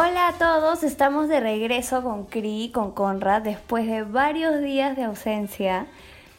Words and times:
Hola 0.00 0.28
a 0.28 0.32
todos, 0.34 0.84
estamos 0.84 1.26
de 1.26 1.40
regreso 1.40 2.04
con 2.04 2.26
Cri, 2.26 2.70
con 2.72 2.92
Conrad, 2.92 3.42
después 3.42 3.84
de 3.84 4.04
varios 4.04 4.60
días 4.62 4.94
de 4.94 5.02
ausencia. 5.02 5.88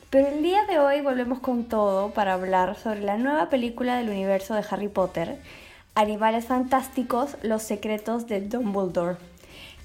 Pero 0.10 0.30
el 0.30 0.42
día 0.42 0.66
de 0.66 0.80
hoy 0.80 1.02
volvemos 1.02 1.42
con 1.42 1.66
todo 1.66 2.12
para 2.12 2.36
hablar 2.36 2.78
sobre 2.78 3.02
la 3.02 3.18
nueva 3.18 3.50
película 3.50 3.98
del 3.98 4.08
universo 4.08 4.54
de 4.54 4.64
Harry 4.70 4.88
Potter, 4.88 5.42
Animales 5.94 6.46
Fantásticos, 6.46 7.36
Los 7.44 7.64
Secretos 7.64 8.28
de 8.28 8.40
Dumbledore. 8.40 9.18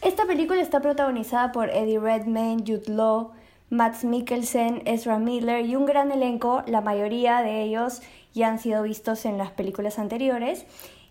Esta 0.03 0.25
película 0.25 0.63
está 0.63 0.79
protagonizada 0.79 1.51
por 1.51 1.69
Eddie 1.69 1.99
Redmayne, 1.99 2.63
Jude 2.65 2.95
Law, 2.95 3.33
Matt 3.71 4.05
Mikkelsen, 4.05 4.83
Ezra 4.85 5.19
Miller 5.19 5.67
y 5.67 5.75
un 5.75 5.85
gran 5.85 6.13
elenco, 6.13 6.63
la 6.69 6.81
mayoría 6.81 7.43
de 7.43 7.63
ellos 7.63 8.03
ya 8.35 8.51
han 8.51 8.61
sido 8.61 8.85
vistos 8.85 9.25
en 9.25 9.37
las 9.37 9.51
películas 9.51 9.99
anteriores 9.99 10.65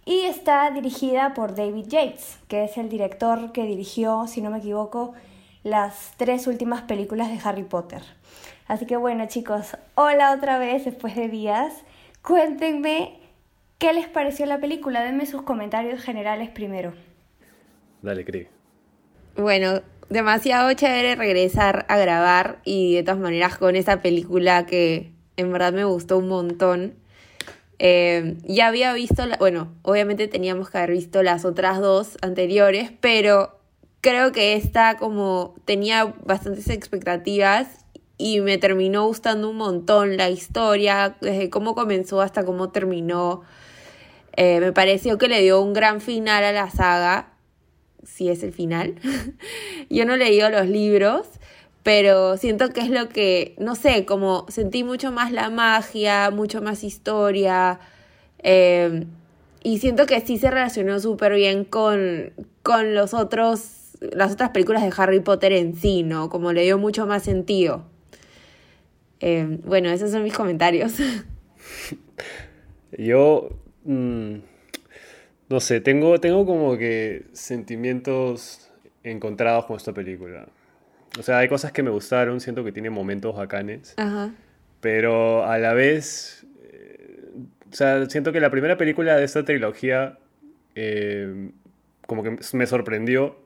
y 0.06 0.22
está 0.22 0.70
dirigida 0.72 1.34
por 1.34 1.56
David 1.56 1.88
Yates, 1.88 2.39
que 2.48 2.66
es 2.66 2.78
el 2.78 2.89
director 2.89 3.52
que 3.52 3.66
dirigió, 3.66 4.28
si 4.28 4.42
no 4.42 4.50
me 4.50 4.57
equivoco, 4.57 5.14
las 5.64 6.14
tres 6.18 6.48
últimas 6.48 6.84
películas 6.84 7.30
de 7.30 7.39
Harry 7.48 7.64
Potter. 7.64 8.02
Así 8.68 8.86
que 8.86 8.97
bueno 8.97 9.28
chicos, 9.28 9.78
hola 9.96 10.34
otra 10.34 10.58
vez 10.58 10.86
después 10.86 11.16
de 11.16 11.30
días. 11.30 11.74
Cuéntenme 12.21 13.20
qué 13.78 13.94
les 13.94 14.08
pareció 14.08 14.46
la 14.46 14.60
película, 14.60 15.04
denme 15.04 15.25
sus 15.25 15.42
comentarios 15.42 16.02
generales 16.02 16.50
primero. 16.50 16.94
Dale, 18.02 18.25
Cri. 18.25 18.47
Bueno, 19.38 19.82
demasiado 20.10 20.72
chévere 20.74 21.16
regresar 21.16 21.86
a 21.88 21.97
grabar 21.97 22.60
y 22.66 22.96
de 22.96 23.04
todas 23.04 23.20
maneras 23.20 23.58
con 23.58 23.75
esa 23.75 24.02
película 24.02 24.66
que 24.66 25.11
en 25.38 25.52
verdad 25.52 25.74
me 25.74 25.86
gustó 25.86 26.18
un 26.18 26.28
montón. 26.28 26.96
Eh, 27.79 28.37
ya 28.43 28.68
había 28.68 28.93
visto, 28.93 29.23
bueno, 29.39 29.73
obviamente 29.82 30.27
teníamos 30.27 30.69
que 30.69 30.77
haber 30.77 30.91
visto 30.91 31.23
las 31.23 31.45
otras 31.45 31.79
dos 31.79 32.17
anteriores, 32.22 32.91
pero 33.02 33.59
creo 34.02 34.31
que 34.31 34.53
esta 34.55 34.97
como 34.97 35.55
tenía 35.65 36.13
bastantes 36.25 36.69
expectativas 36.69 37.85
y 38.17 38.41
me 38.41 38.57
terminó 38.57 39.07
gustando 39.07 39.49
un 39.49 39.57
montón 39.57 40.17
la 40.17 40.30
historia, 40.30 41.17
desde 41.21 41.49
cómo 41.49 41.75
comenzó 41.75 42.21
hasta 42.21 42.45
cómo 42.45 42.69
terminó. 42.69 43.41
Eh, 44.35 44.59
me 44.59 44.71
pareció 44.71 45.17
que 45.17 45.27
le 45.27 45.41
dio 45.41 45.61
un 45.61 45.73
gran 45.73 46.02
final 46.02 46.43
a 46.43 46.52
la 46.52 46.69
saga 46.69 47.33
si 48.03 48.30
es 48.30 48.43
el 48.43 48.53
final. 48.53 48.95
Yo 49.89 50.05
no 50.05 50.13
he 50.13 50.17
leído 50.17 50.49
los 50.49 50.67
libros, 50.67 51.27
pero 51.84 52.38
siento 52.38 52.70
que 52.70 52.81
es 52.81 52.89
lo 52.89 53.09
que, 53.09 53.56
no 53.59 53.76
sé, 53.76 54.06
como 54.06 54.45
sentí 54.50 54.84
mucho 54.84 55.12
más 55.12 55.31
la 55.31 55.50
magia, 55.50 56.31
mucho 56.31 56.62
más 56.62 56.84
historia, 56.84 57.80
eh, 58.39 59.06
y 59.64 59.78
siento 59.80 60.06
que 60.06 60.20
sí 60.22 60.38
se 60.38 60.50
relacionó 60.50 61.00
súper 61.00 61.34
bien 61.36 61.66
con, 61.66 62.31
con 62.64 62.95
los 62.95 63.14
otros, 63.14 63.98
las 64.00 64.34
otras 64.34 64.50
películas 64.50 64.84
de 64.84 64.92
Harry 64.95 65.20
Potter 65.20 65.54
en 65.54 65.76
sí, 65.76 66.04
¿no? 66.04 66.30
Como 66.30 66.52
le 66.54 66.64
dio 66.64 66.78
mucho 66.78 67.06
más 67.06 67.23
sentido. 67.23 67.86
Eh, 69.20 69.59
bueno, 69.64 69.89
esos 69.89 70.11
son 70.11 70.23
mis 70.23 70.34
comentarios. 70.34 70.94
Yo... 72.98 73.50
Mm, 73.86 74.36
no 75.50 75.59
sé, 75.59 75.81
tengo, 75.81 76.20
tengo 76.20 76.45
como 76.48 76.78
que 76.78 77.26
sentimientos 77.34 78.72
encontrados 79.04 79.66
con 79.66 79.78
esta 79.78 79.94
película. 79.94 80.48
O 81.19 81.23
sea, 81.23 81.39
hay 81.39 81.47
cosas 81.47 81.72
que 81.72 81.83
me 81.83 81.92
gustaron, 81.92 82.39
siento 82.39 82.64
que 82.64 82.72
tiene 82.72 82.89
momentos 82.89 83.36
bacanes. 83.36 83.95
Pero 84.81 85.45
a 85.45 85.58
la 85.59 85.73
vez, 85.73 86.45
eh, 86.64 87.30
o 87.72 87.75
sea, 87.75 88.09
siento 88.09 88.31
que 88.31 88.39
la 88.39 88.50
primera 88.50 88.78
película 88.78 89.16
de 89.16 89.23
esta 89.23 89.45
trilogía 89.45 90.17
eh, 90.75 91.52
como 92.08 92.23
que 92.23 92.38
me 92.53 92.67
sorprendió. 92.67 93.38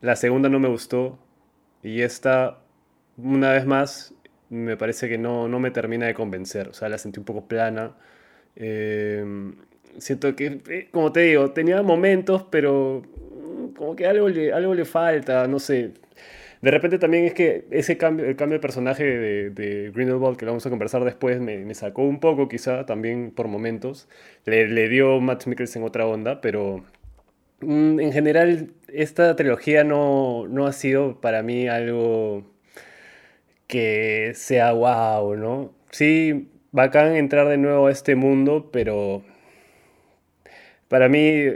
La 0.00 0.16
segunda 0.16 0.48
no 0.48 0.58
me 0.58 0.68
gustó. 0.68 1.18
Y 1.82 2.02
esta, 2.02 2.58
una 3.16 3.52
vez 3.52 3.66
más, 3.66 4.14
me 4.50 4.76
parece 4.76 5.08
que 5.08 5.18
no, 5.18 5.48
no 5.48 5.60
me 5.60 5.70
termina 5.70 6.06
de 6.06 6.14
convencer. 6.14 6.68
O 6.68 6.72
sea, 6.74 6.88
la 6.88 6.98
sentí 6.98 7.18
un 7.18 7.24
poco 7.24 7.46
plana. 7.46 7.96
Eh, 8.56 9.24
siento 9.98 10.34
que, 10.34 10.88
como 10.90 11.12
te 11.12 11.20
digo, 11.20 11.52
tenía 11.52 11.82
momentos, 11.82 12.44
pero 12.50 13.02
mm, 13.02 13.74
como 13.74 13.96
que 13.96 14.06
algo 14.06 14.28
le, 14.28 14.52
algo 14.52 14.74
le 14.74 14.84
falta, 14.84 15.46
no 15.46 15.58
sé. 15.58 15.92
De 16.62 16.70
repente 16.70 16.98
también 16.98 17.24
es 17.24 17.34
que 17.34 17.66
ese 17.70 17.96
cambio, 17.96 18.26
el 18.26 18.36
cambio 18.36 18.58
de 18.58 18.62
personaje 18.62 19.04
de, 19.04 19.50
de 19.50 19.90
Grindelwald, 19.90 20.36
que 20.36 20.46
vamos 20.46 20.64
a 20.66 20.70
conversar 20.70 21.04
después, 21.04 21.40
me, 21.40 21.58
me 21.58 21.74
sacó 21.74 22.02
un 22.02 22.20
poco 22.20 22.48
quizá 22.48 22.86
también 22.86 23.30
por 23.30 23.48
momentos. 23.48 24.08
Le, 24.44 24.68
le 24.68 24.88
dio 24.88 25.20
Matt 25.20 25.46
Mikkelsen 25.46 25.82
otra 25.82 26.06
onda, 26.06 26.40
pero 26.40 26.84
mm, 27.60 28.00
en 28.00 28.12
general 28.12 28.70
esta 28.88 29.36
trilogía 29.36 29.84
no, 29.84 30.46
no 30.48 30.66
ha 30.66 30.72
sido 30.72 31.20
para 31.20 31.42
mí 31.42 31.68
algo 31.68 32.44
que 33.66 34.32
sea 34.34 34.72
wow, 34.72 35.36
¿no? 35.36 35.74
Sí, 35.90 36.48
bacán 36.72 37.16
entrar 37.16 37.48
de 37.48 37.58
nuevo 37.58 37.86
a 37.88 37.92
este 37.92 38.16
mundo, 38.16 38.70
pero 38.72 39.22
para 40.88 41.08
mí, 41.08 41.46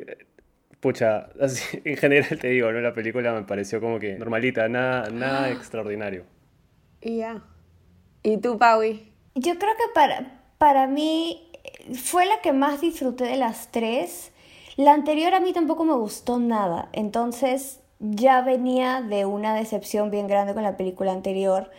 pucha, 0.80 1.28
en 1.84 1.96
general 1.96 2.38
te 2.38 2.48
digo, 2.48 2.72
¿no? 2.72 2.80
La 2.80 2.94
película 2.94 3.32
me 3.32 3.42
pareció 3.42 3.80
como 3.80 3.98
que 3.98 4.18
normalita, 4.18 4.68
nada, 4.68 5.10
nada 5.10 5.44
ah. 5.44 5.50
extraordinario. 5.50 6.24
Y 7.00 7.18
ya. 7.18 7.42
¿Y 8.22 8.36
tú, 8.38 8.58
Paui? 8.58 9.12
Yo 9.34 9.58
creo 9.58 9.72
que 9.76 9.94
para, 9.94 10.42
para 10.58 10.86
mí 10.86 11.50
fue 11.94 12.26
la 12.26 12.40
que 12.42 12.52
más 12.52 12.80
disfruté 12.80 13.24
de 13.24 13.36
las 13.36 13.70
tres. 13.70 14.32
La 14.76 14.92
anterior 14.92 15.34
a 15.34 15.40
mí 15.40 15.52
tampoco 15.52 15.84
me 15.84 15.94
gustó 15.94 16.38
nada, 16.38 16.88
entonces 16.92 17.80
ya 17.98 18.40
venía 18.40 19.02
de 19.02 19.26
una 19.26 19.54
decepción 19.54 20.10
bien 20.10 20.26
grande 20.26 20.54
con 20.54 20.62
la 20.62 20.76
película 20.76 21.12
anterior. 21.12 21.70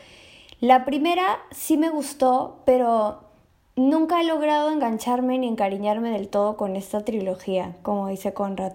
La 0.59 0.85
primera 0.85 1.39
sí 1.51 1.77
me 1.77 1.89
gustó, 1.89 2.61
pero 2.65 3.30
Nunca 3.75 4.19
he 4.19 4.25
logrado 4.25 4.69
engancharme 4.69 5.37
ni 5.37 5.47
encariñarme 5.47 6.11
del 6.11 6.27
todo 6.27 6.57
con 6.57 6.75
esta 6.75 7.05
trilogía, 7.05 7.75
como 7.83 8.07
dice 8.07 8.33
Conrad. 8.33 8.73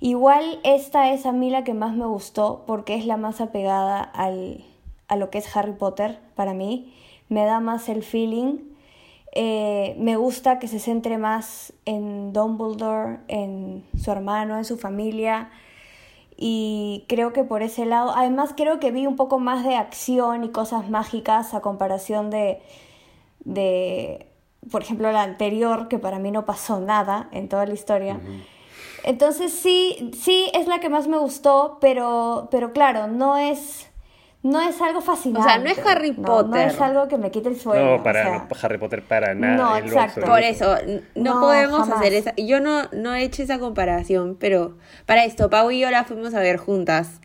Igual 0.00 0.60
esta 0.62 1.10
es 1.12 1.24
a 1.24 1.32
mí 1.32 1.48
la 1.48 1.64
que 1.64 1.72
más 1.72 1.96
me 1.96 2.04
gustó 2.04 2.64
porque 2.66 2.94
es 2.96 3.06
la 3.06 3.16
más 3.16 3.40
apegada 3.40 4.02
al, 4.02 4.62
a 5.08 5.16
lo 5.16 5.30
que 5.30 5.38
es 5.38 5.56
Harry 5.56 5.72
Potter 5.72 6.18
para 6.34 6.52
mí. 6.52 6.92
Me 7.30 7.46
da 7.46 7.60
más 7.60 7.88
el 7.88 8.02
feeling. 8.02 8.58
Eh, 9.32 9.96
me 9.98 10.16
gusta 10.16 10.58
que 10.58 10.68
se 10.68 10.80
centre 10.80 11.16
más 11.16 11.72
en 11.86 12.34
Dumbledore, 12.34 13.20
en 13.28 13.84
su 13.98 14.10
hermano, 14.10 14.58
en 14.58 14.66
su 14.66 14.76
familia. 14.76 15.50
Y 16.36 17.06
creo 17.08 17.32
que 17.32 17.42
por 17.42 17.62
ese 17.62 17.86
lado, 17.86 18.12
además 18.14 18.52
creo 18.54 18.78
que 18.80 18.90
vi 18.90 19.06
un 19.06 19.16
poco 19.16 19.38
más 19.38 19.64
de 19.64 19.76
acción 19.76 20.44
y 20.44 20.50
cosas 20.50 20.90
mágicas 20.90 21.54
a 21.54 21.62
comparación 21.62 22.28
de, 22.28 22.60
de 23.46 24.26
por 24.70 24.82
ejemplo, 24.82 25.10
la 25.12 25.22
anterior, 25.22 25.88
que 25.88 25.98
para 25.98 26.18
mí 26.18 26.30
no 26.30 26.44
pasó 26.44 26.80
nada 26.80 27.28
en 27.32 27.48
toda 27.48 27.66
la 27.66 27.74
historia. 27.74 28.18
Entonces 29.04 29.52
sí, 29.52 30.10
sí 30.18 30.50
es 30.52 30.66
la 30.66 30.80
que 30.80 30.88
más 30.88 31.06
me 31.06 31.18
gustó, 31.18 31.78
pero, 31.80 32.48
pero 32.50 32.72
claro, 32.72 33.06
no 33.06 33.36
es, 33.36 33.88
no 34.42 34.60
es 34.60 34.80
algo 34.82 35.00
fascinante. 35.00 35.46
O 35.46 35.48
sea, 35.48 35.58
no 35.58 35.70
es 35.70 35.78
Harry 35.86 36.12
Potter. 36.12 36.50
No, 36.50 36.56
es 36.56 36.80
algo 36.80 37.06
que 37.06 37.16
me 37.16 37.30
quite 37.30 37.48
el 37.48 37.60
sueño. 37.60 37.98
No, 37.98 38.02
para 38.02 38.48
Harry 38.62 38.78
Potter 38.78 39.02
para 39.02 39.34
nada. 39.34 39.56
No, 39.56 39.76
exacto. 39.76 40.22
Por 40.22 40.40
eso, 40.40 40.74
no, 41.14 41.40
podemos 41.40 41.88
hacer 41.88 42.14
esa. 42.14 42.34
Yo 42.36 42.58
no, 42.60 42.88
no 42.92 43.14
he 43.14 43.22
hecho 43.22 43.44
esa 43.44 43.60
comparación, 43.60 44.36
pero 44.40 44.76
para 45.06 45.24
esto, 45.24 45.48
Pau 45.50 45.70
y 45.70 45.78
yo 45.78 45.90
la 45.90 46.02
fuimos 46.02 46.34
a 46.34 46.40
ver 46.40 46.56
juntas. 46.56 47.20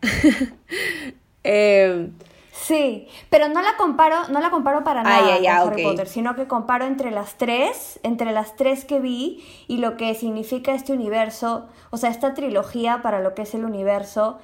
eh, 1.44 2.10
Sí, 2.54 3.08
pero 3.30 3.48
no 3.48 3.62
la 3.62 3.78
comparo, 3.78 4.28
no 4.28 4.38
la 4.38 4.50
comparo 4.50 4.84
para 4.84 5.02
nada 5.02 5.38
con 5.38 5.46
Harry 5.46 5.82
Potter, 5.84 6.06
sino 6.06 6.36
que 6.36 6.46
comparo 6.46 6.84
entre 6.84 7.10
las 7.10 7.38
tres, 7.38 7.98
entre 8.02 8.30
las 8.30 8.56
tres 8.56 8.84
que 8.84 9.00
vi 9.00 9.42
y 9.68 9.78
lo 9.78 9.96
que 9.96 10.14
significa 10.14 10.74
este 10.74 10.92
universo, 10.92 11.66
o 11.88 11.96
sea, 11.96 12.10
esta 12.10 12.34
trilogía 12.34 13.00
para 13.00 13.20
lo 13.20 13.34
que 13.34 13.42
es 13.42 13.54
el 13.54 13.64
universo, 13.64 14.38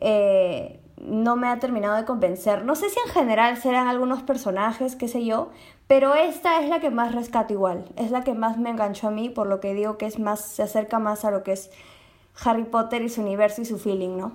eh, 0.00 0.78
no 1.02 1.34
me 1.34 1.48
ha 1.48 1.58
terminado 1.58 1.96
de 1.96 2.04
convencer. 2.04 2.64
No 2.64 2.76
sé 2.76 2.90
si 2.90 3.00
en 3.04 3.12
general 3.12 3.56
serán 3.56 3.88
algunos 3.88 4.22
personajes, 4.22 4.94
qué 4.94 5.08
sé 5.08 5.24
yo, 5.24 5.50
pero 5.88 6.14
esta 6.14 6.62
es 6.62 6.68
la 6.70 6.78
que 6.78 6.90
más 6.90 7.12
rescato 7.12 7.52
igual, 7.52 7.86
es 7.96 8.12
la 8.12 8.22
que 8.22 8.34
más 8.34 8.56
me 8.56 8.70
enganchó 8.70 9.08
a 9.08 9.10
mí, 9.10 9.30
por 9.30 9.48
lo 9.48 9.58
que 9.58 9.74
digo 9.74 9.98
que 9.98 10.06
es 10.06 10.20
más, 10.20 10.40
se 10.40 10.62
acerca 10.62 11.00
más 11.00 11.24
a 11.24 11.32
lo 11.32 11.42
que 11.42 11.52
es 11.52 11.72
Harry 12.44 12.64
Potter 12.64 13.02
y 13.02 13.08
su 13.08 13.20
universo 13.20 13.62
y 13.62 13.64
su 13.64 13.78
feeling, 13.78 14.16
¿no? 14.16 14.32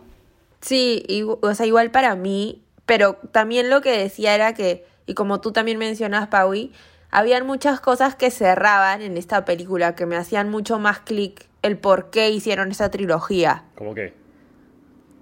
Sí, 0.59 1.05
o 1.41 1.55
sea, 1.55 1.65
igual 1.65 1.91
para 1.91 2.15
mí 2.15 2.62
pero 2.85 3.15
también 3.31 3.69
lo 3.69 3.81
que 3.81 3.97
decía 3.97 4.35
era 4.35 4.53
que, 4.53 4.85
y 5.05 5.13
como 5.13 5.41
tú 5.41 5.51
también 5.51 5.77
mencionas, 5.77 6.27
Paui, 6.27 6.73
habían 7.11 7.45
muchas 7.45 7.79
cosas 7.79 8.15
que 8.15 8.31
cerraban 8.31 9.01
en 9.01 9.17
esta 9.17 9.45
película 9.45 9.95
que 9.95 10.05
me 10.05 10.17
hacían 10.17 10.49
mucho 10.49 10.79
más 10.79 10.99
clic 10.99 11.47
el 11.61 11.77
por 11.77 12.09
qué 12.09 12.29
hicieron 12.29 12.71
esa 12.71 12.89
trilogía. 12.89 13.65
¿Cómo 13.75 13.93
qué? 13.93 14.13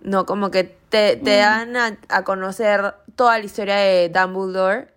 No, 0.02 0.26
como 0.26 0.50
que 0.50 0.64
te, 0.64 1.18
te 1.18 1.38
mm. 1.38 1.74
dan 1.74 2.00
a, 2.10 2.24
conocer 2.24 2.96
toda 3.16 3.38
la 3.38 3.46
historia 3.46 3.76
de 3.76 4.10
Dumbledore, 4.10 4.88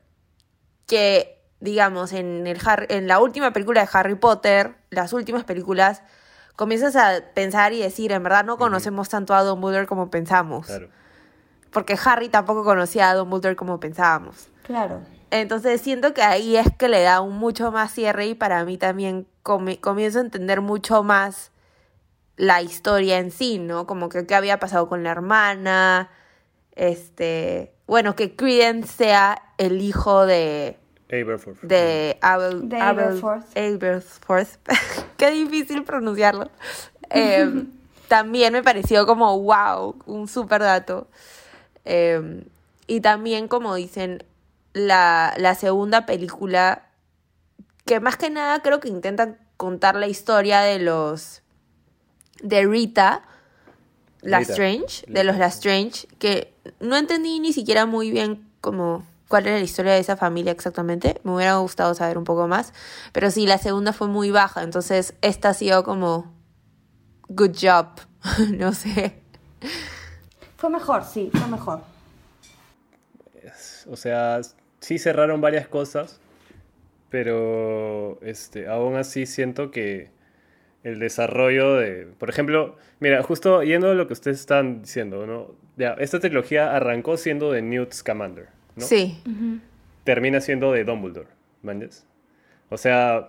que, 0.86 1.42
digamos, 1.60 2.12
en, 2.12 2.46
el 2.46 2.58
en 2.88 3.08
la 3.08 3.20
última 3.20 3.52
película 3.52 3.82
de 3.82 3.88
Harry 3.92 4.14
Potter, 4.14 4.74
las 4.90 5.12
últimas 5.12 5.44
películas, 5.44 6.02
comienzas 6.56 6.96
a 6.96 7.20
pensar 7.34 7.72
y 7.72 7.80
decir, 7.80 8.12
en 8.12 8.22
verdad 8.22 8.44
no 8.44 8.56
conocemos 8.56 9.08
tanto 9.08 9.34
a 9.34 9.42
Dumbledore 9.42 9.86
como 9.86 10.10
pensamos. 10.10 10.66
Claro. 10.66 10.88
Porque 11.74 11.98
Harry 12.02 12.30
tampoco 12.30 12.64
conocía 12.64 13.10
a 13.10 13.14
Dumbledore 13.14 13.54
como 13.56 13.78
pensábamos. 13.80 14.48
Claro. 14.62 15.00
Entonces 15.30 15.80
siento 15.82 16.14
que 16.14 16.22
ahí 16.22 16.56
es 16.56 16.68
que 16.78 16.88
le 16.88 17.02
da 17.02 17.20
un 17.20 17.36
mucho 17.36 17.70
más 17.72 17.92
cierre 17.92 18.26
y 18.28 18.34
para 18.34 18.64
mí 18.64 18.78
también 18.78 19.26
comienzo 19.42 20.18
a 20.18 20.22
entender 20.22 20.62
mucho 20.62 21.02
más 21.02 21.50
la 22.36 22.62
historia 22.62 23.18
en 23.18 23.30
sí, 23.30 23.58
¿no? 23.58 23.86
Como 23.86 24.08
que 24.08 24.26
qué 24.26 24.34
había 24.34 24.58
pasado 24.58 24.88
con 24.88 25.02
la 25.04 25.10
hermana, 25.10 26.08
este, 26.76 27.74
bueno, 27.86 28.14
que 28.16 28.34
Credence 28.36 28.88
sea 28.92 29.42
el 29.58 29.80
hijo 29.80 30.26
de 30.26 30.78
Aberforth. 31.12 31.60
de 31.62 32.18
Abel, 32.20 32.68
De 32.68 32.76
Abel- 32.76 33.04
Aberforth. 33.20 33.56
Aberforth. 33.56 34.48
Qué 35.16 35.30
difícil 35.30 35.84
pronunciarlo. 35.84 36.48
Eh, 37.10 37.64
también 38.08 38.52
me 38.54 38.62
pareció 38.62 39.06
como 39.06 39.38
wow, 39.38 39.94
un 40.06 40.26
super 40.26 40.62
dato. 40.62 41.06
Eh, 41.84 42.44
y 42.86 43.00
también, 43.00 43.48
como 43.48 43.74
dicen, 43.74 44.24
la, 44.72 45.34
la 45.38 45.54
segunda 45.54 46.06
película, 46.06 46.90
que 47.84 48.00
más 48.00 48.16
que 48.16 48.30
nada 48.30 48.60
creo 48.62 48.80
que 48.80 48.88
intentan 48.88 49.38
contar 49.56 49.96
la 49.96 50.06
historia 50.06 50.60
de 50.60 50.78
los. 50.78 51.42
de 52.42 52.66
Rita. 52.66 53.22
Lestrange, 54.22 55.04
de 55.06 55.22
los 55.22 55.36
Lestrange, 55.36 56.08
que 56.18 56.54
no 56.80 56.96
entendí 56.96 57.40
ni 57.40 57.52
siquiera 57.52 57.84
muy 57.84 58.10
bien 58.10 58.48
como 58.62 59.04
cuál 59.28 59.46
era 59.46 59.58
la 59.58 59.64
historia 59.64 59.92
de 59.92 59.98
esa 59.98 60.16
familia 60.16 60.50
exactamente. 60.52 61.20
Me 61.24 61.34
hubiera 61.34 61.56
gustado 61.56 61.94
saber 61.94 62.16
un 62.16 62.24
poco 62.24 62.48
más. 62.48 62.72
Pero 63.12 63.30
sí, 63.30 63.46
la 63.46 63.58
segunda 63.58 63.92
fue 63.92 64.08
muy 64.08 64.30
baja, 64.30 64.62
entonces 64.62 65.14
esta 65.20 65.50
ha 65.50 65.54
sido 65.54 65.84
como 65.84 66.32
good 67.28 67.54
job. 67.60 67.86
no 68.52 68.72
sé. 68.72 69.20
Fue 70.64 70.70
mejor, 70.70 71.04
sí, 71.04 71.30
fue 71.30 71.46
mejor. 71.46 71.80
O 73.86 73.96
sea, 73.96 74.40
sí 74.80 74.98
cerraron 74.98 75.42
varias 75.42 75.68
cosas, 75.68 76.22
pero 77.10 78.18
este, 78.22 78.66
aún 78.66 78.96
así 78.96 79.26
siento 79.26 79.70
que 79.70 80.08
el 80.82 81.00
desarrollo 81.00 81.74
de, 81.74 82.06
por 82.18 82.30
ejemplo, 82.30 82.76
mira, 82.98 83.22
justo 83.22 83.62
yendo 83.62 83.90
a 83.90 83.94
lo 83.94 84.06
que 84.06 84.14
ustedes 84.14 84.40
están 84.40 84.80
diciendo, 84.80 85.26
¿no? 85.26 85.54
Ya, 85.76 85.96
esta 85.98 86.18
trilogía 86.18 86.74
arrancó 86.74 87.18
siendo 87.18 87.52
de 87.52 87.60
Newt 87.60 87.92
Scamander, 87.92 88.48
¿no? 88.74 88.86
Sí, 88.86 89.22
Termina 90.04 90.40
siendo 90.40 90.72
de 90.72 90.84
Dumbledore, 90.84 91.28
¿manches? 91.60 92.06
O 92.70 92.78
sea, 92.78 93.28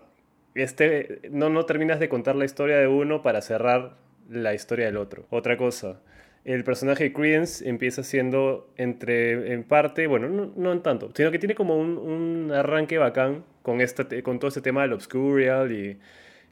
este, 0.54 1.20
no, 1.32 1.50
no 1.50 1.66
terminas 1.66 2.00
de 2.00 2.08
contar 2.08 2.38
la 2.38 2.46
historia 2.46 2.78
de 2.78 2.88
uno 2.88 3.22
para 3.22 3.42
cerrar 3.42 3.98
la 4.30 4.54
historia 4.54 4.86
del 4.86 4.96
otro. 4.96 5.26
Otra 5.32 5.58
cosa, 5.58 6.00
el 6.46 6.64
personaje 6.64 7.06
de 7.06 7.14
Credence 7.14 7.68
empieza 7.68 8.04
siendo 8.04 8.70
entre, 8.78 9.52
en 9.52 9.64
parte, 9.64 10.06
bueno, 10.06 10.30
no, 10.30 10.54
no 10.56 10.72
en 10.72 10.82
tanto, 10.82 11.12
sino 11.16 11.32
que 11.32 11.40
tiene 11.40 11.56
como 11.56 11.76
un, 11.76 11.98
un 11.98 12.52
arranque 12.52 13.00
bacán 13.00 13.44
con, 13.64 13.82
esta, 13.82 14.06
con 14.22 14.38
todo 14.40 14.50
este 14.50 14.62
tema 14.62 14.84
del 14.84 14.94
Obscurial 14.94 15.72
y 15.72 15.98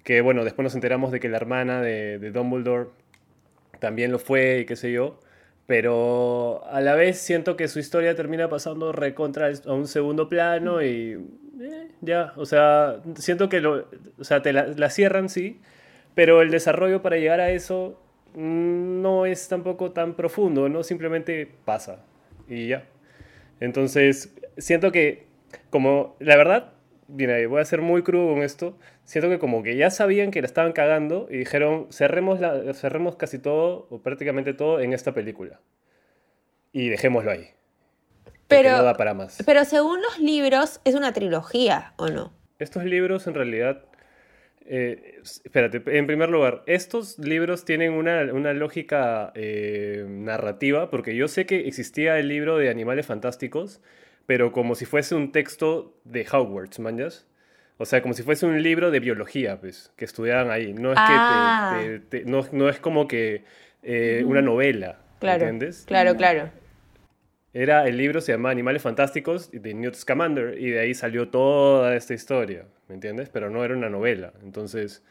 que, 0.03 0.21
bueno, 0.21 0.43
después 0.43 0.63
nos 0.63 0.75
enteramos 0.75 1.11
de 1.11 1.19
que 1.19 1.29
la 1.29 1.37
hermana 1.37 1.81
de, 1.81 2.17
de 2.17 2.31
Dumbledore 2.31 2.89
también 3.79 4.11
lo 4.11 4.17
fue 4.17 4.61
y 4.61 4.65
qué 4.65 4.75
sé 4.75 4.91
yo. 4.91 5.19
Pero 5.67 6.65
a 6.65 6.81
la 6.81 6.95
vez 6.95 7.19
siento 7.19 7.55
que 7.55 7.67
su 7.67 7.79
historia 7.79 8.15
termina 8.15 8.49
pasando 8.49 8.91
recontra 8.91 9.49
a 9.65 9.73
un 9.73 9.87
segundo 9.87 10.27
plano 10.27 10.81
y 10.81 11.17
eh, 11.61 11.87
ya, 12.01 12.33
o 12.35 12.45
sea, 12.45 12.99
siento 13.15 13.47
que 13.47 13.61
lo, 13.61 13.87
o 14.19 14.23
sea, 14.23 14.41
te 14.41 14.51
la, 14.53 14.67
la 14.67 14.89
cierran 14.89 15.29
sí, 15.29 15.61
pero 16.15 16.41
el 16.41 16.51
desarrollo 16.51 17.01
para 17.01 17.17
llegar 17.17 17.39
a 17.39 17.51
eso 17.51 18.02
no 18.35 19.25
es 19.25 19.47
tampoco 19.47 19.91
tan 19.91 20.15
profundo, 20.15 20.69
¿no? 20.69 20.83
Simplemente 20.83 21.49
pasa 21.65 22.03
y 22.47 22.67
ya. 22.67 22.85
Entonces, 23.59 24.35
siento 24.57 24.91
que 24.91 25.27
como, 25.69 26.15
la 26.19 26.35
verdad, 26.35 26.73
mira, 27.07 27.35
voy 27.47 27.61
a 27.61 27.65
ser 27.65 27.81
muy 27.81 28.03
crudo 28.03 28.33
con 28.33 28.43
esto, 28.43 28.77
siento 29.03 29.29
que 29.29 29.39
como 29.39 29.63
que 29.63 29.75
ya 29.75 29.89
sabían 29.89 30.31
que 30.31 30.41
la 30.41 30.47
estaban 30.47 30.71
cagando 30.73 31.27
y 31.29 31.37
dijeron, 31.37 31.87
cerremos, 31.91 32.39
la, 32.39 32.73
cerremos 32.73 33.15
casi 33.15 33.39
todo 33.39 33.87
o 33.89 34.01
prácticamente 34.01 34.53
todo 34.53 34.79
en 34.79 34.93
esta 34.93 35.13
película. 35.13 35.59
Y 36.71 36.89
dejémoslo 36.89 37.31
ahí. 37.31 37.49
Pero- 38.47 38.71
no 38.71 38.83
da 38.83 38.95
para 38.95 39.13
más. 39.13 39.41
pero 39.45 39.63
según 39.65 40.01
los 40.01 40.19
libros 40.19 40.81
es 40.85 40.95
una 40.95 41.13
trilogía, 41.13 41.93
¿o 41.97 42.07
no? 42.07 42.33
Estos 42.59 42.83
libros 42.83 43.27
en 43.27 43.33
realidad... 43.35 43.85
eh, 44.65 45.19
espérate, 45.23 45.81
en 45.97 46.07
primer 46.07 46.29
lugar, 46.29 46.63
estos 46.67 47.17
libros 47.19 47.65
tienen 47.65 47.93
una, 47.93 48.31
una 48.33 48.53
lógica 48.53 49.31
eh, 49.35 50.05
narrativa, 50.07 50.89
porque 50.89 51.15
yo 51.15 51.27
sé 51.27 51.45
que 51.45 51.67
existía 51.67 52.17
el 52.19 52.27
libro 52.27 52.57
de 52.57 52.69
Animales 52.69 53.05
Fantásticos, 53.05 53.81
pero 54.25 54.51
como 54.51 54.75
si 54.75 54.85
fuese 54.85 55.15
un 55.15 55.31
texto 55.31 55.93
de 56.05 56.25
Hogwarts, 56.31 56.79
¿manjas? 56.79 57.27
O 57.77 57.85
sea, 57.85 58.01
como 58.01 58.13
si 58.13 58.23
fuese 58.23 58.45
un 58.45 58.61
libro 58.63 58.91
de 58.91 58.99
biología, 58.99 59.59
pues, 59.59 59.91
que 59.97 60.05
estudiaban 60.05 60.51
ahí. 60.51 60.73
No 60.73 60.91
es 60.93 60.97
Ah. 61.01 61.75
que 61.75 61.87
te- 61.87 61.99
te- 61.99 62.19
te- 62.23 62.29
no, 62.31 62.45
no 62.51 62.69
es 62.69 62.79
como 62.79 63.07
que 63.07 63.43
eh, 63.85 64.23
una 64.25 64.41
novela, 64.41 64.99
Claro. 65.19 65.43
¿entiendes? 65.45 65.83
Claro, 65.85 66.15
claro. 66.15 66.49
Era 67.53 67.87
el 67.87 67.97
libro 67.97 68.19
se 68.19 68.31
llama 68.31 68.49
Animales 68.49 68.81
Fantásticos 68.81 69.51
de 69.51 69.73
Newt 69.75 69.93
Scamander 69.93 70.59
y 70.59 70.71
de 70.71 70.79
ahí 70.79 70.95
salió 70.95 71.29
toda 71.29 71.95
esta 71.95 72.15
historia, 72.15 72.65
¿me 72.87 72.95
entiendes? 72.95 73.29
Pero 73.29 73.51
no 73.51 73.63
era 73.63 73.75
una 73.75 73.89
novela. 73.89 74.33
Entonces, 74.43 75.03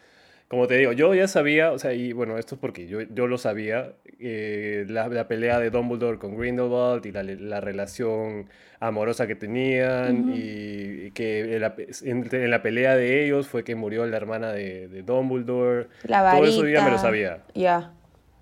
como 0.48 0.66
te 0.66 0.76
digo, 0.76 0.90
yo 0.90 1.14
ya 1.14 1.28
sabía, 1.28 1.70
o 1.70 1.78
sea, 1.78 1.92
y 1.94 2.12
bueno, 2.12 2.38
esto 2.38 2.56
es 2.56 2.60
porque 2.60 2.88
yo, 2.88 3.00
yo 3.02 3.28
lo 3.28 3.38
sabía, 3.38 3.92
eh, 4.18 4.84
la, 4.88 5.06
la 5.08 5.28
pelea 5.28 5.60
de 5.60 5.70
Dumbledore 5.70 6.18
con 6.18 6.36
Grindelwald 6.36 7.06
y 7.06 7.12
la, 7.12 7.22
la 7.22 7.60
relación 7.60 8.48
amorosa 8.80 9.28
que 9.28 9.36
tenían 9.36 10.32
y, 10.34 11.06
y 11.06 11.10
que 11.12 11.54
en 11.54 11.60
la, 11.60 11.76
en, 12.02 12.28
en 12.34 12.50
la 12.50 12.60
pelea 12.60 12.96
de 12.96 13.24
ellos 13.24 13.46
fue 13.46 13.62
que 13.62 13.76
murió 13.76 14.04
la 14.04 14.16
hermana 14.16 14.52
de, 14.52 14.88
de 14.88 15.02
Dumbledore. 15.02 15.86
La 16.02 16.22
varita. 16.22 16.44
Todo 16.44 16.50
eso 16.50 16.68
ya 16.68 16.84
me 16.84 16.90
lo 16.90 16.98
sabía. 16.98 17.44
Ya. 17.54 17.92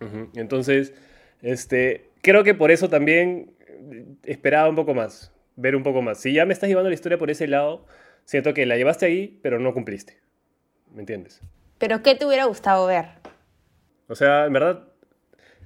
Ujú. 0.00 0.31
Entonces, 0.37 0.94
este, 1.43 2.06
creo 2.23 2.43
que 2.44 2.55
por 2.55 2.70
eso 2.70 2.88
también 2.88 3.50
esperaba 4.25 4.69
un 4.69 4.76
poco 4.76 4.94
más, 4.94 5.32
ver 5.56 5.76
un 5.76 5.82
poco 5.82 6.02
más. 6.02 6.19
Si 6.20 6.32
ya 6.32 6.46
me 6.46 6.52
estás 6.52 6.69
llevando 6.69 6.88
la 6.90 6.94
historia 6.94 7.19
por 7.19 7.31
ese 7.31 7.46
lado, 7.48 7.87
siento 8.25 8.54
que 8.54 8.66
la 8.66 8.76
llevaste 8.76 9.06
ahí, 9.06 9.38
pero 9.42 9.58
no 9.58 9.72
cumpliste. 9.75 10.19
¿Me 10.92 11.00
entiendes? 11.00 11.40
Pero 11.78 12.02
¿qué 12.02 12.14
te 12.14 12.26
hubiera 12.26 12.44
gustado 12.44 12.87
ver? 12.87 13.06
O 14.08 14.14
sea, 14.14 14.46
en 14.46 14.52
verdad, 14.52 14.88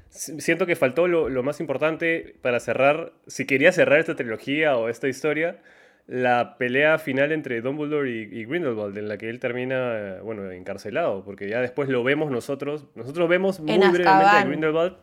si- 0.09 0.40
siento 0.40 0.66
que 0.66 0.76
faltó 0.76 1.09
lo, 1.09 1.28
lo 1.28 1.43
más 1.43 1.61
importante 1.61 2.37
para 2.43 2.61
cerrar, 2.61 3.12
si 3.26 3.47
quería 3.47 3.73
cerrar 3.73 3.99
esta 4.00 4.14
trilogía 4.16 4.76
o 4.76 4.88
esta 4.88 5.09
historia, 5.09 5.61
la 6.07 6.57
pelea 6.59 6.99
final 6.99 7.33
entre 7.33 7.62
Dumbledore 7.62 8.11
y, 8.11 8.23
y 8.31 8.45
Grindelwald, 8.45 8.97
en 8.99 9.09
la 9.09 9.16
que 9.16 9.31
él 9.31 9.40
termina, 9.40 10.19
bueno, 10.23 10.50
encarcelado, 10.50 11.25
porque 11.25 11.49
ya 11.49 11.61
después 11.62 11.88
lo 11.88 12.04
vemos 12.04 12.31
nosotros, 12.31 12.87
nosotros 12.95 13.26
vemos 13.28 13.61
muy 13.61 13.73
En 13.75 13.81
brevemente 13.93 14.37
a. 14.37 14.45
Grindelwald, 14.45 14.97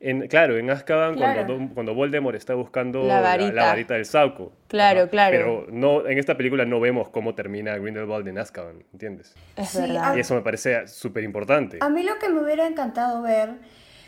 en, 0.00 0.26
claro, 0.28 0.56
en 0.58 0.70
Azkaban, 0.70 1.14
Claro. 1.14 1.46
cuando, 1.74 1.94
Voldemort 1.94 2.36
está 2.36 2.54
buscando 2.54 3.04
La 3.04 3.20
varita. 3.20 3.52
la 3.52 3.66
varita 3.66 3.94
del 3.94 4.04
Sauco. 4.04 4.52
Claro, 4.68 5.08
claro. 5.08 5.30
Pero 5.36 5.66
no, 5.70 6.06
en 6.06 6.18
esta 6.18 6.36
película 6.36 6.64
no 6.64 6.80
vemos 6.80 7.08
cómo 7.08 7.34
termina 7.34 7.76
Grindelwald 7.78 8.28
en 8.28 8.38
Azkaban, 8.38 8.84
¿entiendes? 8.92 9.34
Es 9.56 9.70
Sí, 9.70 9.78
verdad. 9.80 10.14
Y 10.16 10.20
eso 10.20 10.34
me 10.34 10.42
parece 10.42 10.86
súper 10.88 11.24
importante. 11.24 11.78
A 11.80 11.88
mí 11.88 12.02
lo 12.02 12.18
que 12.18 12.28
me 12.28 12.42
hubiera 12.42 12.66
encantado 12.66 13.22
ver, 13.22 13.50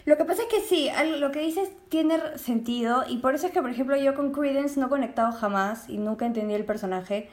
lo 0.05 0.16
que 0.16 0.25
pasa 0.25 0.43
es 0.43 0.49
que 0.49 0.61
sí, 0.61 0.90
lo 1.19 1.31
que 1.33 1.40
dices 1.40 1.71
tiene 1.88 2.19
sentido 2.37 3.05
y 3.09 3.19
por 3.19 3.35
eso 3.35 3.47
es 3.47 3.52
que, 3.52 3.61
por 3.62 3.71
ejemplo, 3.71 3.97
yo 3.97 4.14
con 4.14 4.33
Credence 4.33 4.78
no 4.78 4.87
he 4.87 4.88
conectado 4.88 5.33
jamás 5.33 5.88
y 5.88 5.99
nunca 5.99 6.26
entendí 6.26 6.55
el 6.55 6.64
personaje. 6.64 7.28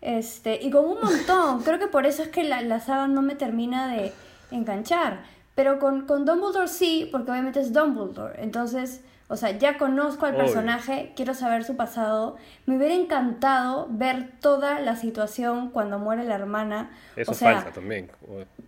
Este, 0.00 0.58
y 0.62 0.70
con 0.70 0.84
un 0.84 0.98
montón, 1.02 1.62
creo 1.64 1.78
que 1.78 1.86
por 1.88 2.06
eso 2.06 2.22
es 2.22 2.28
que 2.28 2.44
la, 2.44 2.60
la 2.62 2.78
saga 2.80 3.08
no 3.08 3.22
me 3.22 3.34
termina 3.34 3.88
de 3.94 4.12
enganchar. 4.50 5.20
Pero 5.54 5.78
con, 5.78 6.06
con 6.06 6.24
Dumbledore 6.24 6.68
sí, 6.68 7.08
porque 7.12 7.30
obviamente 7.30 7.60
es 7.60 7.72
Dumbledore. 7.72 8.42
Entonces, 8.42 9.02
o 9.28 9.36
sea, 9.36 9.52
ya 9.56 9.78
conozco 9.78 10.26
al 10.26 10.34
Obvio. 10.34 10.44
personaje, 10.44 11.12
quiero 11.16 11.32
saber 11.32 11.64
su 11.64 11.76
pasado. 11.76 12.36
Me 12.66 12.76
hubiera 12.76 12.94
encantado 12.94 13.86
ver 13.88 14.30
toda 14.40 14.80
la 14.80 14.96
situación 14.96 15.70
cuando 15.70 15.98
muere 15.98 16.24
la 16.24 16.34
hermana. 16.34 16.90
Eso 17.16 17.30
o 17.30 17.34
sea, 17.34 17.52
es 17.52 17.56
falsa 17.62 17.72
también. 17.74 18.10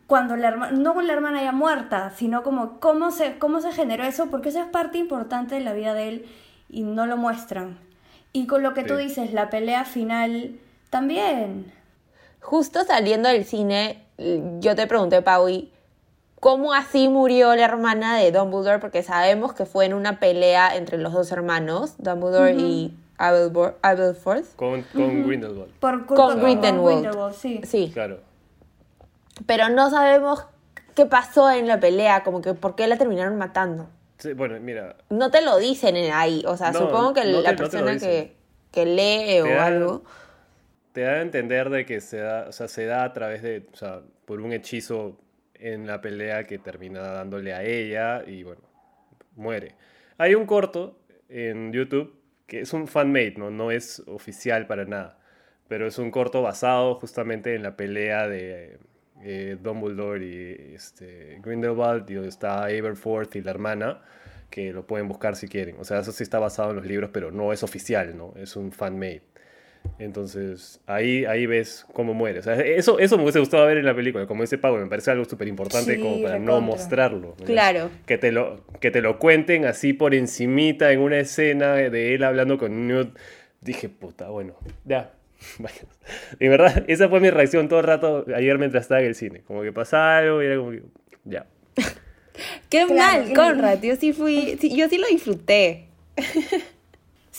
Cuando 0.06 0.36
la 0.36 0.48
hermana, 0.48 0.76
no 0.78 0.94
con 0.94 1.06
la 1.08 1.12
hermana 1.12 1.42
ya 1.42 1.52
muerta, 1.52 2.10
sino 2.16 2.42
como 2.44 2.78
cómo 2.78 3.10
se, 3.10 3.38
cómo 3.38 3.60
se 3.60 3.72
generó 3.72 4.04
eso, 4.04 4.26
porque 4.30 4.50
eso 4.50 4.60
es 4.60 4.66
parte 4.66 4.98
importante 4.98 5.56
de 5.56 5.60
la 5.62 5.72
vida 5.72 5.92
de 5.92 6.08
él 6.08 6.26
y 6.68 6.82
no 6.84 7.06
lo 7.06 7.16
muestran. 7.16 7.78
Y 8.32 8.46
con 8.46 8.62
lo 8.62 8.74
que 8.74 8.84
tú 8.84 8.94
Sí. 8.96 9.04
dices, 9.04 9.32
la 9.32 9.50
pelea 9.50 9.84
final 9.84 10.52
también. 10.90 11.72
Justo 12.40 12.84
saliendo 12.84 13.28
del 13.28 13.44
cine, 13.44 14.04
yo 14.60 14.76
te 14.76 14.86
pregunté, 14.86 15.20
Paui, 15.22 15.72
¿cómo 16.40 16.72
así 16.72 17.08
murió 17.08 17.54
la 17.56 17.64
hermana 17.64 18.16
de 18.18 18.30
Dumbledore? 18.32 18.78
Porque 18.78 19.02
sabemos 19.02 19.52
que 19.52 19.64
fue 19.66 19.86
en 19.86 19.94
una 19.94 20.18
pelea 20.20 20.76
entre 20.76 20.98
los 20.98 21.12
dos 21.12 21.30
hermanos, 21.32 21.94
Dumbledore 21.98 22.52
y 22.54 22.96
Abelbor- 23.18 23.74
Abelforth. 23.82 24.54
Con, 24.56 24.82
con 24.82 25.26
Grindelwald. 25.26 25.72
Por 25.80 26.06
culpa 26.06 26.26
Con 26.26 26.40
Grindelwald. 26.42 27.32
sí. 27.34 27.60
Sí, 27.64 27.90
Claro. 27.92 28.20
pero 29.46 29.68
no 29.68 29.90
sabemos 29.90 30.44
qué 30.94 31.06
pasó 31.06 31.50
en 31.50 31.66
la 31.68 31.78
pelea, 31.80 32.22
como 32.24 32.40
que 32.40 32.54
por 32.54 32.74
qué 32.74 32.86
la 32.86 32.96
terminaron 32.96 33.36
matando. 33.36 33.88
Sí, 34.18 34.32
bueno, 34.32 34.58
mira, 34.60 34.96
No 35.10 35.30
te 35.30 35.42
lo 35.42 35.58
dicen 35.58 35.94
en 35.96 36.12
ahí, 36.12 36.42
o 36.46 36.56
sea, 36.56 36.72
No, 36.72 36.78
supongo 36.80 37.12
que 37.12 37.24
no 37.26 37.38
te- 37.38 37.42
la 37.50 37.56
persona 37.56 37.98
que, 37.98 38.34
que 38.70 38.86
lee 38.86 39.40
o 39.40 39.44
Te 39.44 39.58
algo. 39.58 40.02
te 40.92 41.02
da 41.02 41.12
a 41.12 41.20
entender 41.20 41.68
de 41.68 41.84
que 41.84 42.00
se 42.00 42.18
da, 42.18 42.46
o 42.48 42.52
sea, 42.52 42.66
se 42.68 42.86
da 42.86 43.04
a 43.04 43.12
través 43.12 43.42
de, 43.42 43.66
o 43.72 43.76
sea, 43.76 44.00
por 44.24 44.40
un 44.40 44.52
hechizo 44.54 45.18
en 45.60 45.86
la 45.86 46.00
pelea 46.00 46.44
que 46.44 46.58
termina 46.58 47.00
dándole 47.00 47.52
a 47.52 47.62
ella 47.62 48.24
y 48.26 48.42
bueno, 48.42 48.62
muere. 49.34 49.74
Hay 50.18 50.34
un 50.34 50.46
corto 50.46 50.98
en 51.28 51.72
YouTube 51.72 52.20
que 52.46 52.60
es 52.60 52.72
un 52.72 52.86
fanmade, 52.88 53.34
¿no? 53.36 53.50
No 53.50 53.70
es 53.70 54.02
oficial 54.06 54.66
para 54.66 54.84
nada, 54.84 55.18
pero 55.68 55.86
es 55.86 55.98
un 55.98 56.10
corto 56.10 56.42
basado 56.42 56.94
justamente 56.94 57.54
en 57.54 57.62
la 57.62 57.76
pelea 57.76 58.28
de 58.28 58.78
eh, 59.22 59.56
Dumbledore 59.60 60.24
y 60.24 60.74
este, 60.74 61.40
Grindelwald, 61.42 62.08
y 62.10 62.14
donde 62.14 62.28
está 62.28 62.64
Aberforth 62.64 63.34
y 63.36 63.42
la 63.42 63.50
hermana, 63.50 64.02
que 64.50 64.72
lo 64.72 64.86
pueden 64.86 65.08
buscar 65.08 65.36
si 65.36 65.48
quieren. 65.48 65.76
O 65.80 65.84
sea, 65.84 66.00
eso 66.00 66.12
sí 66.12 66.22
está 66.22 66.38
basado 66.38 66.70
en 66.70 66.76
los 66.76 66.86
libros, 66.86 67.10
pero 67.12 67.32
no 67.32 67.52
es 67.52 67.62
oficial, 67.62 68.16
¿no? 68.16 68.32
Es 68.36 68.56
un 68.56 68.72
fanmade. 68.72 69.22
Entonces, 69.98 70.80
ahí, 70.86 71.24
ahí 71.24 71.46
ves 71.46 71.86
cómo 71.92 72.14
muere. 72.14 72.40
O 72.40 72.42
sea, 72.42 72.54
eso, 72.54 72.98
eso 72.98 73.16
me 73.16 73.22
hubiese 73.22 73.38
gustado 73.38 73.66
ver 73.66 73.78
en 73.78 73.86
la 73.86 73.94
película. 73.94 74.26
Como 74.26 74.42
dice 74.42 74.58
Pablo, 74.58 74.82
me 74.82 74.88
parece 74.88 75.10
algo 75.10 75.24
súper 75.24 75.48
importante 75.48 75.94
Sí, 75.94 76.00
como 76.00 76.22
para 76.22 76.38
no 76.38 76.60
mostrarlo. 76.60 77.34
¿no? 77.38 77.44
Claro. 77.44 77.90
Que 78.06 78.18
te, 78.18 78.32
lo, 78.32 78.64
que 78.80 78.90
te 78.90 79.00
lo 79.00 79.18
cuenten 79.18 79.64
así 79.64 79.92
por 79.92 80.14
encimita 80.14 80.92
en 80.92 81.00
una 81.00 81.18
escena 81.18 81.74
de 81.74 82.14
él 82.14 82.24
hablando 82.24 82.58
con 82.58 82.86
Newt. 82.86 83.16
Dije, 83.60 83.88
puta, 83.88 84.28
bueno, 84.28 84.54
ya. 84.84 85.12
vaya. 85.58 85.82
Y 86.38 86.48
verdad, 86.48 86.84
esa 86.88 87.08
fue 87.08 87.20
mi 87.20 87.30
reacción 87.30 87.68
todo 87.68 87.80
el 87.80 87.86
rato 87.86 88.24
ayer 88.34 88.58
mientras 88.58 88.82
estaba 88.84 89.00
en 89.00 89.06
el 89.08 89.14
cine. 89.14 89.42
Como 89.46 89.62
que 89.62 89.72
pasaba 89.72 90.18
algo 90.18 90.42
y 90.42 90.46
era 90.46 90.56
como 90.56 90.70
que, 90.70 90.82
ya. 91.24 91.46
Qué 92.68 92.84
Claro, 92.86 93.24
mal, 93.24 93.32
Conrad, 93.34 93.78
yo 93.82 93.96
sí 93.96 94.12
fui, 94.12 94.56
sí, 94.60 94.76
yo 94.76 94.88
sí 94.88 94.98
lo 94.98 95.06
disfruté. 95.06 95.88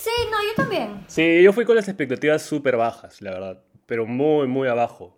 Sí, 0.07 0.27
no, 0.31 0.37
yo 0.43 0.55
también. 0.63 1.03
Sí, 1.07 1.43
yo 1.43 1.51
fui 1.53 1.65
con 1.65 1.75
las 1.75 1.87
expectativas 1.87 2.41
súper 2.41 2.77
bajas, 2.77 3.21
la 3.21 3.31
verdad. 3.31 3.61
Pero 3.85 4.05
muy, 4.05 4.47
muy 4.47 4.67
abajo. 4.67 5.17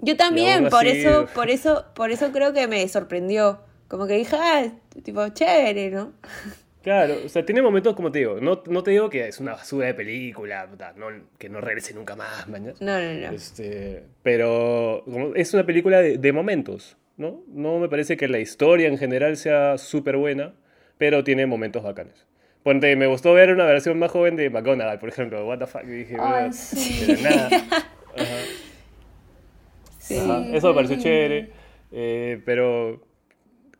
Yo 0.00 0.16
también, 0.16 0.68
por 0.68 0.86
así- 0.86 1.00
eso, 1.00 1.26
por 1.34 1.50
eso, 1.50 1.84
por 1.94 2.10
eso 2.10 2.32
creo 2.32 2.52
que 2.52 2.66
me 2.66 2.86
sorprendió. 2.88 3.60
Como 3.88 4.06
que 4.06 4.14
dije, 4.14 4.36
ah, 4.38 4.64
tipo, 5.02 5.28
chévere, 5.28 5.90
¿no? 5.90 6.12
Claro, 6.82 7.14
o 7.24 7.28
sea, 7.30 7.46
tiene 7.46 7.62
momentos 7.62 7.94
como 7.96 8.12
te 8.12 8.18
digo, 8.18 8.40
no, 8.42 8.62
no 8.66 8.82
te 8.82 8.90
digo 8.90 9.08
que 9.08 9.26
es 9.26 9.40
una 9.40 9.52
basura 9.54 9.86
de 9.86 9.94
película, 9.94 10.68
no, 10.96 11.06
que 11.38 11.48
no 11.48 11.62
regrese 11.62 11.94
nunca 11.94 12.14
más, 12.14 12.46
mañana. 12.46 12.74
No, 12.78 13.00
no, 13.00 13.12
no. 13.30 13.34
Este, 13.34 14.04
pero 14.22 15.00
como 15.06 15.34
es 15.34 15.54
una 15.54 15.64
película 15.64 16.02
de, 16.02 16.18
de 16.18 16.32
momentos, 16.34 16.98
¿no? 17.16 17.42
No 17.48 17.78
me 17.78 17.88
parece 17.88 18.18
que 18.18 18.28
la 18.28 18.38
historia 18.38 18.88
en 18.88 18.98
general 18.98 19.38
sea 19.38 19.78
súper 19.78 20.18
buena, 20.18 20.52
pero 20.98 21.24
tiene 21.24 21.46
momentos 21.46 21.82
bacanes. 21.82 22.26
Ponte, 22.64 22.96
me 22.96 23.06
gustó 23.06 23.34
ver 23.34 23.52
una 23.52 23.64
versión 23.66 23.98
más 23.98 24.10
joven 24.10 24.36
de 24.36 24.48
McGonagall, 24.50 24.98
por 24.98 25.10
ejemplo, 25.10 25.46
what 25.46 25.58
the 25.58 25.66
fuck, 25.66 25.84
y 25.84 25.90
dije, 25.90 26.16
Ay, 26.18 26.44
"Bro, 26.44 26.52
sí. 26.54 27.04
de 27.06 27.16
la 27.18 27.30
nada". 27.30 27.48
Ajá. 28.16 28.36
Sí. 29.98 30.18
Ajá, 30.18 30.44
Eso 30.52 30.68
me 30.68 30.74
pareció 30.74 30.96
chévere, 30.98 31.50
eh, 31.92 32.42
pero 32.44 33.02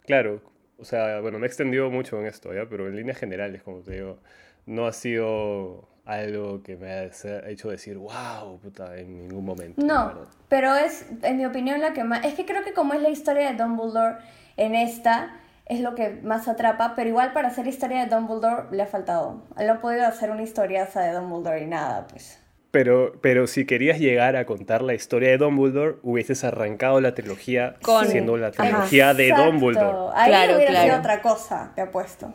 claro, 0.06 0.40
o 0.78 0.84
sea, 0.84 1.20
bueno, 1.20 1.38
me 1.38 1.46
extendió 1.46 1.90
mucho 1.90 2.20
en 2.20 2.26
esto, 2.26 2.52
¿ya? 2.52 2.66
Pero 2.68 2.86
en 2.86 2.94
líneas 2.96 3.16
generales, 3.18 3.62
como 3.62 3.80
te 3.80 3.92
digo, 3.94 4.18
no 4.66 4.86
ha 4.86 4.92
sido 4.92 5.88
algo 6.04 6.62
que 6.62 6.76
me 6.76 6.90
ha 6.90 7.04
hecho 7.48 7.70
decir, 7.70 7.96
wow, 7.96 8.58
puta, 8.60 8.98
en 8.98 9.16
ningún 9.16 9.44
momento. 9.46 9.80
No, 9.82 10.26
pero 10.50 10.74
es, 10.74 11.06
en 11.22 11.38
mi 11.38 11.46
opinión, 11.46 11.80
la 11.80 11.94
que 11.94 12.04
más... 12.04 12.22
Es 12.24 12.34
que 12.34 12.44
creo 12.44 12.62
que 12.62 12.74
como 12.74 12.92
es 12.92 13.00
la 13.00 13.08
historia 13.08 13.50
de 13.50 13.56
Dumbledore 13.56 14.16
en 14.58 14.74
esta, 14.74 15.40
es 15.66 15.80
lo 15.80 15.94
que 15.94 16.10
más 16.22 16.46
atrapa, 16.48 16.94
pero 16.94 17.08
igual 17.08 17.32
para 17.32 17.48
hacer 17.48 17.66
historia 17.66 18.04
de 18.04 18.14
Dumbledore 18.14 18.64
le 18.70 18.82
ha 18.82 18.86
faltado. 18.86 19.42
No 19.56 19.72
ha 19.72 19.80
podido 19.80 20.06
hacer 20.06 20.30
una 20.30 20.42
historiaza 20.42 21.00
de 21.00 21.12
Dumbledore 21.12 21.62
y 21.62 21.66
nada, 21.66 22.06
pues. 22.08 22.38
Pero, 22.70 23.12
pero 23.22 23.46
si 23.46 23.66
querías 23.66 24.00
llegar 24.00 24.34
a 24.34 24.46
contar 24.46 24.82
la 24.82 24.94
historia 24.94 25.30
de 25.30 25.38
Dumbledore, 25.38 25.96
hubieses 26.02 26.42
arrancado 26.42 27.00
la 27.00 27.14
trilogía 27.14 27.76
Con- 27.82 28.04
siendo 28.06 28.36
la 28.36 28.48
Ajá. 28.48 28.62
trilogía 28.64 29.14
de 29.14 29.28
Exacto. 29.28 29.52
Dumbledore. 29.52 30.12
Ahí 30.16 30.28
Claro, 30.28 30.56
hubiera 30.56 30.70
claro. 30.72 30.86
sido 30.86 30.98
otra 30.98 31.22
cosa, 31.22 31.72
te 31.76 31.80
apuesto. 31.82 32.34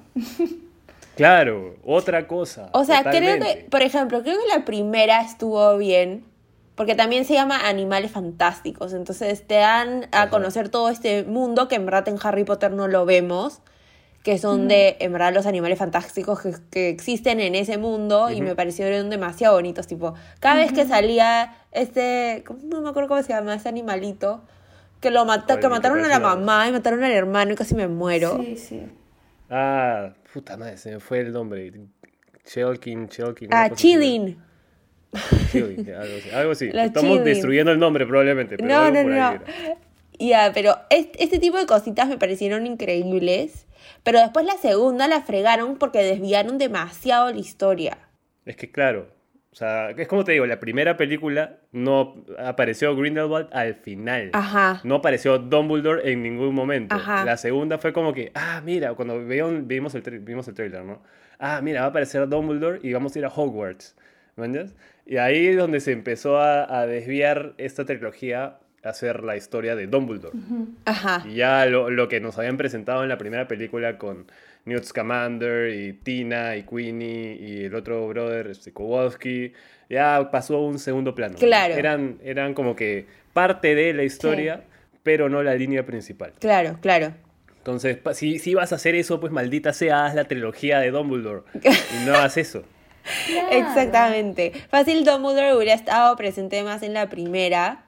Claro, 1.16 1.76
otra 1.84 2.28
cosa. 2.28 2.70
O 2.72 2.86
sea, 2.86 3.04
creo 3.04 3.38
que, 3.40 3.68
por 3.70 3.82
ejemplo, 3.82 4.22
creo 4.24 4.38
que 4.38 4.58
la 4.58 4.64
primera 4.64 5.22
estuvo 5.22 5.78
bien, 5.78 6.24
porque 6.80 6.96
también 6.96 7.26
se 7.26 7.34
llama 7.34 7.68
Animales 7.68 8.10
Fantásticos, 8.12 8.94
entonces 8.94 9.46
te 9.46 9.56
dan 9.56 10.06
a 10.14 10.22
Ajá. 10.22 10.30
conocer 10.30 10.70
todo 10.70 10.88
este 10.88 11.26
mundo 11.26 11.68
que 11.68 11.76
en 11.76 11.86
verdad 11.86 12.08
en 12.08 12.16
Harry 12.24 12.46
Potter 12.46 12.72
no 12.72 12.88
lo 12.88 13.06
vemos, 13.06 13.60
que 14.24 14.38
son 14.38 14.70
de, 14.70 14.96
en 15.02 15.12
verdad, 15.12 15.34
los 15.34 15.46
animales 15.46 15.78
fantásticos 15.78 16.40
que, 16.40 16.54
que 16.72 16.88
existen 16.88 17.42
en 17.42 17.56
ese 17.56 17.78
mundo 17.78 18.32
y 18.32 18.42
me 18.42 18.56
parecieron 18.56 19.10
demasiado 19.10 19.56
bonitos, 19.56 19.88
tipo, 19.88 20.14
cada 20.40 20.56
vez 20.56 20.72
que 20.72 20.86
salía 20.88 21.54
este, 21.74 22.46
¿cómo- 22.48 22.62
no 22.64 22.82
me 22.82 22.90
acuerdo 22.92 23.10
cómo 23.10 23.24
se 23.24 23.34
llama, 23.34 23.56
ese 23.56 23.68
animalito, 23.68 24.42
que 25.02 25.12
lo 25.12 25.26
mata, 25.26 25.56
Oye, 25.56 25.56
que 25.58 25.68
¿qué 25.68 25.70
mataron 25.70 26.06
a 26.06 26.08
la 26.08 26.20
mamá 26.20 26.66
y 26.70 26.72
mataron 26.72 27.04
al 27.04 27.12
hermano 27.12 27.52
y 27.52 27.56
casi 27.58 27.76
me 27.76 27.90
muero. 27.90 28.38
Sí, 28.38 28.56
sí. 28.56 28.82
Ah, 29.50 30.14
puta 30.32 30.56
madre, 30.56 30.78
se 30.78 30.92
me 30.92 31.00
fue 31.02 31.20
el 31.20 31.34
nombre. 31.34 31.74
Chelkin, 32.46 33.10
Chelkin. 33.10 33.50
Ah, 33.52 33.68
cosa 33.70 33.82
algo 35.14 36.16
así. 36.20 36.30
Algo 36.34 36.52
así. 36.52 36.66
Estamos 36.74 37.10
Chilling. 37.12 37.24
destruyendo 37.24 37.72
el 37.72 37.80
nombre 37.80 38.06
probablemente. 38.06 38.58
Pero 38.58 38.70
No, 38.70 38.92
no, 38.92 39.04
no. 39.04 39.40
Ya, 40.20 40.52
pero 40.54 40.76
es- 40.90 41.08
este 41.18 41.40
tipo 41.40 41.58
de 41.58 41.66
cositas 41.66 42.08
me 42.10 42.18
parecieron 42.18 42.68
increíbles. 42.68 43.66
Pero 44.04 44.20
después 44.20 44.46
la 44.46 44.58
segunda 44.58 45.08
la 45.08 45.22
fregaron 45.22 45.78
porque 45.78 46.00
desviaron 46.04 46.58
demasiado 46.58 47.32
la 47.32 47.38
historia. 47.40 47.98
Es 48.46 48.56
que 48.56 48.72
claro, 48.72 49.08
o 49.52 49.56
sea, 49.56 49.92
es 49.92 50.08
como 50.08 50.24
te 50.24 50.32
digo, 50.34 50.46
la 50.46 50.60
primera 50.60 50.96
película 50.98 51.58
no 51.72 52.24
apareció 52.38 52.96
Grindelwald 52.96 53.48
al 53.52 53.76
final. 53.76 54.30
Ajá. 54.34 54.82
No 54.84 54.96
apareció 54.96 55.38
Dumbledore 55.40 56.12
en 56.12 56.22
ningún 56.24 56.54
momento. 56.54 56.96
Ajá. 56.96 57.24
La 57.26 57.38
segunda 57.38 57.78
fue 57.78 57.94
como 57.94 58.14
que, 58.14 58.32
ah, 58.36 58.62
mira, 58.64 58.94
cuando 58.94 59.26
vieron- 59.26 59.68
vimos, 59.68 59.96
el 59.96 60.02
vimos 60.20 60.48
el 60.48 60.54
trailer, 60.54 60.84
¿no? 60.84 61.02
Ah, 61.40 61.62
mira, 61.64 61.82
va 61.82 61.88
a 61.88 61.90
aparecer 61.90 62.28
Dumbledore 62.28 62.80
y 62.84 62.92
vamos 62.94 63.16
a 63.16 63.20
ir 63.20 63.26
a 63.26 63.30
Hogwarts. 63.30 63.96
¿Me 64.36 64.46
entiendes? 64.46 64.76
Y 65.10 65.18
ahí 65.18 65.48
es 65.48 65.58
donde 65.58 65.80
se 65.80 65.92
empezó 65.92 66.38
a, 66.38 66.82
a 66.82 66.86
desviar 66.86 67.56
esta 67.58 67.84
trilogía 67.84 68.60
a 68.84 68.90
hacer 68.90 69.24
la 69.24 69.36
historia 69.36 69.76
de 69.76 69.88
Dumbledore. 69.88 70.38
Ajá. 70.86 71.26
Y 71.28 71.38
ya 71.38 71.66
lo, 71.66 71.90
lo 71.90 72.08
que 72.08 72.20
nos 72.20 72.38
habían 72.38 72.58
presentado 72.58 73.02
en 73.02 73.10
la 73.10 73.18
primera 73.18 73.48
película 73.48 73.98
con 73.98 74.28
Newt 74.66 74.84
Scamander 74.84 75.74
y 75.74 75.94
Tina 75.94 76.56
y 76.58 76.62
Queenie 76.62 77.38
y 77.42 77.66
el 77.66 77.74
otro 77.74 78.08
brother, 78.08 78.46
este, 78.46 78.72
Kowalski, 78.72 79.52
ya 79.90 80.30
pasó 80.32 80.58
a 80.58 80.62
un 80.62 80.78
segundo 80.78 81.16
plano. 81.16 81.40
Claro. 81.40 81.74
Eran, 81.74 82.20
eran 82.24 82.54
como 82.54 82.76
que 82.76 83.08
parte 83.34 83.74
de 83.74 83.96
la 83.96 84.04
historia, 84.04 84.62
pero 85.02 85.28
no 85.28 85.42
la 85.42 85.56
línea 85.56 85.88
principal. 85.88 86.34
Claro, 86.40 86.78
claro. 86.82 87.16
Entonces, 87.58 87.98
si, 88.14 88.38
si 88.38 88.54
vas 88.54 88.74
a 88.74 88.76
hacer 88.76 88.94
eso, 88.94 89.20
pues 89.20 89.34
maldita 89.34 89.74
sea, 89.74 90.06
haz 90.06 90.14
la 90.14 90.26
trilogía 90.26 90.80
de 90.80 90.92
Dumbledore. 90.92 91.42
y 91.64 92.06
no 92.06 92.14
hagas 92.14 92.38
eso. 92.38 92.64
Exactamente. 93.52 94.52
Fácil 94.70 95.04
Dumbledore 95.04 95.56
hubiera 95.56 95.74
estado 95.74 96.16
presente 96.16 96.64
más 96.64 96.84
en 96.84 96.94
la 96.94 97.10
primera 97.10 97.86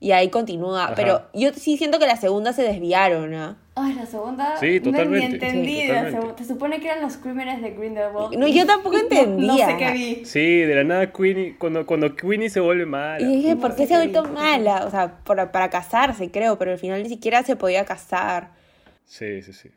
y 0.00 0.12
ahí 0.12 0.28
continúa. 0.28 0.84
Ajá. 0.84 0.94
Pero 0.94 1.22
yo 1.32 1.52
sí 1.54 1.76
siento 1.76 1.98
que 1.98 2.06
la 2.06 2.16
segunda 2.16 2.52
se 2.52 2.62
desviaron, 2.62 3.30
¿no? 3.30 3.56
Ay, 3.76 3.94
la 3.94 4.06
segunda. 4.06 4.56
Sí, 4.58 4.78
no- 4.78 4.92
totalmente. 4.92 5.28
Ni 5.28 5.34
entendí. 5.34 5.80
Sí, 5.80 5.88
totalmente. 5.88 6.42
Se 6.44 6.48
supone 6.52 6.80
que 6.80 6.86
eran 6.88 7.02
los 7.02 7.16
crímenes 7.16 7.60
de 7.60 7.70
Grindelwald. 7.72 8.36
No, 8.36 8.46
yo 8.46 8.66
tampoco 8.66 8.96
No- 8.96 9.02
entendía. 9.02 9.46
No, 9.66 9.72
sé 9.72 9.76
qué 9.78 9.90
vi. 9.92 10.24
Sí, 10.24 10.58
de 10.60 10.74
la 10.76 10.84
nada 10.84 11.12
Queenie, 11.12 11.56
cuando, 11.58 11.84
cuando 11.86 12.14
Queenie 12.14 12.50
se 12.50 12.60
vuelve 12.60 12.86
mala. 12.86 13.20
Y 13.20 13.36
dije, 13.36 13.56
¿por 13.56 13.70
No 13.70 13.76
qué 13.76 13.86
se 13.86 13.94
ha 13.94 13.98
vuelto 13.98 14.24
mala? 14.24 14.84
O 14.86 14.90
sea, 14.90 15.18
para, 15.24 15.50
para 15.50 15.70
casarse, 15.70 16.30
creo, 16.30 16.56
pero 16.58 16.70
al 16.72 16.78
final 16.78 17.02
ni 17.02 17.08
siquiera 17.08 17.42
se 17.42 17.56
podía 17.56 17.84
casar. 17.84 18.50
Sí, 19.06 19.42
sí, 19.42 19.52
sí. 19.52 19.70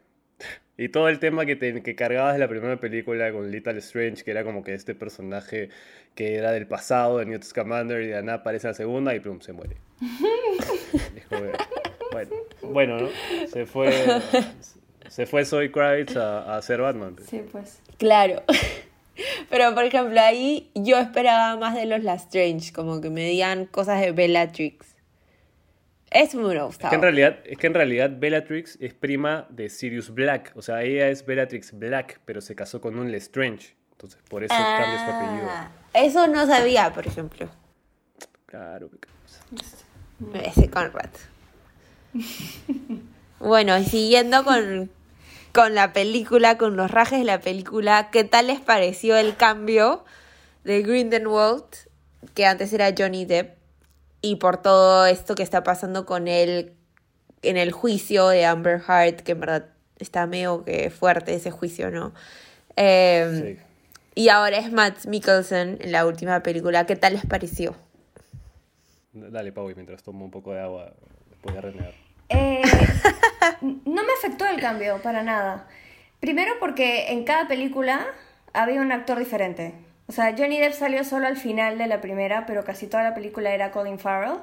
Y 0.77 0.89
todo 0.89 1.09
el 1.09 1.19
tema 1.19 1.45
que, 1.45 1.55
te, 1.55 1.81
que 1.81 1.95
cargabas 1.95 2.33
de 2.33 2.39
la 2.39 2.47
primera 2.47 2.77
película 2.77 3.31
con 3.31 3.49
Little 3.49 3.79
Strange, 3.79 4.23
que 4.23 4.31
era 4.31 4.43
como 4.43 4.63
que 4.63 4.75
este 4.75 4.93
personaje 4.93 5.69
que 6.13 6.35
era 6.35 6.51
del 6.51 6.67
pasado 6.67 7.17
de 7.17 7.25
Newt 7.25 7.43
Scamander 7.43 8.01
y 8.01 8.07
de 8.07 8.21
nada 8.21 8.39
aparece 8.39 8.67
en 8.67 8.71
la 8.71 8.75
segunda 8.75 9.15
y 9.15 9.19
plum, 9.19 9.41
se 9.41 9.53
muere. 9.53 9.77
Es 11.15 11.25
como 11.25 11.41
que, 11.41 11.57
bueno, 12.11 12.31
bueno, 12.61 12.99
¿no? 12.99 13.09
Se 13.47 13.65
fue, 13.65 13.91
se 15.09 15.25
fue 15.25 15.45
Zoe 15.45 15.71
Kravitz 15.71 16.15
a, 16.15 16.53
a 16.53 16.57
hacer 16.57 16.81
Batman. 16.81 17.15
Sí, 17.27 17.43
pues. 17.51 17.81
Claro. 17.97 18.43
Pero, 19.49 19.73
por 19.73 19.83
ejemplo, 19.83 20.19
ahí 20.19 20.69
yo 20.75 20.97
esperaba 20.99 21.57
más 21.57 21.75
de 21.75 21.85
los 21.85 22.03
Lestrange, 22.03 22.71
como 22.71 23.01
que 23.01 23.09
me 23.09 23.25
digan 23.25 23.65
cosas 23.65 23.99
de 24.01 24.11
Bellatrix. 24.11 24.96
Eso 26.09 26.37
me 26.37 26.45
hubiera 26.45 26.67
Es 26.67 26.77
que, 26.77 26.95
en 26.95 27.01
realidad, 27.01 27.39
es 27.45 27.57
que 27.57 27.67
en 27.67 27.73
realidad 27.73 28.11
Bellatrix 28.17 28.77
es 28.79 28.93
prima 28.93 29.45
de 29.49 29.69
Sirius 29.69 30.13
Black. 30.13 30.53
O 30.55 30.61
sea, 30.61 30.81
ella 30.83 31.09
es 31.09 31.25
Bellatrix 31.25 31.77
Black, 31.77 32.21
pero 32.25 32.39
se 32.41 32.55
casó 32.55 32.79
con 32.79 32.97
un 32.97 33.11
Lestrange. 33.11 33.75
Entonces, 33.91 34.19
por 34.29 34.43
eso 34.43 34.53
cambia 34.53 35.05
su 35.05 35.11
apellido. 35.11 35.47
Ah, 35.49 35.71
Eso 35.93 36.27
no 36.27 36.45
sabía, 36.45 36.93
por 36.93 37.07
ejemplo. 37.07 37.49
Claro, 38.45 38.89
cosa. 38.89 39.43
Ese 40.43 40.69
Conrad. 40.69 41.09
Bueno, 43.39 43.83
siguiendo 43.83 44.43
con, 44.43 44.89
con 45.53 45.75
la 45.75 45.93
película, 45.93 46.57
con 46.57 46.77
los 46.77 46.89
rajes 46.89 47.19
de 47.19 47.25
la 47.25 47.39
película, 47.39 48.09
¿qué 48.11 48.23
tal 48.23 48.47
les 48.47 48.59
pareció 48.59 49.17
el 49.17 49.35
cambio 49.35 50.05
de 50.63 50.81
Grindelwald, 50.81 51.65
que 52.33 52.45
antes 52.45 52.73
era 52.73 52.93
Johnny 52.97 53.25
Depp, 53.25 53.56
y 54.27 54.35
por 54.35 54.57
todo 54.57 55.05
esto 55.05 55.35
que 55.35 55.43
está 55.43 55.63
pasando 55.63 56.05
con 56.05 56.27
él 56.27 56.73
en 57.43 57.55
el 57.55 57.71
juicio 57.71 58.27
de 58.27 58.45
Amber 58.45 58.81
Heard, 58.85 59.21
que 59.21 59.31
en 59.31 59.39
verdad 59.39 59.69
está 59.99 60.27
medio 60.27 60.65
que 60.65 60.89
fuerte 60.89 61.33
ese 61.33 61.49
juicio, 61.49 61.91
¿no? 61.91 62.13
Eh, 62.75 63.57
Sí. 63.57 63.63
Y 64.15 64.29
ahora 64.29 64.57
es 64.57 64.71
Matt 64.71 65.05
Mikkelsen 65.05 65.77
en 65.79 65.91
la 65.91 66.05
última 66.07 66.41
película. 66.41 66.87
¿Qué 66.87 66.95
tal 66.95 67.13
les 67.13 67.25
pareció? 67.25 67.75
Dale, 69.13 69.51
Pau, 69.51 69.69
y 69.69 69.75
mientras 69.75 70.01
tomo 70.01 70.25
un 70.25 70.31
poco 70.31 70.53
de 70.53 70.59
agua, 70.59 70.91
después 71.29 71.53
de 71.53 71.61
renegar. 71.61 71.93
Eh, 72.29 72.63
no 73.61 74.03
me 74.03 74.13
afectó 74.17 74.47
el 74.47 74.59
cambio, 74.59 74.99
para 75.03 75.21
nada. 75.23 75.67
Primero 76.19 76.53
porque 76.59 77.11
en 77.11 77.25
cada 77.25 77.47
película 77.47 78.07
había 78.53 78.81
un 78.81 78.91
actor 78.91 79.19
diferente. 79.19 79.75
O 80.07 80.11
sea, 80.13 80.33
Johnny 80.37 80.59
Depp 80.59 80.73
salió 80.73 81.03
solo 81.03 81.27
al 81.27 81.37
final 81.37 81.77
de 81.77 81.87
la 81.87 81.99
primera, 82.01 82.45
pero 82.45 82.63
casi 82.63 82.87
toda 82.87 83.03
la 83.03 83.13
película 83.13 83.51
era 83.53 83.71
Colin 83.71 83.99
Farrell. 83.99 84.37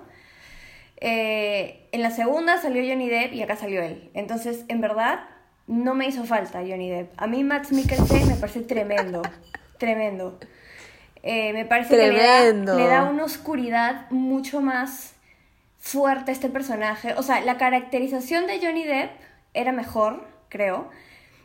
Eh, 0.98 1.88
en 1.92 2.02
la 2.02 2.10
segunda 2.10 2.58
salió 2.58 2.82
Johnny 2.86 3.08
Depp 3.08 3.32
y 3.32 3.42
acá 3.42 3.56
salió 3.56 3.82
él. 3.82 4.10
Entonces, 4.14 4.64
en 4.68 4.80
verdad, 4.80 5.20
no 5.66 5.94
me 5.94 6.06
hizo 6.06 6.24
falta 6.24 6.60
Johnny 6.60 6.90
Depp. 6.90 7.12
A 7.16 7.26
mí 7.26 7.44
Matt 7.44 7.70
Mikkelsen 7.70 8.28
me 8.28 8.34
parece 8.34 8.60
tremendo, 8.60 9.22
tremendo. 9.78 10.38
Eh, 11.22 11.54
me 11.54 11.64
parece 11.64 11.96
que 11.96 11.96
le 11.96 12.18
Tremendo. 12.18 12.76
da, 12.76 12.78
le 12.78 12.86
da 12.86 13.04
una 13.04 13.24
oscuridad 13.24 14.10
mucho 14.10 14.60
más 14.60 15.14
fuerte 15.78 16.30
a 16.30 16.34
este 16.34 16.50
personaje. 16.50 17.14
O 17.14 17.22
sea, 17.22 17.40
la 17.40 17.56
caracterización 17.56 18.46
de 18.46 18.60
Johnny 18.60 18.84
Depp 18.84 19.10
era 19.54 19.72
mejor, 19.72 20.26
creo. 20.50 20.90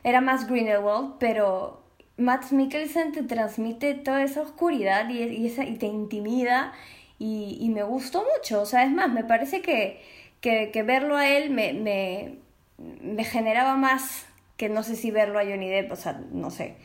Era 0.04 0.20
más 0.20 0.48
Grindelwald, 0.48 1.16
pero 1.20 1.82
Matt 2.20 2.52
Mikkelsen 2.52 3.12
te 3.12 3.24
transmite 3.24 3.94
toda 3.96 4.24
esa 4.24 4.42
oscuridad 4.42 5.10
y, 5.10 5.24
y 5.24 5.48
esa, 5.48 5.64
y 5.64 5.76
te 5.78 5.86
intimida 5.88 6.74
y, 7.18 7.58
y 7.60 7.70
me 7.70 7.84
gustó 7.84 8.24
mucho. 8.38 8.62
O 8.62 8.66
sea, 8.66 8.84
es 8.84 8.92
más, 8.92 9.12
me 9.12 9.24
parece 9.24 9.62
que, 9.62 10.02
que, 10.42 10.70
que 10.72 10.84
verlo 10.84 11.16
a 11.18 11.28
él 11.28 11.50
me, 11.50 11.74
me, 11.74 12.36
me 12.78 13.24
generaba 13.24 13.76
más 13.76 14.26
que 14.58 14.70
no 14.70 14.84
sé 14.84 14.96
si 14.96 15.10
verlo 15.12 15.40
a 15.40 15.44
Johnny 15.44 15.70
Depp, 15.70 15.92
o 15.94 15.96
sea, 15.96 16.22
no 16.32 16.52
sé. 16.52 16.76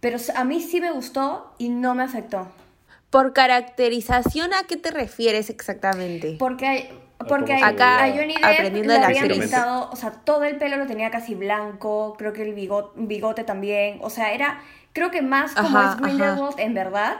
Pero 0.00 0.18
a 0.36 0.44
mí 0.44 0.60
sí 0.60 0.80
me 0.80 0.92
gustó 0.92 1.52
y 1.58 1.68
no 1.68 1.94
me 1.94 2.04
afectó. 2.04 2.48
Por 3.10 3.32
caracterización, 3.32 4.52
¿a 4.54 4.64
qué 4.68 4.76
te 4.76 4.90
refieres 4.90 5.50
exactamente? 5.50 6.36
Porque, 6.38 6.66
hay- 6.66 6.88
porque 7.18 7.54
cómo 7.54 7.64
hay- 7.66 7.76
se 7.76 7.84
veía. 7.84 8.04
a 8.04 8.10
Johnny 8.10 8.34
Depp 8.34 8.44
Aprendiendo 8.44 8.88
le 8.88 8.94
de 8.94 9.00
la 9.00 9.06
habían 9.06 9.24
actriz. 9.24 9.40
pintado, 9.42 9.90
o 9.90 9.96
sea, 9.96 10.10
todo 10.12 10.44
el 10.44 10.56
pelo 10.56 10.76
lo 10.76 10.86
tenía 10.86 11.10
casi 11.10 11.34
blanco, 11.34 12.14
creo 12.18 12.32
que 12.32 12.42
el 12.42 12.54
bigote, 12.54 12.90
bigote 12.96 13.44
también, 13.44 13.98
o 14.02 14.10
sea, 14.10 14.32
era, 14.32 14.60
creo 14.92 15.10
que 15.10 15.22
más 15.22 15.54
como 15.54 15.78
Ajá, 15.78 15.92
es 15.94 16.00
Grindelwald 16.00 16.58
en 16.60 16.74
verdad. 16.74 17.16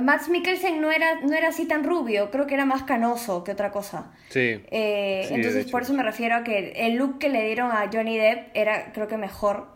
Max 0.00 0.28
Mikkelsen 0.28 0.82
no 0.82 0.90
era, 0.90 1.20
no 1.22 1.34
era 1.34 1.48
así 1.48 1.66
tan 1.66 1.82
rubio, 1.82 2.30
creo 2.30 2.46
que 2.46 2.52
era 2.52 2.66
más 2.66 2.82
canoso 2.82 3.44
que 3.44 3.52
otra 3.52 3.70
cosa. 3.72 4.12
Sí. 4.28 4.62
Eh, 4.70 5.24
Sí, 5.28 5.34
entonces, 5.34 5.70
por 5.70 5.82
eso 5.82 5.94
me 5.94 6.02
refiero 6.02 6.36
a 6.36 6.44
que 6.44 6.72
el 6.76 6.96
look 6.96 7.18
que 7.18 7.30
le 7.30 7.42
dieron 7.46 7.72
a 7.72 7.88
Johnny 7.90 8.18
Depp 8.18 8.50
era, 8.54 8.92
creo 8.92 9.08
que 9.08 9.16
mejor, 9.16 9.68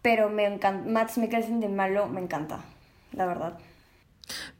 pero 0.00 0.30
me 0.30 0.46
encanta, 0.46 0.88
Max 0.88 1.18
Mikkelsen 1.18 1.60
de 1.60 1.68
malo 1.68 2.06
me 2.08 2.22
encanta, 2.22 2.60
la 3.12 3.26
verdad. 3.26 3.58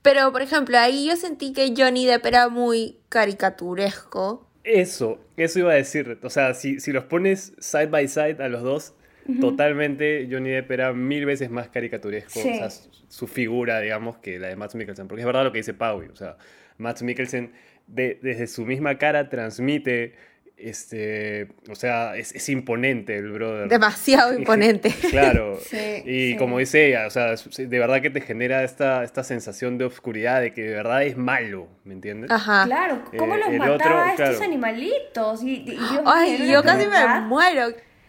Pero, 0.02 0.33
por 0.33 0.43
ejemplo, 0.43 0.79
ahí 0.79 1.07
yo 1.09 1.17
sentí 1.17 1.52
que 1.52 1.73
Johnny 1.76 2.07
Depp 2.07 2.26
era 2.26 2.49
muy 2.49 2.99
caricaturesco. 3.09 4.47
Eso, 4.64 5.19
eso 5.37 5.59
iba 5.59 5.73
a 5.73 5.76
decir. 5.76 6.19
O 6.23 6.31
sea, 6.31 6.55
si, 6.55 6.81
si 6.81 6.93
los 6.93 7.05
pones 7.05 7.52
side 7.59 7.87
by 7.87 8.09
side 8.09 8.43
a 8.43 8.49
los 8.49 8.62
dos, 8.62 8.95
totalmente 9.40 10.29
Johnny 10.31 10.51
Depp 10.51 10.70
era 10.73 10.92
mil 10.92 11.25
veces 11.27 11.51
más 11.51 11.68
caricaturesco. 11.68 12.40
Sí. 12.40 12.51
O 12.51 12.55
sea, 12.57 12.70
su, 12.70 12.90
su 13.09 13.27
figura, 13.27 13.81
digamos, 13.81 14.18
que 14.18 14.38
la 14.38 14.49
de 14.49 14.57
Matt 14.57 14.75
Mikkelsen. 14.75 15.09
Porque 15.09 15.20
es 15.23 15.27
verdad 15.27 15.44
lo 15.44 15.53
que 15.53 15.59
dice 15.59 15.75
Pau. 15.75 16.03
O 16.12 16.16
sea, 16.16 16.37
Matt 16.79 17.03
Mikkelsen 17.03 17.53
de- 17.87 18.18
desde 18.23 18.46
su 18.46 18.66
misma 18.66 18.99
cara 18.99 19.29
transmite. 19.29 20.14
Este, 20.62 21.49
o 21.70 21.75
sea, 21.75 22.16
es, 22.16 22.35
es 22.35 22.49
imponente 22.49 23.16
el 23.16 23.31
brother. 23.33 23.68
Demasiado 23.68 24.35
imponente. 24.38 24.90
Claro. 25.11 25.59
Sí, 25.70 26.03
y 26.05 26.31
sí. 26.33 26.37
como 26.37 26.59
dice 26.59 26.88
ella, 26.88 27.07
o 27.07 27.11
sea, 27.11 27.35
de 27.35 27.79
verdad 27.79 28.01
que 28.03 28.11
te 28.11 28.20
genera 28.20 28.64
esta, 28.64 29.05
esta 29.05 29.23
sensación 29.25 29.79
de 29.79 29.85
oscuridad, 29.85 30.40
de 30.40 30.53
que 30.53 30.62
de 30.62 30.75
verdad 30.75 31.03
es 31.05 31.16
malo, 31.16 31.68
¿me 31.85 31.94
entiendes? 31.94 32.31
Ajá. 32.31 32.64
Claro, 32.66 33.03
¿cómo 33.16 33.37
Eh, 33.37 33.38
los 33.38 33.53
mataba 33.59 33.75
otro, 33.75 33.99
a 33.99 34.11
estos 34.11 34.29
claro. 34.31 34.44
animalitos? 34.44 35.42
Y, 35.42 35.79
Ay, 36.05 36.38
yo 36.51 36.61
una 36.61 36.62
casi 36.62 36.87
me 36.87 37.20
muero. 37.27 37.68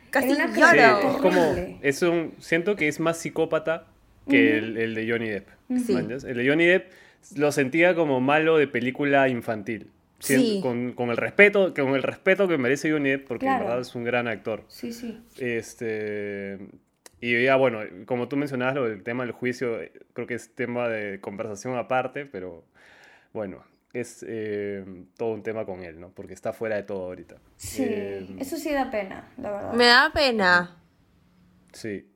Casi 0.10 0.30
Sí, 0.36 0.42
lloro. 0.56 1.12
es 1.12 1.18
como, 1.22 1.56
es 1.82 2.02
un, 2.02 2.34
siento 2.40 2.76
que 2.76 2.88
es 2.88 3.00
más 3.00 3.18
psicópata 3.18 3.86
que 4.30 4.58
el, 4.58 4.78
el 4.78 4.96
de 4.96 5.10
Johnny 5.10 5.30
Depp. 5.30 5.48
Sí. 5.86 5.94
El 5.96 6.08
de 6.38 6.48
Johnny 6.48 6.66
Depp 6.66 6.92
lo 7.36 7.52
sentía 7.52 7.96
como 7.96 8.20
malo 8.20 8.58
de 8.58 8.68
película 8.68 9.28
infantil. 9.30 9.88
Sí. 10.22 10.60
Con, 10.62 10.94
con 10.94 11.10
el 11.10 11.18
respeto, 11.18 11.74
con 11.74 11.96
el 11.96 12.04
respeto 12.04 12.48
que 12.48 12.58
merece 12.58 12.92
Johnny 12.92 13.10
Depp, 13.10 13.28
porque 13.28 13.46
Claro. 13.46 13.62
en 13.64 13.68
verdad 13.68 13.82
es 13.82 13.96
un 13.96 14.04
gran 14.04 14.28
actor. 14.28 14.64
Sí, 14.68 14.94
sí. 14.94 15.22
Este, 15.40 16.60
y 17.20 17.44
ya, 17.44 17.56
bueno, 17.56 17.80
como 18.06 18.28
tú 18.28 18.38
mencionabas, 18.38 18.76
lo 18.76 18.88
del 18.90 19.04
tema 19.04 19.24
del 19.24 19.32
juicio, 19.32 19.80
creo 20.14 20.28
que 20.28 20.34
es 20.36 20.54
tema 20.56 20.88
de 20.90 21.20
conversación 21.22 21.76
aparte, 21.78 22.26
pero 22.26 22.66
bueno, 23.34 23.64
es 23.94 24.26
eh, 24.28 24.86
todo 25.18 25.34
un 25.34 25.44
tema 25.44 25.66
con 25.66 25.84
él, 25.84 26.00
¿no? 26.00 26.10
Porque 26.12 26.34
está 26.34 26.54
fuera 26.54 26.76
de 26.78 26.84
todo 26.84 27.04
ahorita. 27.06 27.36
Sí, 27.58 27.84
Eh, 27.86 28.28
eso 28.40 28.58
sí 28.58 28.72
da 28.72 28.90
pena, 28.90 29.30
la 29.38 29.52
verdad. 29.52 29.74
Me 29.74 29.86
da 29.86 30.12
pena. 30.14 30.78
Sí. 31.74 32.08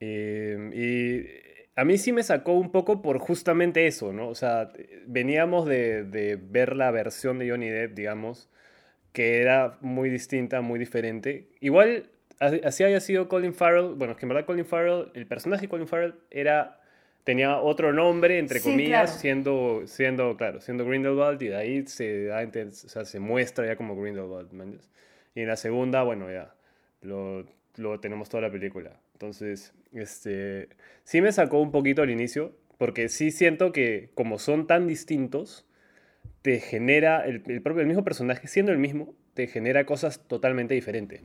Eh, 0.00 0.70
y 0.74 1.41
a 1.76 1.84
mí 1.84 1.98
sí 1.98 2.12
me 2.12 2.22
sacó 2.22 2.52
un 2.54 2.70
poco 2.72 3.02
por 3.02 3.18
justamente 3.18 3.86
eso, 3.86 4.12
¿no? 4.12 4.28
O 4.28 4.34
sea, 4.34 4.70
veníamos 5.06 5.66
de, 5.66 6.04
de 6.04 6.36
ver 6.36 6.76
la 6.76 6.90
versión 6.90 7.38
de 7.38 7.50
Johnny 7.50 7.68
Depp, 7.70 7.94
digamos, 7.94 8.48
que 9.12 9.40
era 9.42 9.78
muy 9.80 10.10
distinta, 10.10 10.60
muy 10.62 10.78
diferente. 10.78 11.48
Igual, 11.60 12.10
así 12.40 12.84
haya 12.84 13.00
sido 13.00 13.28
Colin 13.28 13.54
Farrell, 13.54 13.94
bueno, 13.96 14.12
es 14.12 14.18
que 14.18 14.26
en 14.26 14.30
verdad 14.30 14.46
Colin 14.46 14.66
Farrell, 14.66 15.10
el 15.14 15.26
personaje 15.26 15.62
de 15.62 15.68
Colin 15.68 15.88
Farrell 15.88 16.14
era, 16.30 16.80
tenía 17.24 17.58
otro 17.58 17.92
nombre, 17.92 18.38
entre 18.38 18.60
Sí, 18.60 18.62
comillas, 18.62 19.10
claro. 19.10 19.18
siendo, 19.18 19.82
siendo, 19.86 20.36
claro, 20.36 20.60
siendo 20.60 20.84
Grindelwald, 20.86 21.42
y 21.42 21.48
de 21.48 21.56
ahí 21.56 21.86
se, 21.86 22.24
da 22.26 22.42
o 22.44 22.70
sea, 22.72 23.04
se 23.04 23.20
muestra 23.20 23.66
ya 23.66 23.76
como 23.76 23.96
Grindelwald. 23.96 24.50
Y 25.34 25.40
en 25.42 25.48
la 25.48 25.56
segunda, 25.56 26.02
bueno, 26.02 26.30
ya, 26.30 26.54
lo, 27.02 27.46
lo 27.76 28.00
tenemos 28.00 28.28
toda 28.28 28.42
la 28.42 28.50
película. 28.50 29.00
Entonces, 29.14 29.72
este, 29.92 30.68
sí 31.04 31.20
me 31.20 31.32
sacó 31.32 31.60
un 31.60 31.70
poquito 31.70 32.02
al 32.02 32.10
inicio, 32.10 32.56
porque 32.78 33.08
sí 33.08 33.30
siento 33.30 33.72
que 33.72 34.10
como 34.14 34.38
son 34.38 34.66
tan 34.66 34.86
distintos, 34.86 35.66
te 36.42 36.60
genera, 36.60 37.24
el, 37.24 37.42
el 37.46 37.62
propio, 37.62 37.82
el 37.82 37.86
mismo 37.86 38.04
personaje, 38.04 38.48
siendo 38.48 38.72
el 38.72 38.78
mismo, 38.78 39.14
te 39.34 39.46
genera 39.46 39.86
cosas 39.86 40.26
totalmente 40.26 40.74
diferentes. 40.74 41.22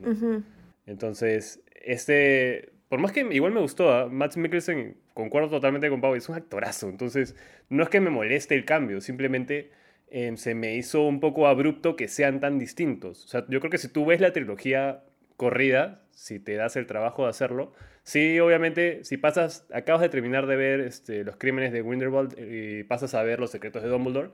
Entonces, 0.86 1.60
este, 1.84 2.70
por 2.88 3.00
más 3.00 3.12
que 3.12 3.20
igual 3.20 3.52
me 3.52 3.60
gustó, 3.60 3.92
¿ah? 3.92 4.08
Matt 4.08 4.36
Mikkelsen, 4.36 4.96
concuerdo 5.12 5.50
totalmente 5.50 5.90
con 5.90 6.00
Pau, 6.00 6.14
es 6.14 6.28
un 6.28 6.36
actorazo. 6.36 6.88
Entonces, 6.88 7.36
no 7.68 7.82
es 7.82 7.88
que 7.88 8.00
me 8.00 8.10
moleste 8.10 8.54
el 8.54 8.64
cambio, 8.64 9.00
simplemente 9.00 9.70
eh, 10.10 10.32
se 10.36 10.54
me 10.54 10.76
hizo 10.76 11.06
un 11.06 11.20
poco 11.20 11.46
abrupto 11.46 11.96
que 11.96 12.08
sean 12.08 12.40
tan 12.40 12.58
distintos. 12.58 13.24
O 13.24 13.28
sea, 13.28 13.44
yo 13.48 13.60
creo 13.60 13.70
que 13.70 13.78
si 13.78 13.88
tú 13.88 14.06
ves 14.06 14.20
la 14.20 14.32
trilogía 14.32 15.04
corrida, 15.36 16.02
si 16.12 16.40
te 16.40 16.54
das 16.54 16.76
el 16.76 16.86
trabajo 16.86 17.24
de 17.24 17.30
hacerlo, 17.30 17.74
sí, 18.08 18.40
obviamente, 18.40 19.04
si 19.04 19.18
pasas, 19.18 19.64
acabas 19.72 20.00
de 20.00 20.08
terminar 20.08 20.46
de 20.46 20.56
ver 20.56 20.80
este, 20.80 21.24
los 21.24 21.36
crímenes 21.36 21.72
de 21.72 21.82
Grindelwald 21.82 22.34
y 22.38 22.84
pasas 22.84 23.12
a 23.14 23.22
ver 23.22 23.38
los 23.38 23.50
secretos 23.50 23.82
de 23.82 23.88
Dumbledore, 23.90 24.30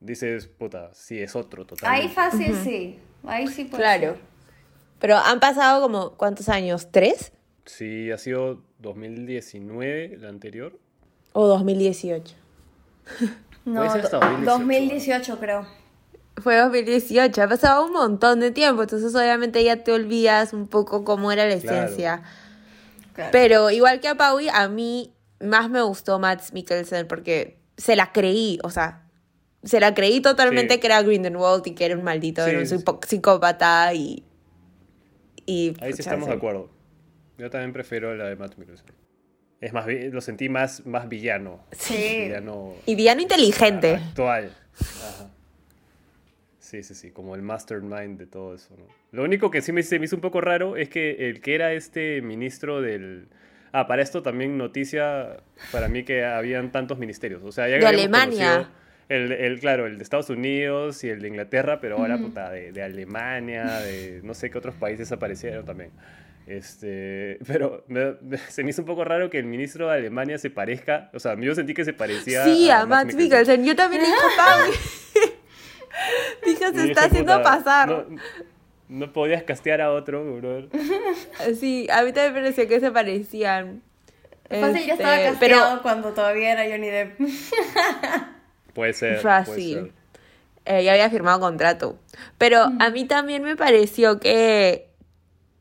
dices, 0.00 0.46
puta, 0.46 0.90
sí, 0.94 1.18
es 1.18 1.34
otro 1.34 1.66
totalmente. 1.66 2.06
Ahí 2.06 2.08
fácil 2.14 2.54
sí, 2.54 2.98
ahí 3.24 3.48
sí 3.48 3.64
puede 3.64 3.82
Claro. 3.82 4.14
ser. 4.14 4.20
Pero 5.00 5.16
han 5.16 5.40
pasado 5.40 5.80
como, 5.82 6.12
¿cuántos 6.16 6.48
años? 6.48 6.90
¿Tres? 6.92 7.32
Sí, 7.66 8.10
ha 8.12 8.18
sido 8.18 8.62
2019, 8.78 10.16
la 10.20 10.28
anterior. 10.28 10.78
¿O 11.32 11.46
2018? 11.46 12.34
No, 13.64 13.80
Puede 13.80 13.90
ser 13.90 14.00
hasta 14.04 14.16
do- 14.18 14.22
2018, 14.30 14.50
2018 14.50 15.38
creo. 15.40 15.66
Fue 16.42 16.56
2018, 16.56 17.42
ha 17.42 17.48
pasado 17.48 17.84
un 17.86 17.92
montón 17.92 18.38
de 18.40 18.50
tiempo, 18.52 18.82
entonces 18.82 19.12
obviamente 19.14 19.62
ya 19.64 19.82
te 19.82 19.92
olvidas 19.92 20.52
un 20.52 20.68
poco 20.68 21.04
cómo 21.04 21.32
era 21.32 21.46
la 21.46 21.56
Claro. 21.58 21.84
esencia. 21.86 22.22
Claro. 23.18 23.30
Pero 23.32 23.70
igual 23.72 23.98
que 23.98 24.06
a 24.06 24.14
Paui, 24.14 24.48
a 24.48 24.68
mí 24.68 25.12
más 25.40 25.68
me 25.70 25.82
gustó 25.82 26.20
Matt 26.20 26.52
Mikkelsen 26.52 27.08
porque 27.08 27.58
se 27.76 27.96
la 27.96 28.12
creí, 28.12 28.60
o 28.62 28.70
sea, 28.70 29.08
se 29.64 29.80
la 29.80 29.92
creí 29.92 30.20
totalmente 30.20 30.74
Sí. 30.74 30.80
que 30.80 30.86
era 30.86 31.02
Grindelwald 31.02 31.66
y 31.66 31.74
que 31.74 31.84
era 31.86 31.96
un 31.96 32.04
maldito, 32.04 32.44
Sí, 32.44 32.50
era 32.50 32.60
un 32.60 32.66
sí. 32.66 32.76
psicópata 33.08 33.92
y... 33.92 34.22
y 35.46 35.74
Ahí 35.80 35.92
sí 35.94 36.02
estamos 36.02 36.28
de 36.28 36.34
acuerdo. 36.36 36.70
Yo 37.38 37.50
también 37.50 37.72
prefiero 37.72 38.14
la 38.14 38.26
de 38.26 38.36
Matt 38.36 38.56
Mikkelsen. 38.56 38.86
Es 39.60 39.72
más, 39.72 39.86
lo 39.88 40.20
sentí 40.20 40.48
más, 40.48 40.86
más 40.86 41.08
villano. 41.08 41.64
Sí. 41.72 42.20
Villano 42.26 42.74
Y 42.86 42.94
villano 42.94 43.20
inteligente. 43.20 43.96
actual. 43.96 44.52
Ajá. 44.80 45.28
Sí, 46.60 46.84
sí, 46.84 46.94
sí, 46.94 47.10
como 47.10 47.34
el 47.34 47.42
mastermind 47.42 48.16
de 48.16 48.26
todo 48.26 48.54
eso, 48.54 48.76
¿no? 48.78 48.84
Lo 49.12 49.24
único 49.24 49.50
que 49.50 49.62
sí 49.62 49.72
me, 49.72 49.82
se 49.82 49.98
me 49.98 50.04
hizo 50.04 50.16
un 50.16 50.22
poco 50.22 50.40
raro 50.40 50.76
es 50.76 50.88
que 50.88 51.28
el 51.30 51.40
que 51.40 51.54
era 51.54 51.72
este 51.72 52.20
ministro 52.22 52.80
del... 52.82 53.28
Ah, 53.72 53.86
para 53.86 54.02
esto 54.02 54.22
también 54.22 54.56
noticia 54.58 55.38
para 55.72 55.88
mí 55.88 56.04
que 56.04 56.24
habían 56.24 56.72
tantos 56.72 56.98
ministerios. 56.98 57.42
O 57.44 57.52
sea, 57.52 57.68
ya 57.68 57.78
De 57.78 57.86
Alemania. 57.86 58.70
El, 59.08 59.32
el, 59.32 59.60
claro, 59.60 59.86
el 59.86 59.96
de 59.96 60.04
Estados 60.04 60.28
Unidos 60.28 61.02
y 61.04 61.08
el 61.08 61.20
de 61.22 61.28
Inglaterra, 61.28 61.80
pero 61.80 61.96
ahora, 61.96 62.18
puta, 62.18 62.50
de, 62.50 62.72
de 62.72 62.82
Alemania, 62.82 63.64
de 63.80 64.20
no 64.22 64.34
sé 64.34 64.50
qué 64.50 64.58
otros 64.58 64.74
países 64.74 65.10
aparecieron 65.12 65.64
también. 65.64 65.90
Este, 66.46 67.38
pero 67.46 67.84
me- 67.88 68.16
me- 68.22 68.36
se 68.38 68.64
me 68.64 68.70
hizo 68.70 68.82
un 68.82 68.86
poco 68.86 69.04
raro 69.04 69.30
que 69.30 69.38
el 69.38 69.44
ministro 69.46 69.88
de 69.88 69.94
Alemania 69.96 70.38
se 70.38 70.50
parezca, 70.50 71.10
o 71.14 71.18
sea, 71.20 71.34
yo 71.38 71.54
sentí 71.54 71.72
que 71.74 71.84
se 71.84 71.92
parecía 71.94 72.44
Sí, 72.44 72.70
a 72.70 72.84
Matt 72.86 73.06
Mikkelsen. 73.06 73.22
Mikkelsen. 73.24 73.64
Yo 73.64 73.76
también 73.76 74.02
dije. 74.02 74.14
Dije, 76.46 76.72
se 76.72 76.84
está 76.88 77.04
haciendo 77.06 77.36
puta, 77.38 77.42
pasar. 77.42 77.88
No, 77.88 78.06
no 78.88 79.12
podías 79.12 79.42
castear 79.42 79.80
a 79.80 79.92
otro, 79.92 80.36
brother. 80.36 80.68
Sí, 81.58 81.86
a 81.90 82.02
mí 82.02 82.12
también 82.12 82.34
me 82.34 82.40
pareció 82.40 82.66
que 82.68 82.80
se 82.80 82.90
parecían. 82.90 83.82
Fácil, 84.48 84.86
ya 84.86 84.94
estaba 84.94 85.16
Este, 85.20 85.30
casteado 85.30 85.82
cuando 85.82 86.12
todavía 86.14 86.52
era 86.52 86.64
Johnny 86.70 86.88
Depp. 86.88 87.18
Puede 88.74 88.92
ser. 88.92 89.18
Fácil. 89.18 89.78
Puede 89.78 89.92
eh, 90.64 90.84
ya 90.84 90.92
había 90.92 91.08
firmado 91.10 91.40
contrato. 91.40 91.98
Pero 92.36 92.60
a 92.78 92.90
mí 92.90 93.06
también 93.06 93.42
me 93.42 93.56
pareció 93.56 94.20
que, 94.20 94.88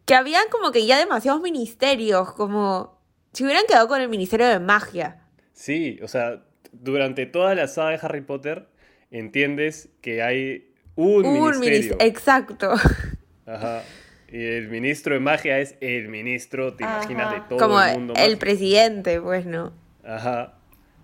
que 0.06 0.16
habían 0.16 0.44
como 0.52 0.72
que 0.72 0.86
ya 0.86 0.98
demasiados 0.98 1.42
ministerios, 1.42 2.34
como 2.34 2.98
si 3.34 3.44
hubieran 3.46 3.64
quedado 3.68 3.88
con 3.88 4.02
el 4.02 4.10
Ministerio 4.10 4.48
de 4.48 4.60
Magia. 4.60 5.22
Sí, 5.54 5.98
o 6.04 6.08
sea, 6.10 6.44
durante 6.74 7.26
toda 7.26 7.56
la 7.56 7.68
saga 7.68 7.92
de 7.92 8.00
Harry 8.02 8.22
Potter 8.22 8.68
entiendes 9.10 9.90
que 10.02 10.22
hay 10.22 10.74
un, 10.96 11.26
Un 11.26 11.60
ministerio. 11.60 11.98
minis- 11.98 12.04
Exacto. 12.06 12.74
Ajá. 13.48 13.84
Y 14.30 14.44
el 14.44 14.68
ministro 14.68 15.14
de 15.14 15.22
magia 15.22 15.60
es 15.60 15.76
el 15.80 16.10
ministro, 16.10 16.74
te 16.76 16.84
Ajá. 16.84 16.98
imaginas, 16.98 17.34
de 17.34 17.40
todo 17.50 17.60
como 17.60 17.82
el 17.82 17.94
mundo. 17.94 18.14
el 18.16 18.22
mágico. 18.22 18.40
presidente, 18.40 19.22
pues, 19.22 19.46
¿no? 19.46 19.74
Ajá. 20.04 20.54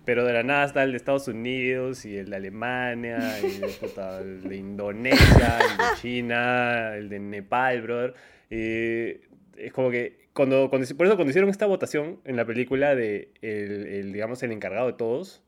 Pero 0.04 0.24
de 0.26 0.34
la 0.34 0.42
nada 0.42 0.66
está 0.66 0.82
el 0.82 0.90
de 0.90 0.98
Estados 0.98 1.28
Unidos 1.28 2.04
y 2.04 2.18
el 2.18 2.28
de 2.28 2.36
Alemania, 2.36 3.40
y 3.40 3.62
el, 3.62 3.70
puta, 3.80 4.20
el 4.20 4.42
de 4.42 4.56
Indonesia, 4.56 5.58
el 5.58 5.76
de 5.78 6.00
China, 6.02 6.94
el 6.94 7.08
de 7.08 7.18
Nepal, 7.18 7.80
brother. 7.80 8.14
Y 8.50 9.20
es 9.56 9.72
como 9.72 9.90
que 9.90 10.28
cuando, 10.34 10.68
cuando, 10.68 10.86
por 10.94 11.06
eso 11.06 11.16
cuando 11.16 11.30
hicieron 11.30 11.48
esta 11.48 11.64
votación 11.64 12.20
en 12.24 12.36
la 12.36 12.44
película 12.44 12.94
de 12.94 13.30
el, 13.40 13.86
el, 13.86 14.12
digamos, 14.12 14.42
el 14.42 14.52
encargado 14.52 14.88
de 14.88 14.92
todos, 14.92 15.42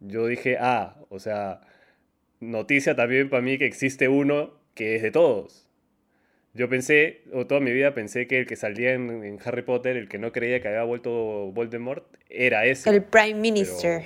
yo 0.00 0.26
dije, 0.26 0.58
ah, 0.60 0.96
o 1.08 1.18
sea, 1.18 1.62
noticia 2.40 2.94
también 2.94 3.30
para 3.30 3.40
mí 3.40 3.56
que 3.56 3.64
existe 3.64 4.08
uno 4.08 4.52
que 4.74 4.96
es 4.96 5.02
de 5.02 5.10
todos. 5.10 5.65
Yo 6.56 6.70
pensé, 6.70 7.22
o 7.34 7.46
toda 7.46 7.60
mi 7.60 7.70
vida 7.70 7.92
pensé 7.92 8.26
que 8.26 8.38
el 8.38 8.46
que 8.46 8.56
salía 8.56 8.94
en, 8.94 9.22
en 9.22 9.38
Harry 9.44 9.62
Potter, 9.62 9.96
el 9.96 10.08
que 10.08 10.18
no 10.18 10.32
creía 10.32 10.60
que 10.60 10.68
había 10.68 10.84
vuelto 10.84 11.10
Voldemort, 11.52 12.06
era 12.30 12.64
ese. 12.64 12.88
El 12.88 13.02
Prime 13.02 13.34
Minister. 13.34 14.04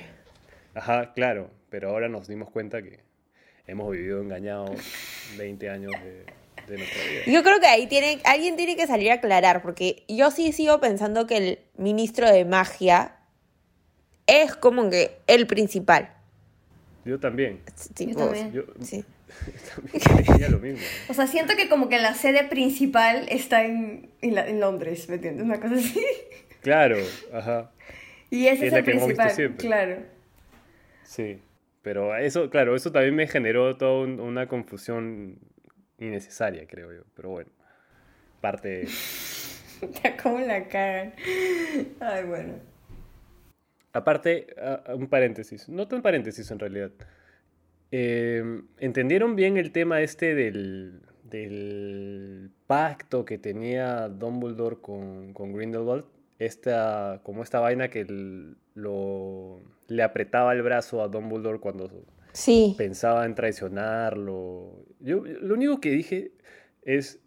Ajá, 0.73 1.13
claro, 1.13 1.49
pero 1.69 1.89
ahora 1.89 2.09
nos 2.09 2.27
dimos 2.27 2.49
cuenta 2.49 2.81
que 2.81 2.99
hemos 3.67 3.89
vivido 3.91 4.21
engañados 4.21 4.71
20 5.37 5.69
años 5.69 5.93
de, 6.03 6.25
de 6.67 6.77
nuestra 6.77 7.01
vida. 7.03 7.21
Yo 7.27 7.41
creo 7.41 7.59
que 7.61 7.67
ahí 7.67 7.87
tiene, 7.87 8.19
alguien 8.25 8.57
tiene 8.57 8.75
que 8.75 8.85
salir 8.85 9.11
a 9.11 9.15
aclarar, 9.15 9.61
porque 9.61 10.03
yo 10.09 10.29
sí 10.29 10.51
sigo 10.51 10.81
pensando 10.81 11.27
que 11.27 11.37
el 11.37 11.59
ministro 11.77 12.29
de 12.29 12.43
magia 12.43 13.15
es 14.27 14.55
como 14.55 14.89
que 14.89 15.19
el 15.27 15.47
principal. 15.47 16.13
Yo 17.05 17.19
también. 17.19 17.61
También. 18.15 18.51
Yo 18.51 18.63
sí. 18.81 19.03
También 19.75 20.25
creía 20.25 20.49
lo 20.49 20.59
mismo. 20.59 20.79
O 21.09 21.13
sea, 21.13 21.27
siento 21.27 21.55
que 21.55 21.69
como 21.69 21.89
que 21.89 21.99
la 21.99 22.13
sede 22.13 22.43
principal 22.45 23.25
está 23.29 23.63
en, 23.65 24.09
en, 24.21 24.35
la- 24.35 24.47
en 24.47 24.59
Londres, 24.59 25.07
¿me 25.09 25.15
entiendes? 25.15 25.43
Una 25.45 25.59
cosa 25.59 25.75
así. 25.75 26.03
Claro, 26.61 26.97
ajá, 27.33 27.71
Y 28.29 28.47
ese 28.47 28.67
Es 28.67 28.67
es, 28.67 28.71
la 28.73 28.79
el 28.79 28.85
que 28.85 28.91
hemos 28.91 29.07
visto 29.07 29.23
principal, 29.23 29.31
siempre. 29.35 29.67
claro. 29.67 29.97
sí. 31.03 31.39
Pero 31.83 32.15
eso, 32.15 32.51
claro, 32.51 32.75
eso 32.75 32.91
también 32.91 33.15
me 33.15 33.25
generó 33.27 33.75
toda 33.75 34.03
un- 34.03 34.19
una 34.19 34.47
confusión 34.47 35.39
innecesaria, 35.97 36.67
creo 36.67 36.93
yo. 36.93 37.01
Pero 37.15 37.29
bueno, 37.29 37.49
parte... 38.39 38.85
¿Cómo 40.21 40.39
la 40.41 40.67
cagan? 40.67 41.15
Ay, 41.99 42.23
bueno. 42.25 42.53
Aparte, 43.93 44.47
a 44.61 44.93
un 44.95 45.07
paréntesis, 45.07 45.67
no 45.67 45.87
tan 45.87 46.01
paréntesis 46.03 46.49
en 46.51 46.59
realidad. 46.59 46.91
Eh, 47.91 48.61
¿Entendieron 48.79 49.35
bien 49.35 49.57
el 49.57 49.71
tema 49.71 50.01
este 50.01 50.33
del, 50.33 51.01
del 51.23 52.49
pacto 52.67 53.25
que 53.25 53.37
tenía 53.37 54.07
Dumbledore 54.07 54.77
con, 54.81 55.33
con 55.33 55.53
Grindelwald? 55.53 56.05
Esta, 56.39 57.19
como 57.23 57.43
esta 57.43 57.59
vaina 57.59 57.89
que 57.89 58.01
el- 58.01 58.55
lo, 58.73 59.61
le 59.87 60.01
apretaba 60.03 60.53
el 60.53 60.61
brazo 60.63 61.03
a 61.03 61.07
Dumbledore 61.07 61.59
cuando 61.59 61.89
Sí. 62.33 62.73
pensaba 62.77 63.25
en 63.25 63.35
traicionarlo. 63.35 64.85
Yo 65.01 65.23
lo 65.25 65.53
único 65.55 65.81
que 65.81 65.91
dije 65.91 66.31
es, 66.83 67.19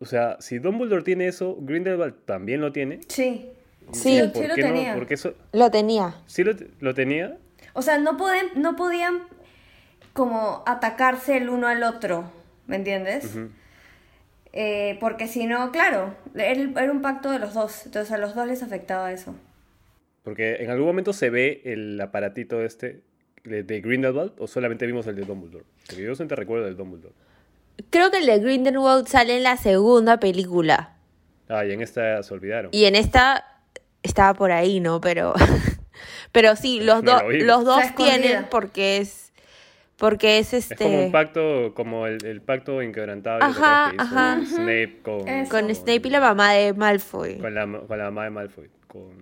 o 0.00 0.04
sea, 0.04 0.36
si 0.40 0.58
Dumbledore 0.58 1.02
tiene 1.04 1.28
eso, 1.28 1.56
Grindelwald 1.60 2.16
también 2.26 2.60
lo 2.60 2.72
tiene. 2.72 3.00
Sí. 3.08 3.50
Sí. 3.92 4.18
Sí, 4.18 4.20
¿Por 4.32 4.42
sí 4.42 4.48
lo 4.48 4.54
qué 4.56 4.62
no? 4.62 4.66
tenía. 4.74 4.94
Porque 4.94 5.14
eso, 5.14 5.34
Lo 5.52 5.70
tenía. 5.70 6.14
¿Sí 6.26 6.42
lo, 6.42 6.52
lo 6.80 6.94
tenía? 6.94 7.38
O 7.74 7.82
sea, 7.82 7.98
no, 7.98 8.16
pueden, 8.16 8.46
no 8.56 8.76
podían 8.76 9.20
como 10.14 10.62
atacarse 10.64 11.36
el 11.36 11.50
uno 11.50 11.66
al 11.66 11.82
otro, 11.82 12.24
¿me 12.66 12.76
entiendes? 12.76 13.36
Eh, 14.52 14.96
porque 15.00 15.28
si 15.28 15.46
no, 15.46 15.70
claro, 15.72 16.14
era, 16.34 16.82
era 16.82 16.92
un 16.92 17.02
pacto 17.02 17.30
de 17.30 17.40
los 17.40 17.52
dos, 17.52 17.84
entonces 17.84 18.10
a 18.12 18.18
los 18.18 18.34
dos 18.34 18.46
les 18.46 18.62
afectaba 18.62 19.12
eso. 19.12 19.34
Porque 20.22 20.56
en 20.60 20.70
algún 20.70 20.86
momento 20.86 21.12
se 21.12 21.28
ve 21.28 21.60
el 21.64 22.00
aparatito 22.00 22.62
este 22.62 23.02
de, 23.42 23.62
de 23.62 23.80
Grindelwald 23.82 24.32
o 24.38 24.46
solamente 24.46 24.86
vimos 24.86 25.06
el 25.06 25.16
de 25.16 25.22
Dumbledore. 25.22 25.64
Porque 25.86 26.02
yo 26.02 26.14
siempre 26.14 26.36
recuerdo 26.36 26.66
el 26.66 26.74
de 26.74 26.78
Dumbledore. 26.78 27.14
Creo 27.90 28.10
que 28.10 28.18
el 28.18 28.26
de 28.26 28.38
Grindelwald 28.38 29.06
sale 29.06 29.36
en 29.36 29.42
la 29.42 29.56
segunda 29.56 30.18
película. 30.18 30.96
Ah, 31.48 31.64
y 31.64 31.72
en 31.72 31.82
esta 31.82 32.22
se 32.22 32.32
olvidaron. 32.32 32.70
Y 32.72 32.86
en 32.86 32.94
esta 32.94 33.44
estaba 34.02 34.34
por 34.34 34.52
ahí, 34.52 34.80
¿no? 34.80 35.00
Pero, 35.00 35.34
pero 36.32 36.56
sí, 36.56 36.80
los, 36.80 37.02
No 37.02 37.20
lo 37.22 37.30
los 37.30 37.64
dos 37.64 37.82
tienen 37.96 38.46
porque 38.50 38.98
es, 38.98 39.23
porque 39.96 40.38
es 40.38 40.52
este, 40.54 40.74
Es 40.74 40.80
como 40.80 41.04
un 41.04 41.12
pacto, 41.12 41.72
como 41.74 42.06
el, 42.06 42.24
el 42.24 42.42
pacto 42.42 42.82
inquebrantable 42.82 43.44
Ajá, 43.44 43.92
¿te 43.96 44.02
acuerdas 44.02 44.38
que 44.38 44.44
hizo 44.44 44.54
ajá. 44.56 44.62
Snape 44.64 45.00
con, 45.02 45.28
Eso. 45.28 45.50
con 45.50 45.74
Snape 45.74 46.08
y 46.08 46.10
la 46.10 46.20
mamá 46.20 46.52
de 46.52 46.72
Malfoy. 46.74 47.38
con 47.38 47.54
la, 47.54 47.66
con 47.86 47.98
la 47.98 48.04
mamá 48.04 48.24
de 48.24 48.30
Malfoy. 48.30 48.70
Con, 48.88 49.18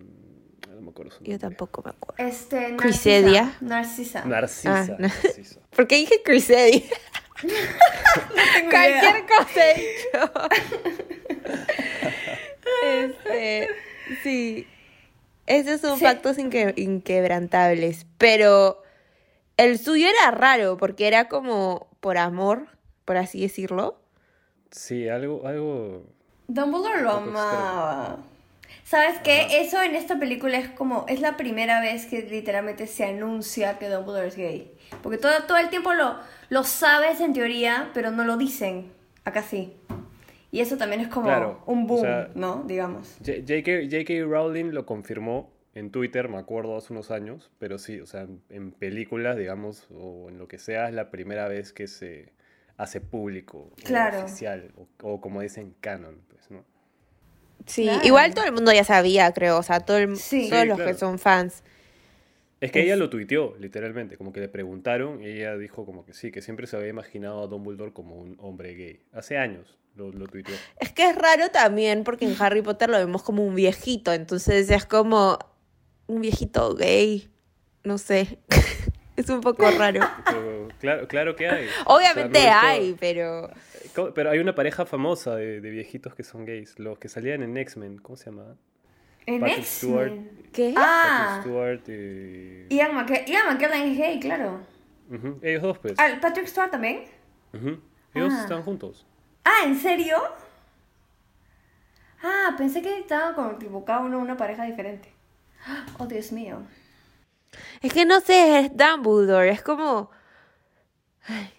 no 0.74 0.80
me 0.80 0.90
acuerdo 0.90 1.10
su 1.12 1.22
Yo 1.24 1.38
tampoco 1.38 1.82
me 1.84 1.90
acuerdo. 1.90 2.24
Este, 2.26 2.56
Narcisa. 2.56 2.76
Crisedia. 2.78 3.52
Narcisa. 3.60 4.24
Narcisa. 4.24 4.80
Ah, 4.80 4.86
no. 4.88 4.96
Narcisa. 4.98 5.60
¿Por 5.76 5.86
qué 5.86 5.96
dije 5.96 6.22
Crisedia? 6.24 6.82
tengo 7.42 8.70
Cualquier 8.70 9.26
cosa 9.26 9.70
he 9.70 9.74
dicho. 9.78 10.32
este, 12.84 13.68
sí. 14.22 14.66
Esos 15.46 15.80
son 15.80 15.98
Sí. 15.98 16.04
pactos 16.04 16.38
inque- 16.38 16.74
inquebrantables. 16.76 18.06
Pero 18.18 18.82
el 19.56 19.78
suyo 19.78 20.06
era 20.08 20.30
raro 20.30 20.76
porque 20.76 21.06
era 21.06 21.28
como 21.28 21.88
por 22.00 22.18
amor, 22.18 22.66
por 23.04 23.16
así 23.16 23.40
decirlo. 23.40 24.00
Sí, 24.70 25.08
algo, 25.08 25.46
algo... 25.46 26.06
Dumbledore 26.48 27.02
lo 27.02 27.10
amaba. 27.12 28.18
¿Sabes 28.84 29.18
qué? 29.22 29.60
Eso 29.60 29.80
en 29.82 29.94
esta 29.94 30.18
película 30.18 30.58
es 30.58 30.68
como, 30.70 31.04
es 31.08 31.20
la 31.20 31.36
primera 31.36 31.80
vez 31.80 32.06
que 32.06 32.22
literalmente 32.22 32.86
se 32.86 33.04
anuncia 33.04 33.78
que 33.78 33.88
Dumbledore 33.88 34.28
es 34.28 34.36
gay. 34.36 34.72
Porque 35.02 35.18
todo, 35.18 35.32
todo 35.46 35.58
el 35.58 35.70
tiempo 35.70 35.92
lo, 35.92 36.16
lo 36.48 36.64
sabes 36.64 37.20
en 37.20 37.32
teoría, 37.32 37.90
pero 37.94 38.10
no 38.10 38.24
lo 38.24 38.36
dicen. 38.36 38.92
Acá 39.24 39.42
sí. 39.42 39.74
Y 40.50 40.60
eso 40.60 40.76
también 40.76 41.00
es 41.00 41.08
como 41.08 41.26
Claro, 41.26 41.62
un 41.66 41.84
o 41.84 41.86
boom, 41.86 42.00
sea, 42.02 42.30
¿no? 42.34 42.64
Digamos. 42.66 43.16
J.K. 43.24 44.24
Rowling 44.26 44.72
lo 44.72 44.84
confirmó 44.84 45.51
en 45.74 45.90
Twitter, 45.90 46.28
me 46.28 46.38
acuerdo, 46.38 46.76
hace 46.76 46.92
unos 46.92 47.10
años, 47.10 47.50
pero 47.58 47.78
sí, 47.78 48.00
o 48.00 48.06
sea, 48.06 48.22
en, 48.22 48.42
en 48.50 48.72
películas, 48.72 49.36
digamos, 49.36 49.86
o 49.90 50.28
en 50.28 50.38
lo 50.38 50.48
que 50.48 50.58
sea, 50.58 50.88
es 50.88 50.94
la 50.94 51.10
primera 51.10 51.48
vez 51.48 51.72
que 51.72 51.86
se 51.88 52.32
hace 52.76 53.00
público, 53.00 53.70
o 53.72 53.74
Claro. 53.84 54.20
oficial, 54.24 54.72
o, 54.76 54.86
o 55.02 55.20
como 55.20 55.40
dicen, 55.40 55.74
canon, 55.80 56.20
pues, 56.28 56.50
¿no? 56.50 56.64
Sí, 57.66 57.84
Claro. 57.84 58.00
igual 58.04 58.34
todo 58.34 58.44
el 58.44 58.52
mundo 58.52 58.72
ya 58.72 58.82
sabía, 58.84 59.32
creo. 59.32 59.58
O 59.58 59.62
sea, 59.62 59.80
todo 59.80 59.96
el- 59.98 60.16
Sí. 60.16 60.48
todos 60.50 60.62
Sí, 60.62 60.68
los 60.68 60.76
claro. 60.78 60.90
que 60.92 60.98
son 60.98 61.18
fans. 61.18 61.62
Es 62.60 62.70
que 62.70 62.82
ella 62.82 62.96
lo 62.96 63.08
tuiteó, 63.10 63.56
literalmente, 63.58 64.16
como 64.16 64.32
que 64.32 64.40
le 64.40 64.48
preguntaron 64.48 65.22
y 65.22 65.26
ella 65.26 65.56
dijo 65.56 65.84
como 65.84 66.04
que 66.04 66.12
sí, 66.12 66.30
que 66.30 66.42
siempre 66.42 66.66
se 66.66 66.76
había 66.76 66.88
imaginado 66.90 67.42
a 67.42 67.46
Dumbledore 67.48 67.92
como 67.92 68.16
un 68.16 68.36
hombre 68.40 68.74
gay. 68.74 69.00
Hace 69.12 69.36
años 69.36 69.78
lo, 69.96 70.12
lo 70.12 70.26
tuiteó. 70.28 70.54
Es 70.78 70.92
que 70.92 71.08
es 71.10 71.16
raro 71.16 71.48
también 71.50 72.04
porque 72.04 72.24
en 72.24 72.36
Harry 72.40 72.62
Potter 72.62 72.88
lo 72.88 72.98
vemos 72.98 73.22
como 73.24 73.44
un 73.44 73.54
viejito, 73.56 74.12
entonces 74.12 74.70
es 74.70 74.86
como 74.86 75.38
un 76.06 76.20
viejito 76.20 76.74
gay, 76.74 77.30
no 77.84 77.98
sé. 77.98 78.38
es 79.16 79.28
un 79.28 79.40
poco 79.40 79.70
raro. 79.70 80.00
Pero 80.26 80.68
claro, 80.80 81.08
claro 81.08 81.36
que 81.36 81.48
hay. 81.48 81.68
Obviamente 81.86 82.38
O 82.38 82.42
sea, 82.42 82.62
no 82.62 82.68
es 82.68 82.74
hay, 82.80 82.96
pero... 82.98 83.50
Pero 84.14 84.30
hay 84.30 84.38
una 84.38 84.54
pareja 84.54 84.86
famosa 84.86 85.36
de, 85.36 85.60
de 85.60 85.70
viejitos 85.70 86.14
que 86.14 86.22
son 86.22 86.44
gays, 86.46 86.78
los 86.78 86.98
que 86.98 87.08
salían 87.08 87.42
en 87.42 87.56
X-Men, 87.58 87.98
¿cómo 87.98 88.16
se 88.16 88.26
llama? 88.30 88.56
En 89.26 89.40
Patrick 89.40 89.64
Stewart. 89.64 90.06
X-Men. 90.12 90.48
¿Qué? 90.52 90.74
Ah, 90.76 91.42
Patrick 91.42 91.42
Stewart 91.42 91.88
y... 91.88 92.74
Ian, 92.74 92.94
McKellen, 92.94 93.26
Ian 93.26 93.46
McKellen 93.54 93.82
es 93.92 93.98
gay, 93.98 94.18
claro. 94.20 94.60
Ellos 95.42 95.62
dos, 95.62 95.78
pues. 95.78 95.94
Ah, 95.98 96.18
Patrick 96.22 96.46
Stewart 96.46 96.70
también. 96.70 97.04
Ellos 98.14 98.32
Ah. 98.32 98.40
están 98.42 98.62
juntos. 98.62 99.06
Ah, 99.44 99.60
¿en 99.66 99.76
serio? 99.78 100.16
Ah, 102.22 102.54
pensé 102.56 102.80
que 102.80 102.98
estaban 103.00 103.34
como 103.34 103.50
tipo 103.56 103.84
cada 103.84 104.00
uno 104.00 104.18
una 104.18 104.36
pareja 104.36 104.64
diferente. 104.64 105.11
Oh, 105.98 106.06
Dios 106.06 106.32
mío. 106.32 106.62
Es 107.80 107.92
que 107.92 108.04
no 108.04 108.20
sé, 108.20 108.60
es 108.60 108.70
Dumbledore, 108.76 109.50
es 109.50 109.62
como... 109.62 110.10
ay, 111.26 111.50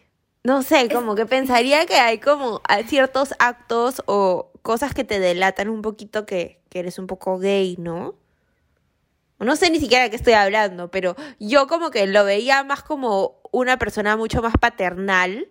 no 0.43 0.61
sé, 0.61 0.89
como 0.89 1.15
que 1.15 1.25
pensaría 1.25 1.85
que 1.85 1.95
hay 1.95 2.19
como 2.19 2.61
ciertos 2.87 3.33
actos 3.39 4.03
o 4.07 4.51
cosas 4.61 4.93
que 4.93 5.05
te 5.05 5.19
delatan 5.19 5.69
un 5.69 5.81
poquito 5.81 6.25
que, 6.25 6.61
que 6.69 6.79
eres 6.79 6.99
un 6.99 7.07
poco 7.07 7.37
gay, 7.39 7.75
¿no? 7.79 8.15
No 9.39 9.55
sé 9.55 9.69
ni 9.69 9.79
siquiera 9.79 10.03
de 10.03 10.09
qué 10.09 10.15
estoy 10.15 10.33
hablando, 10.33 10.91
pero 10.91 11.15
yo 11.39 11.67
como 11.67 11.91
que 11.91 12.07
lo 12.07 12.25
veía 12.25 12.63
más 12.63 12.83
como 12.83 13.41
una 13.51 13.77
persona 13.77 14.17
mucho 14.17 14.41
más 14.41 14.53
paternal. 14.59 15.49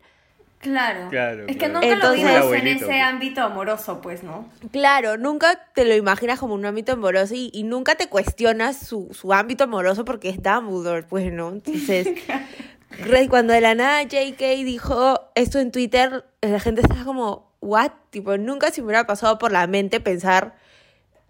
Claro. 0.62 1.10
Claro, 1.10 1.42
es 1.48 1.56
que 1.56 1.68
claro. 1.68 1.74
nunca 1.80 1.96
lo 1.96 2.12
vives 2.14 2.44
en 2.62 2.66
ese 2.68 3.00
ámbito 3.00 3.42
amoroso, 3.42 4.00
pues, 4.00 4.22
¿no? 4.22 4.48
Claro, 4.70 5.18
nunca 5.18 5.60
te 5.74 5.84
lo 5.84 5.94
imaginas 5.94 6.38
como 6.38 6.54
un 6.54 6.64
ámbito 6.64 6.92
amoroso 6.92 7.34
y, 7.34 7.50
y 7.52 7.64
nunca 7.64 7.96
te 7.96 8.08
cuestionas 8.08 8.76
su, 8.78 9.08
su 9.12 9.32
ámbito 9.32 9.64
amoroso 9.64 10.04
porque 10.04 10.28
es 10.28 10.40
Dumbledore, 10.40 11.02
pues, 11.02 11.32
¿no? 11.32 11.48
Entonces, 11.50 12.08
cuando 13.28 13.52
de 13.52 13.60
la 13.60 13.74
nada 13.74 14.02
JK 14.04 14.38
dijo 14.64 15.20
esto 15.34 15.58
en 15.58 15.72
Twitter, 15.72 16.24
la 16.40 16.60
gente 16.60 16.80
estaba 16.82 17.04
como, 17.04 17.52
¿what? 17.60 17.90
Tipo, 18.10 18.36
nunca 18.38 18.70
se 18.70 18.82
me 18.82 18.86
hubiera 18.86 19.04
pasado 19.06 19.38
por 19.38 19.50
la 19.50 19.66
mente 19.66 19.98
pensar 20.00 20.54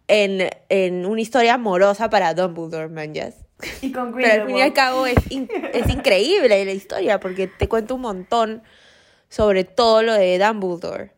en, 0.08 0.50
en 0.68 1.06
una 1.06 1.20
historia 1.22 1.54
amorosa 1.54 2.10
para 2.10 2.34
Dumbledore, 2.34 2.88
man, 2.88 3.14
yes. 3.14 3.34
Y 3.80 3.92
con 3.92 4.12
Pero 4.12 4.42
al 4.42 4.46
fin 4.46 4.56
y 4.56 4.60
al 4.60 4.72
cabo 4.74 5.06
es, 5.06 5.14
in- 5.30 5.48
es 5.72 5.88
increíble 5.88 6.64
la 6.64 6.72
historia 6.72 7.18
porque 7.20 7.46
te 7.46 7.68
cuenta 7.68 7.94
un 7.94 8.00
montón 8.02 8.62
sobre 9.32 9.64
todo 9.64 10.02
lo 10.02 10.12
de 10.12 10.38
Dumbledore. 10.38 11.10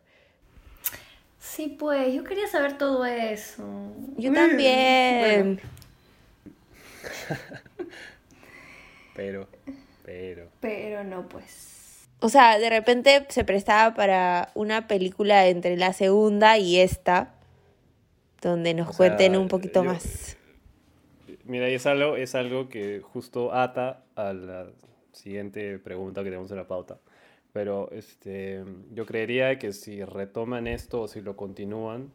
Sí, 1.37 1.75
pues, 1.77 2.13
yo 2.13 2.23
quería 2.23 2.47
saber 2.47 2.77
todo 2.77 3.05
eso. 3.05 3.63
Yo 4.17 4.31
Mm, 4.31 4.35
también. 4.35 5.19
bueno, 5.19 5.57
Pero, 9.15 9.47
pero... 10.03 10.49
pero 10.59 11.03
no, 11.03 11.27
pues. 11.29 12.07
O 12.19 12.29
sea, 12.29 12.57
de 12.59 12.69
repente 12.69 13.25
se 13.29 13.43
prestaba 13.45 13.93
para 13.95 14.49
una 14.55 14.87
película 14.87 15.47
entre 15.47 15.77
la 15.77 15.93
segunda 15.93 16.57
y 16.57 16.79
esta, 16.79 17.33
donde 18.41 18.73
nos 18.73 18.89
O 18.89 18.93
sea, 18.93 18.97
cuenten 18.97 19.35
un 19.37 19.47
poquito 19.47 19.83
yo- 19.83 19.91
más. 19.91 20.37
Mira, 21.45 21.69
y 21.69 21.75
es 21.75 21.85
algo, 21.85 22.15
es 22.17 22.33
algo 22.35 22.69
que 22.69 23.01
justo 23.01 23.53
ata 23.53 24.03
a 24.15 24.33
la 24.33 24.67
siguiente 25.11 25.77
pregunta 25.79 26.23
que 26.23 26.29
tenemos 26.29 26.49
en 26.51 26.57
la 26.57 26.67
pauta. 26.67 26.97
Pero 27.55 27.89
este, 27.93 28.65
yo 28.91 29.05
creería 29.05 29.57
que 29.57 29.71
si 29.71 30.03
retoman 30.03 30.67
esto 30.67 31.03
o 31.03 31.07
si 31.07 31.21
lo 31.21 31.37
continúan, 31.37 32.11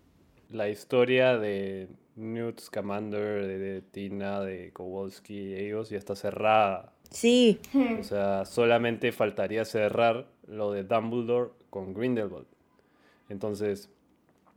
la 0.50 0.68
historia 0.68 1.38
de 1.38 1.88
Newt 2.14 2.60
Scamander, 2.60 3.46
de, 3.46 3.58
de 3.58 3.80
Tina, 3.80 4.42
de 4.42 4.70
Kowalski, 4.74 5.54
ellos 5.54 5.88
ya 5.88 5.96
está 5.96 6.14
cerrada. 6.14 6.92
Sí, 7.08 7.58
O 7.98 8.02
sea, 8.02 8.44
solamente 8.44 9.12
faltaría 9.12 9.64
cerrar 9.64 10.26
lo 10.46 10.72
de 10.72 10.84
Dumbledore 10.84 11.52
con 11.70 11.94
Grindelwald. 11.94 12.46
Entonces, 13.30 13.88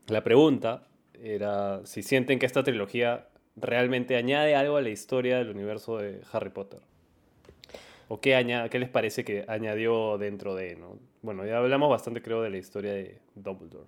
la 0.07 0.21
pregunta 0.21 0.85
era 1.13 1.85
si 1.85 2.03
sienten 2.03 2.39
que 2.39 2.45
esta 2.45 2.61
trilogía 2.61 3.29
realmente 3.55 4.17
añade 4.17 4.53
algo 4.53 4.75
a 4.75 4.81
la 4.81 4.89
historia 4.89 5.37
del 5.37 5.49
universo 5.49 5.99
de 5.99 6.19
Harry 6.33 6.49
Potter. 6.49 6.81
¿O 8.13 8.21
qué, 8.21 8.67
qué 8.69 8.77
les 8.77 8.89
parece 8.89 9.25
que 9.25 9.43
añadió 9.47 10.19
dentro 10.19 10.53
de, 10.53 10.75
¿no? 10.75 10.99
Bueno, 11.23 11.47
ya 11.47 11.57
hablamos 11.57 11.89
bastante, 11.89 12.21
creo, 12.21 12.43
de 12.43 12.51
la 12.51 12.57
historia 12.57 12.93
de 12.93 13.19
Dumbledore. 13.33 13.87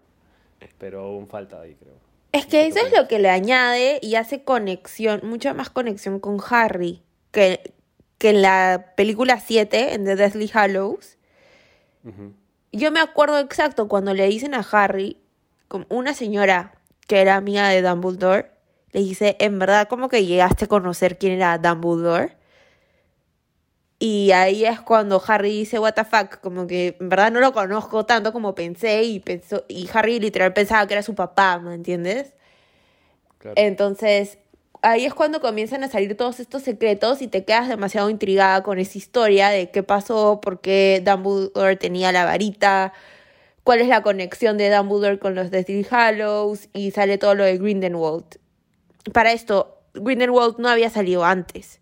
Pero 0.79 1.01
aún 1.01 1.27
falta 1.27 1.61
ahí, 1.61 1.75
creo. 1.75 1.93
es 2.31 2.47
que 2.47 2.65
eso 2.65 2.79
es 2.79 2.91
lo 2.91 3.07
que 3.07 3.19
le 3.19 3.29
añade 3.29 3.99
y 4.01 4.15
hace 4.15 4.43
conexión, 4.43 5.21
mucha 5.21 5.53
más 5.53 5.69
conexión 5.69 6.19
con 6.19 6.39
Harry 6.49 7.03
que, 7.29 7.75
que 8.17 8.31
en 8.31 8.41
la 8.41 8.93
película 8.97 9.39
7, 9.39 9.93
en 9.93 10.05
The 10.05 10.15
Deathly 10.15 10.49
Hallows. 10.51 11.19
Yo 12.71 12.91
me 12.91 13.01
acuerdo 13.01 13.37
exacto 13.37 13.87
cuando 13.87 14.15
le 14.15 14.25
dicen 14.25 14.55
a 14.55 14.65
Harry, 14.71 15.21
como 15.67 15.85
una 15.89 16.15
señora 16.15 16.73
que 17.05 17.21
era 17.21 17.35
amiga 17.35 17.69
de 17.69 17.83
Dumbledore, 17.83 18.49
le 18.91 19.01
dice, 19.01 19.35
en 19.39 19.59
verdad, 19.59 19.87
como 19.87 20.09
que 20.09 20.25
llegaste 20.25 20.65
a 20.65 20.67
conocer 20.67 21.19
quién 21.19 21.33
era 21.33 21.59
Dumbledore. 21.59 22.43
Y 23.97 24.31
ahí 24.31 24.65
es 24.65 24.81
cuando 24.81 25.23
Harry 25.25 25.51
dice, 25.51 25.79
what 25.79 25.93
the 25.93 26.03
fuck, 26.03 26.39
como 26.41 26.67
que 26.67 26.97
en 26.99 27.09
verdad 27.09 27.31
no 27.31 27.39
lo 27.39 27.53
conozco 27.53 28.05
tanto 28.05 28.33
como 28.33 28.53
pensé 28.53 29.03
y 29.03 29.19
pensó, 29.19 29.63
y 29.69 29.89
Harry 29.93 30.19
literal 30.19 30.53
pensaba 30.53 30.85
que 30.85 30.95
era 30.95 31.03
su 31.03 31.15
papá, 31.15 31.59
¿me 31.59 31.73
entiendes? 31.73 32.33
Claro. 33.37 33.53
Entonces, 33.57 34.37
ahí 34.81 35.05
es 35.05 35.13
cuando 35.13 35.39
comienzan 35.39 35.83
a 35.83 35.87
salir 35.87 36.17
todos 36.17 36.39
estos 36.41 36.61
secretos 36.61 37.21
y 37.21 37.27
te 37.27 37.45
quedas 37.45 37.69
demasiado 37.69 38.09
intrigada 38.09 38.63
con 38.63 38.79
esa 38.79 38.97
historia 38.97 39.49
de 39.49 39.71
qué 39.71 39.81
pasó, 39.81 40.41
por 40.41 40.59
qué 40.59 41.01
Dumbledore 41.03 41.77
tenía 41.77 42.11
la 42.11 42.25
varita, 42.25 42.91
cuál 43.63 43.79
es 43.79 43.87
la 43.87 44.03
conexión 44.03 44.57
de 44.57 44.69
Dumbledore 44.69 45.19
con 45.19 45.35
los 45.35 45.51
Deathly 45.51 45.87
Hallows 45.89 46.67
y 46.73 46.91
sale 46.91 47.17
todo 47.17 47.33
lo 47.33 47.45
de 47.45 47.57
Grindelwald. 47.57 48.39
Para 49.13 49.31
esto, 49.31 49.79
Grindelwald 49.93 50.57
no 50.59 50.67
había 50.67 50.89
salido 50.89 51.23
antes. 51.23 51.79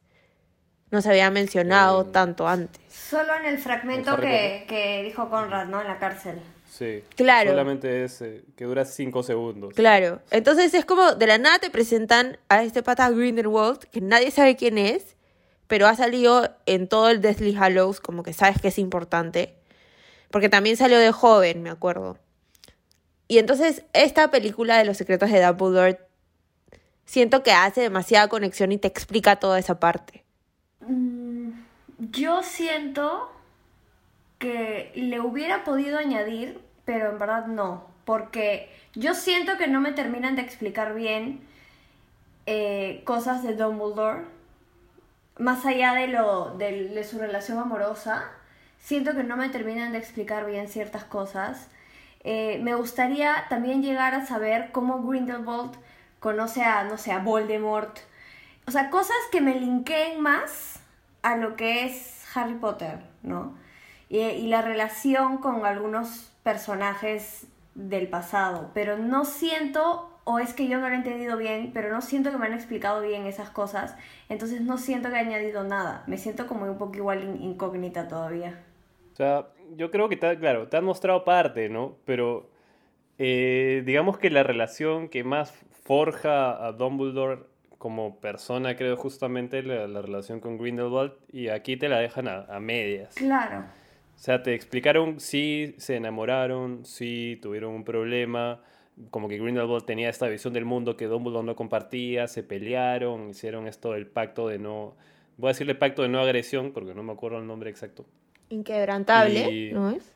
No 0.94 1.02
se 1.02 1.10
había 1.10 1.32
mencionado 1.32 2.04
Eh, 2.04 2.10
tanto 2.12 2.48
antes. 2.48 2.80
Solo 2.88 3.34
en 3.40 3.46
el 3.48 3.58
fragmento 3.58 4.16
que, 4.16 4.66
que 4.68 5.02
dijo 5.02 5.28
Conrad, 5.28 5.66
¿no? 5.66 5.82
En 5.82 5.88
la 5.88 5.98
cárcel. 5.98 6.40
Sí. 6.70 7.04
Claro. 7.16 7.50
Solamente 7.50 8.04
es 8.04 8.22
eh, 8.22 8.44
que 8.56 8.66
dura 8.66 8.86
cinco 8.86 9.24
segundos. 9.24 9.74
Claro. 9.74 10.22
Entonces 10.30 10.72
es 10.76 10.86
como 10.86 11.16
de 11.16 11.26
la 11.26 11.40
nada 11.40 11.58
te 11.58 11.72
presentan 11.72 12.38
a 12.48 12.62
este 12.62 12.84
pata 12.84 13.10
Grindelwald, 13.10 13.80
que 13.86 14.02
nadie 14.02 14.30
sabe 14.30 14.56
quién 14.56 14.78
es, 14.78 15.16
pero 15.66 15.88
ha 15.88 15.96
salido 15.96 16.56
en 16.68 16.88
todo 16.88 17.10
el 17.10 17.22
Deathly 17.22 17.56
Hallows, 17.56 18.00
como 18.00 18.22
que 18.22 18.34
sabes 18.34 18.62
que 18.62 18.68
es 18.68 18.78
importante. 18.78 19.56
Porque 20.30 20.48
también 20.48 20.78
salió 20.78 21.00
de 21.00 21.12
joven, 21.12 21.64
me 21.64 21.72
acuerdo. 21.72 22.20
Y 23.28 23.40
entonces 23.40 23.84
esta 23.94 24.30
película 24.30 24.78
de 24.78 24.86
los 24.86 24.98
secretos 24.98 25.32
de 25.32 25.44
Dumbledore 25.44 26.00
siento 27.06 27.42
que 27.42 27.52
hace 27.52 27.82
demasiada 27.82 28.28
conexión 28.28 28.72
y 28.72 28.78
te 28.78 28.88
explica 28.88 29.38
toda 29.38 29.58
esa 29.58 29.80
parte. 29.80 30.24
Yo 31.98 32.44
siento 32.44 33.32
que 34.40 34.92
le 34.96 35.20
hubiera 35.20 35.64
podido 35.64 35.98
añadir, 35.98 36.60
pero 36.86 37.12
en 37.12 37.20
verdad 37.20 37.48
no. 37.48 37.86
Porque 38.06 38.70
yo 38.94 39.14
siento 39.14 39.58
que 39.58 39.68
no 39.68 39.80
me 39.80 39.94
terminan 39.94 40.36
de 40.36 40.42
explicar 40.42 40.94
bien 40.94 41.42
eh, 42.46 43.02
cosas 43.06 43.44
de 43.44 43.56
Dumbledore. 43.56 44.26
Más 45.38 45.66
allá 45.66 45.94
de, 45.94 46.08
lo, 46.08 46.56
de, 46.58 46.90
de 46.90 47.04
su 47.04 47.18
relación 47.18 47.58
amorosa. 47.58 48.30
Siento 48.80 49.14
que 49.16 49.24
no 49.24 49.38
me 49.38 49.50
terminan 49.50 49.94
de 49.94 49.98
explicar 49.98 50.46
bien 50.46 50.68
ciertas 50.68 51.06
cosas. 51.06 51.70
Eh, 52.26 52.60
me 52.62 52.76
gustaría 52.76 53.46
también 53.50 53.82
llegar 53.82 54.14
a 54.14 54.26
saber 54.26 54.72
cómo 54.72 55.02
Grindelwald 55.04 55.74
conoce 56.20 56.64
a, 56.64 56.84
no 56.84 56.98
sé, 56.98 57.12
a 57.12 57.20
Voldemort. 57.20 58.00
O 58.68 58.72
sea, 58.72 58.90
cosas 58.90 59.18
que 59.32 59.42
me 59.42 59.56
linkeen 59.60 60.22
más 60.22 60.82
a 61.22 61.36
lo 61.38 61.56
que 61.56 61.86
es 61.86 62.24
Harry 62.36 62.56
Potter, 62.56 63.00
¿no? 63.22 63.56
Y, 64.10 64.20
y 64.20 64.48
la 64.48 64.62
relación 64.62 65.38
con 65.38 65.66
algunos 65.66 66.32
personajes 66.44 67.48
del 67.76 68.08
pasado. 68.08 68.72
Pero 68.74 68.98
no 68.98 69.26
siento, 69.26 70.10
o 70.24 70.40
es 70.40 70.54
que 70.54 70.68
yo 70.68 70.80
no 70.80 70.88
lo 70.88 70.94
he 70.94 70.98
entendido 70.98 71.38
bien, 71.38 71.72
pero 71.74 71.92
no 71.92 72.02
siento 72.02 72.32
que 72.32 72.38
me 72.38 72.46
han 72.46 72.54
explicado 72.54 73.02
bien 73.02 73.26
esas 73.26 73.50
cosas. 73.50 73.96
Entonces 74.30 74.62
no 74.62 74.78
siento 74.78 75.10
que 75.10 75.16
he 75.16 75.20
añadido 75.20 75.64
nada. 75.64 76.04
Me 76.08 76.18
siento 76.18 76.48
como 76.48 76.66
un 76.66 76.78
poco 76.78 76.96
igual 76.96 77.24
in- 77.24 77.42
incógnita 77.42 78.08
todavía. 78.08 78.64
O 79.14 79.16
sea, 79.16 79.48
yo 79.76 79.92
creo 79.92 80.10
que, 80.10 80.18
te, 80.18 80.38
claro, 80.40 80.68
te 80.68 80.78
han 80.78 80.86
mostrado 80.86 81.24
parte, 81.24 81.70
¿no? 81.70 81.98
Pero 82.06 82.50
eh, 83.18 83.84
digamos 83.86 84.18
que 84.18 84.30
la 84.30 84.44
relación 84.44 85.10
que 85.10 85.24
más 85.24 85.54
forja 85.84 86.66
a 86.66 86.72
Dumbledore 86.72 87.44
como 87.84 88.16
persona, 88.22 88.78
creo, 88.78 88.96
justamente 88.96 89.62
la, 89.62 89.90
la 89.90 90.02
relación 90.02 90.40
con 90.40 90.58
Grindelwald, 90.58 91.12
y 91.34 91.50
aquí 91.50 91.76
te 91.76 91.90
la 91.90 92.00
dejan 92.00 92.30
a, 92.30 92.46
a 92.46 92.62
medias. 92.62 93.14
Claro. 93.16 93.60
O 93.60 94.18
sea, 94.18 94.42
te 94.42 94.54
explicaron 94.54 95.20
si 95.20 95.76
se 95.80 95.98
enamoraron, 95.98 96.86
si 96.86 97.38
tuvieron 97.42 97.74
un 97.74 97.84
problema, 97.84 98.62
como 99.10 99.28
que 99.28 99.38
Grindelwald 99.38 99.84
tenía 99.84 100.08
esta 100.10 100.30
visión 100.30 100.54
del 100.54 100.64
mundo 100.64 100.96
que 100.96 101.08
Dumbledore 101.08 101.46
no 101.46 101.58
compartía, 101.58 102.30
se 102.30 102.42
pelearon, 102.42 103.32
hicieron 103.32 103.68
esto 103.68 103.92
del 103.92 104.08
pacto 104.08 104.48
de 104.48 104.60
no, 104.60 104.96
voy 105.36 105.50
a 105.50 105.52
decirle 105.52 105.76
pacto 105.76 106.04
de 106.04 106.08
no 106.08 106.22
agresión, 106.22 106.72
porque 106.72 106.94
no 106.94 107.04
me 107.04 107.12
acuerdo 107.12 107.38
el 107.40 107.48
nombre 107.48 107.70
exacto. 107.70 108.06
Inquebrantable, 108.48 109.52
Y- 109.52 109.74
¿no 109.74 109.90
es? 109.92 110.14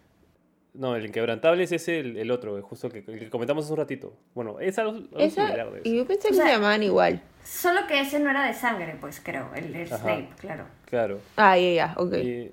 No, 0.78 0.96
el 0.96 1.06
inquebrantable 1.06 1.64
es 1.64 1.72
ese, 1.72 2.00
el, 2.00 2.18
el 2.18 2.30
otro, 2.32 2.62
justo 2.62 2.88
el 2.88 2.94
que, 2.94 3.12
el 3.12 3.20
que 3.20 3.30
comentamos 3.30 3.66
hace 3.66 3.74
un 3.74 3.80
ratito. 3.80 4.14
Bueno, 4.36 4.60
es 4.60 4.78
algo, 4.78 4.92
algo 4.98 5.10
Esa, 5.18 5.46
similar 5.48 5.72
de 5.72 5.80
eso. 5.80 5.90
y 5.90 5.98
yo 5.98 6.06
pensé 6.06 6.28
que 6.28 6.34
O 6.34 6.38
sea- 6.38 6.46
se 6.46 6.52
llamaban 6.54 6.84
igual. 6.84 7.22
Solo 7.44 7.82
que 7.88 8.00
ese 8.02 8.20
no 8.20 8.30
era 8.30 8.46
de 8.46 8.54
sangre, 8.54 8.96
pues 9.00 9.20
creo, 9.24 9.50
el, 9.56 9.74
el. 9.76 9.88
Snape, 9.88 10.30
claro. 10.40 10.66
Claro. 10.86 11.20
Ah, 11.36 11.58
ya, 11.58 11.72
ya, 11.72 11.94
ok. 11.98 12.14
Y, 12.18 12.52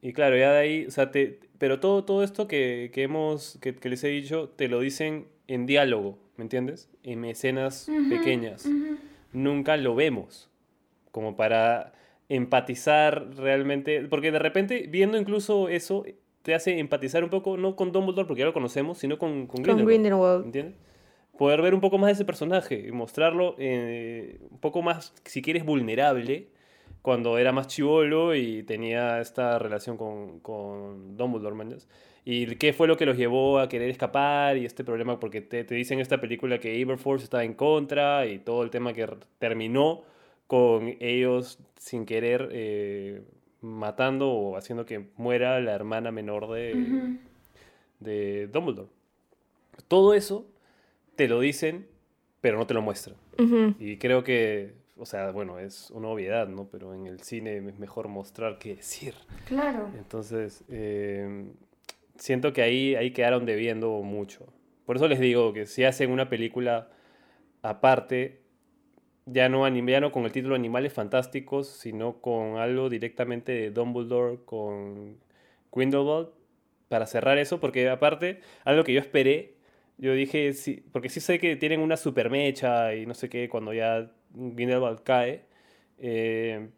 y 0.00 0.12
claro, 0.12 0.36
ya 0.36 0.52
de 0.52 0.58
ahí, 0.58 0.86
o 0.86 0.90
sea, 0.90 1.10
te, 1.10 1.40
pero 1.58 1.80
todo, 1.80 2.04
todo 2.04 2.22
esto 2.22 2.46
que, 2.48 2.90
que 2.94 3.02
hemos, 3.02 3.58
que, 3.60 3.74
que 3.74 3.88
les 3.88 4.02
he 4.04 4.08
dicho, 4.08 4.48
te 4.56 4.68
lo 4.68 4.80
dicen 4.80 5.26
en 5.48 5.66
diálogo, 5.66 6.18
¿me 6.36 6.44
entiendes? 6.44 6.88
En 7.02 7.24
escenas 7.24 7.88
pequeñas. 8.08 8.66
Nunca 9.32 9.76
lo 9.76 9.94
vemos. 9.94 10.48
Como 11.10 11.36
para 11.36 11.92
empatizar 12.28 13.34
realmente. 13.36 14.02
Porque 14.08 14.30
de 14.32 14.38
repente, 14.38 14.86
viendo 14.88 15.18
incluso 15.18 15.68
eso, 15.68 16.04
te 16.46 16.54
hace 16.54 16.78
empatizar 16.78 17.24
un 17.24 17.30
poco, 17.30 17.56
no 17.56 17.74
con 17.74 17.90
Dumbledore, 17.90 18.28
porque 18.28 18.38
ya 18.38 18.46
lo 18.46 18.52
conocemos, 18.52 18.98
sino 18.98 19.18
con, 19.18 19.48
con 19.48 19.56
Con 19.56 19.62
Grindelwald. 19.64 19.88
Grindelwald. 19.88 20.44
¿Entiendes? 20.44 20.76
Poder 21.36 21.60
ver 21.60 21.74
un 21.74 21.80
poco 21.80 21.98
más 21.98 22.06
de 22.06 22.12
ese 22.12 22.24
personaje 22.24 22.86
y 22.86 22.92
mostrarlo 22.92 23.56
eh, 23.58 24.38
un 24.48 24.60
poco 24.60 24.80
más, 24.80 25.12
si 25.24 25.42
quieres, 25.42 25.64
vulnerable 25.64 26.46
cuando 27.02 27.36
era 27.38 27.50
más 27.50 27.66
chivolo 27.66 28.36
y 28.36 28.62
tenía 28.62 29.20
esta 29.20 29.58
relación 29.58 29.96
con, 29.96 30.38
con 30.38 31.16
Dumbledore, 31.16 31.56
mañas. 31.56 31.88
Y 32.24 32.54
qué 32.54 32.72
fue 32.72 32.86
lo 32.86 32.96
que 32.96 33.06
los 33.06 33.16
llevó 33.16 33.58
a 33.58 33.68
querer 33.68 33.90
escapar 33.90 34.56
y 34.56 34.66
este 34.66 34.84
problema, 34.84 35.18
porque 35.18 35.40
te, 35.40 35.64
te 35.64 35.74
dicen 35.74 35.98
en 35.98 36.02
esta 36.02 36.20
película 36.20 36.60
que 36.60 36.80
Aberforth 36.80 37.24
estaba 37.24 37.42
en 37.42 37.54
contra 37.54 38.24
y 38.26 38.38
todo 38.38 38.62
el 38.62 38.70
tema 38.70 38.92
que 38.92 39.08
terminó 39.40 40.02
con 40.46 40.94
ellos 41.00 41.58
sin 41.76 42.06
querer 42.06 42.50
eh, 42.52 43.22
matando 43.66 44.30
o 44.30 44.56
haciendo 44.56 44.86
que 44.86 45.10
muera 45.16 45.60
la 45.60 45.72
hermana 45.72 46.10
menor 46.10 46.50
de, 46.50 47.18
de 48.00 48.46
Dumbledore. 48.48 48.88
Todo 49.88 50.14
eso 50.14 50.46
te 51.16 51.28
lo 51.28 51.40
dicen, 51.40 51.86
pero 52.40 52.58
no 52.58 52.66
te 52.66 52.74
lo 52.74 52.82
muestran. 52.82 53.16
Y 53.78 53.98
creo 53.98 54.24
que, 54.24 54.74
o 54.96 55.04
sea, 55.04 55.30
bueno, 55.30 55.58
es 55.58 55.90
una 55.90 56.08
obviedad, 56.08 56.48
¿no? 56.48 56.68
Pero 56.70 56.94
en 56.94 57.06
el 57.06 57.20
cine 57.20 57.58
es 57.58 57.78
mejor 57.78 58.08
mostrar 58.08 58.58
que 58.58 58.76
decir. 58.76 59.14
Claro. 59.46 59.90
Entonces, 59.98 60.64
eh, 60.68 61.46
siento 62.16 62.52
que 62.52 62.62
ahí, 62.62 62.94
ahí 62.94 63.10
quedaron 63.10 63.44
debiendo 63.44 64.02
mucho. 64.02 64.46
Por 64.86 64.96
eso 64.96 65.08
les 65.08 65.20
digo 65.20 65.52
que 65.52 65.66
si 65.66 65.84
hacen 65.84 66.10
una 66.10 66.28
película 66.28 66.88
aparte, 67.62 68.40
ya 69.26 69.48
no, 69.48 69.66
anim- 69.66 69.88
ya 69.90 70.00
no 70.00 70.12
con 70.12 70.24
el 70.24 70.32
título 70.32 70.54
Animales 70.54 70.92
Fantásticos, 70.92 71.68
sino 71.68 72.20
con 72.20 72.56
algo 72.58 72.88
directamente 72.88 73.52
de 73.52 73.70
Dumbledore 73.70 74.38
con 74.44 75.18
Grindelwald, 75.72 76.28
para 76.88 77.06
cerrar 77.06 77.38
eso, 77.38 77.60
porque 77.60 77.88
aparte, 77.88 78.40
algo 78.64 78.84
que 78.84 78.92
yo 78.94 79.00
esperé, 79.00 79.54
yo 79.98 80.12
dije, 80.14 80.52
sí, 80.52 80.84
porque 80.92 81.08
sí 81.08 81.20
sé 81.20 81.38
que 81.40 81.56
tienen 81.56 81.80
una 81.80 81.96
super 81.96 82.30
mecha 82.30 82.94
y 82.94 83.06
no 83.06 83.14
sé 83.14 83.28
qué, 83.28 83.48
cuando 83.48 83.72
ya 83.74 84.10
Grindelwald 84.34 85.02
cae, 85.02 85.46
eh, 85.98 86.68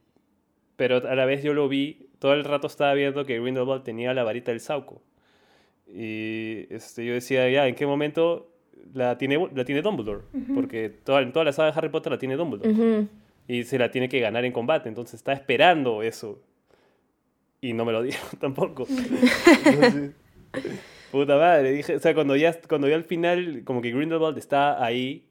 pero 0.77 0.97
a 1.09 1.15
la 1.17 1.27
vez 1.27 1.43
yo 1.43 1.55
lo 1.55 1.69
vi, 1.69 2.09
todo 2.21 2.35
el 2.35 2.45
rato 2.45 2.67
estaba 2.69 2.95
viendo 2.95 3.25
que 3.27 3.41
Grindelwald 3.41 3.85
tenía 3.85 4.15
la 4.15 4.25
varita 4.25 4.53
del 4.53 4.61
Sauco. 4.61 5.03
Y 5.87 6.67
este, 6.71 7.05
yo 7.07 7.15
decía, 7.15 7.49
ya, 7.51 7.67
¿en 7.69 7.75
qué 7.75 7.87
momento 7.87 8.53
la 8.95 9.19
tiene, 9.19 9.49
la 9.55 9.65
tiene 9.65 9.83
Dumbledore? 9.83 10.23
Porque 10.55 10.89
toda, 10.89 11.23
en 11.23 11.33
toda 11.33 11.45
la 11.45 11.53
saga 11.53 11.73
de 11.73 11.79
Harry 11.79 11.89
Potter 11.89 12.13
la 12.13 12.19
tiene 12.19 12.37
Dumbledore. 12.37 12.71
Ujú. 12.71 13.09
Y 13.47 13.65
se 13.65 13.79
la 13.79 13.91
tiene 13.91 14.09
que 14.09 14.21
ganar 14.21 14.45
en 14.45 14.53
combate. 14.53 14.89
Entonces 14.89 15.15
está 15.15 15.33
esperando 15.33 16.03
eso. 16.03 16.41
Y 17.61 17.73
no 17.73 17.85
me 17.85 17.93
lo 17.93 18.03
dijo 18.03 18.37
tampoco. 18.39 18.87
Entonces, 19.65 20.13
puta 21.11 21.37
madre. 21.37 21.73
Dije, 21.73 21.97
o 21.97 22.01
sea, 22.01 22.15
cuando 22.15 22.37
ya, 22.37 22.59
cuando 22.69 22.89
ya 22.89 22.97
al 22.97 23.05
final, 23.05 23.63
como 23.65 23.81
que 23.83 23.91
Grindelwald 23.91 24.39
está 24.39 24.85
ahí, 24.85 25.25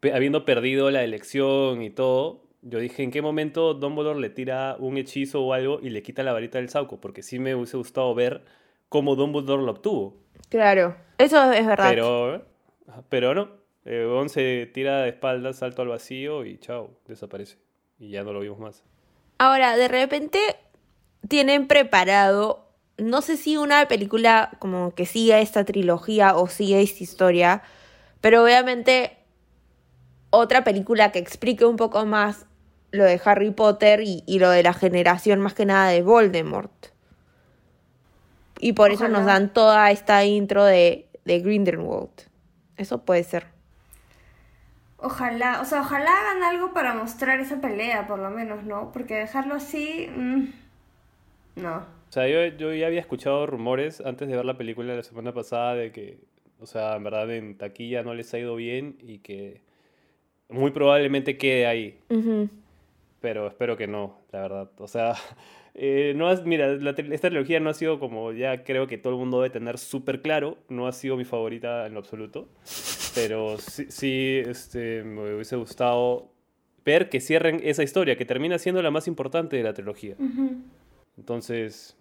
pe- 0.00 0.12
habiendo 0.12 0.44
perdido 0.44 0.90
la 0.90 1.04
elección 1.04 1.82
y 1.82 1.90
todo, 1.90 2.42
yo 2.62 2.78
dije, 2.78 3.02
¿en 3.02 3.10
qué 3.10 3.22
momento 3.22 3.74
Dumbledore 3.74 4.20
le 4.20 4.30
tira 4.30 4.76
un 4.78 4.96
hechizo 4.98 5.42
o 5.42 5.52
algo 5.52 5.80
y 5.82 5.90
le 5.90 6.02
quita 6.02 6.22
la 6.22 6.32
varita 6.32 6.58
del 6.58 6.68
Sauco? 6.68 7.00
Porque 7.00 7.22
sí 7.22 7.38
me 7.38 7.54
hubiese 7.54 7.76
gustado 7.76 8.14
ver 8.14 8.42
cómo 8.88 9.16
Dumbledore 9.16 9.62
lo 9.62 9.70
obtuvo. 9.72 10.16
Claro, 10.48 10.96
eso 11.18 11.52
es 11.52 11.66
verdad. 11.66 11.90
Pero, 11.90 12.42
pero 13.08 13.34
no. 13.34 13.60
Eh, 13.84 14.06
se 14.28 14.70
tira 14.72 15.02
de 15.02 15.08
espaldas, 15.08 15.56
salto 15.56 15.82
al 15.82 15.88
vacío 15.88 16.44
y 16.44 16.58
chao, 16.58 16.90
desaparece. 17.06 17.58
Y 17.98 18.10
ya 18.10 18.22
no 18.22 18.32
lo 18.32 18.40
vimos 18.40 18.58
más. 18.58 18.82
Ahora, 19.38 19.76
de 19.76 19.88
repente 19.88 20.38
tienen 21.28 21.66
preparado, 21.66 22.68
no 22.98 23.22
sé 23.22 23.36
si 23.36 23.56
una 23.56 23.86
película 23.88 24.50
como 24.58 24.94
que 24.94 25.06
siga 25.06 25.40
esta 25.40 25.64
trilogía 25.64 26.36
o 26.36 26.46
siga 26.48 26.78
esta 26.78 27.02
historia, 27.02 27.62
pero 28.20 28.44
obviamente 28.44 29.16
otra 30.30 30.62
película 30.62 31.12
que 31.12 31.18
explique 31.18 31.64
un 31.64 31.76
poco 31.76 32.04
más 32.06 32.46
lo 32.90 33.04
de 33.04 33.20
Harry 33.24 33.50
Potter 33.50 34.02
y, 34.02 34.22
y 34.26 34.38
lo 34.38 34.50
de 34.50 34.62
la 34.62 34.74
generación 34.74 35.40
más 35.40 35.54
que 35.54 35.66
nada 35.66 35.88
de 35.88 36.02
Voldemort. 36.02 36.89
Y 38.62 38.74
por 38.74 38.90
eso 38.90 39.08
nos 39.08 39.20
Ojalá. 39.22 39.32
dan 39.32 39.52
toda 39.52 39.90
esta 39.90 40.24
intro 40.26 40.64
de, 40.64 41.06
de 41.24 41.40
Grindelwald. 41.40 42.10
Eso 42.76 43.04
puede 43.04 43.24
ser. 43.24 43.46
Ojalá, 44.98 45.62
o 45.62 45.64
sea, 45.64 45.80
ojalá 45.80 46.10
hagan 46.12 46.42
algo 46.42 46.74
para 46.74 46.92
mostrar 46.92 47.40
esa 47.40 47.60
pelea, 47.62 48.06
por 48.06 48.18
lo 48.18 48.28
menos, 48.30 48.64
¿no? 48.64 48.92
Porque 48.92 49.14
dejarlo 49.14 49.54
así, 49.54 50.08
mm, 50.14 50.44
no. 51.56 51.76
O 51.76 52.12
sea, 52.12 52.28
yo, 52.28 52.44
yo 52.56 52.74
ya 52.74 52.86
había 52.86 53.00
escuchado 53.00 53.46
rumores 53.46 54.02
antes 54.02 54.28
de 54.28 54.36
ver 54.36 54.44
la 54.44 54.58
película 54.58 54.94
la 54.94 55.02
semana 55.02 55.32
pasada 55.32 55.74
de 55.74 55.90
que, 55.90 56.18
o 56.60 56.66
sea, 56.66 56.96
en 56.96 57.04
verdad 57.04 57.30
en 57.30 57.56
taquilla 57.56 58.02
no 58.02 58.12
les 58.12 58.34
ha 58.34 58.38
ido 58.38 58.56
bien 58.56 58.96
y 59.00 59.18
que 59.18 59.62
muy 60.50 60.70
probablemente 60.70 61.38
quede 61.38 61.66
ahí. 61.66 61.98
Ujú. 62.10 62.50
Pero 63.20 63.46
espero 63.46 63.76
que 63.76 63.86
no, 63.86 64.20
la 64.32 64.40
verdad. 64.40 64.70
O 64.78 64.88
sea, 64.88 65.14
eh, 65.74 66.12
no 66.16 66.28
has, 66.28 66.44
mira, 66.44 66.68
la 66.76 66.90
esta 66.90 67.28
trilogía 67.28 67.60
no 67.60 67.70
ha 67.70 67.74
sido 67.74 67.98
como 67.98 68.32
ya 68.32 68.64
creo 68.64 68.86
que 68.86 68.98
todo 68.98 69.12
el 69.12 69.18
mundo 69.18 69.40
debe 69.40 69.50
tener 69.50 69.78
súper 69.78 70.22
claro, 70.22 70.58
no 70.68 70.86
ha 70.86 70.92
sido 70.92 71.16
mi 71.16 71.24
favorita 71.24 71.86
en 71.86 71.94
lo 71.94 72.00
absoluto, 72.00 72.48
pero 73.14 73.58
sí, 73.58 73.86
sí 73.88 74.42
este, 74.46 75.04
me 75.04 75.34
hubiese 75.34 75.56
gustado 75.56 76.30
ver 76.84 77.08
que 77.08 77.20
cierren 77.20 77.60
esa 77.62 77.82
historia, 77.82 78.16
que 78.16 78.24
termina 78.24 78.58
siendo 78.58 78.82
la 78.82 78.90
más 78.90 79.06
importante 79.06 79.56
de 79.56 79.62
la 79.62 79.74
trilogía. 79.74 80.16
Entonces, 81.16 81.96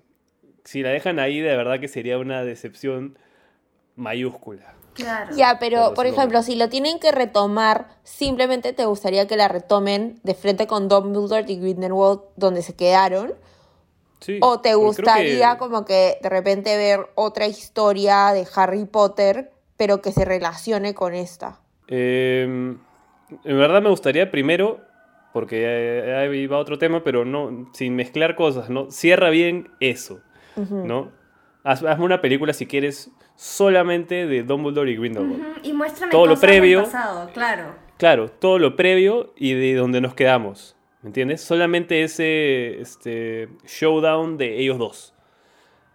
si 0.63 0.81
la 0.81 0.89
dejan 0.89 1.19
ahí, 1.19 1.39
de 1.39 1.55
verdad 1.55 1.79
que 1.79 1.87
sería 1.87 2.17
una 2.17 2.43
decepción 2.43 3.17
mayúscula. 3.95 4.78
Claro. 4.99 5.35
Ya, 5.35 5.57
pero 5.59 5.93
Por 5.93 6.05
ejemplo, 6.05 6.43
si 6.43 6.55
lo 6.55 6.69
tienen 6.69 6.99
que 6.99 7.11
retomar, 7.11 7.87
simplemente 8.03 8.73
te 8.73 8.85
gustaría 8.85 9.27
que 9.27 9.37
la 9.37 9.47
retomen 9.47 10.19
de 10.23 10.33
frente 10.35 10.67
con 10.67 10.87
Dumbledore 10.87 11.45
y 11.51 11.59
Grindelwald 11.59 12.21
donde 12.35 12.61
se 12.61 12.75
quedaron, 12.75 13.33
Sí, 14.21 14.39
o 14.41 14.59
te 14.59 14.75
gustaría 14.75 15.53
que- 15.53 15.57
como 15.59 15.85
que 15.85 16.17
de 16.21 16.27
repente 16.29 16.75
ver 16.75 17.07
otra 17.15 17.47
historia 17.47 18.31
de 18.33 18.45
Harry 18.55 18.83
Potter, 18.85 19.51
pero 19.77 20.01
que 20.01 20.11
se 20.11 20.25
relacione 20.25 20.93
con 20.93 21.13
esta. 21.13 21.59
Eh, 21.87 22.43
en 22.43 23.57
verdad 23.57 23.81
me 23.81 23.89
gustaría 23.89 24.29
primero, 24.29 24.81
porque 25.31 26.13
ahí 26.17 26.47
va 26.47 26.57
otro 26.57 26.77
tema, 26.77 27.01
pero 27.03 27.23
no, 27.23 27.69
sin 27.73 27.95
mezclar 27.95 28.35
cosas, 28.35 28.69
¿no? 28.69 28.91
Cierra 28.91 29.29
bien 29.29 29.69
eso, 29.79 30.19
¿no? 30.57 31.11
Haz- 31.63 31.83
hazme 31.83 32.03
una 32.05 32.19
película 32.21 32.51
si 32.53 32.65
quieres 32.65 33.11
solamente 33.43 34.27
de 34.27 34.43
Dumbledore 34.43 34.91
y 34.91 34.97
Grindelwald. 34.97 35.59
Y 35.63 35.71
muéstrame 35.71 36.11
Todo 36.11 36.25
lo 36.25 36.31
del 36.35 36.39
previo. 36.41 36.83
pasado, 36.83 37.29
claro. 37.33 37.73
Claro, 37.97 38.29
todo 38.29 38.59
lo 38.59 38.75
previo 38.75 39.33
y 39.37 39.53
de 39.53 39.75
donde 39.75 40.01
nos 40.01 40.13
quedamos, 40.13 40.75
¿me 41.03 41.07
entiendes? 41.07 41.39
Solamente 41.39 42.03
ese 42.03 42.81
este, 42.81 43.47
showdown 43.65 44.37
de 44.37 44.59
ellos 44.59 44.77
dos. 44.77 45.13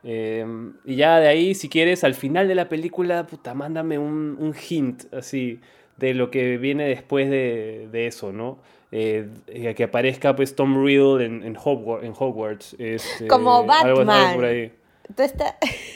Eh, 0.05 0.47
y 0.87 0.97
ya 0.97 1.21
de 1.21 1.29
ahí, 1.29 1.55
si 1.55 1.69
quieres, 1.69 2.03
al 2.03 2.15
final 2.15 2.49
de 2.49 2.55
la 2.55 2.71
película, 2.71 3.27
puta, 3.27 3.53
mándame 3.53 3.99
un, 3.99 4.37
un 4.41 4.55
hint, 4.69 5.05
así, 5.13 5.61
de 5.99 6.15
lo 6.15 6.31
que 6.31 6.57
viene 6.57 6.89
después 6.89 7.29
de, 7.29 7.89
de 7.93 8.07
eso, 8.07 8.33
¿no? 8.33 8.59
Eh, 8.91 9.29
que 9.77 9.85
aparezca, 9.85 10.35
pues, 10.35 10.55
Tom 10.57 10.83
Riddle 10.83 11.25
en, 11.27 11.43
en, 11.43 11.57
Hogwarts, 11.63 12.07
en 12.07 12.13
Hogwarts, 12.19 12.77
este, 12.79 13.27
Como 13.27 13.55
algo- 13.61 13.73
algo 13.73 14.05
Batman. 14.05 14.35
por 14.35 14.45
ahí. 14.47 14.73
Tú 15.15 15.23
está- 15.23 15.59
es 15.61 15.71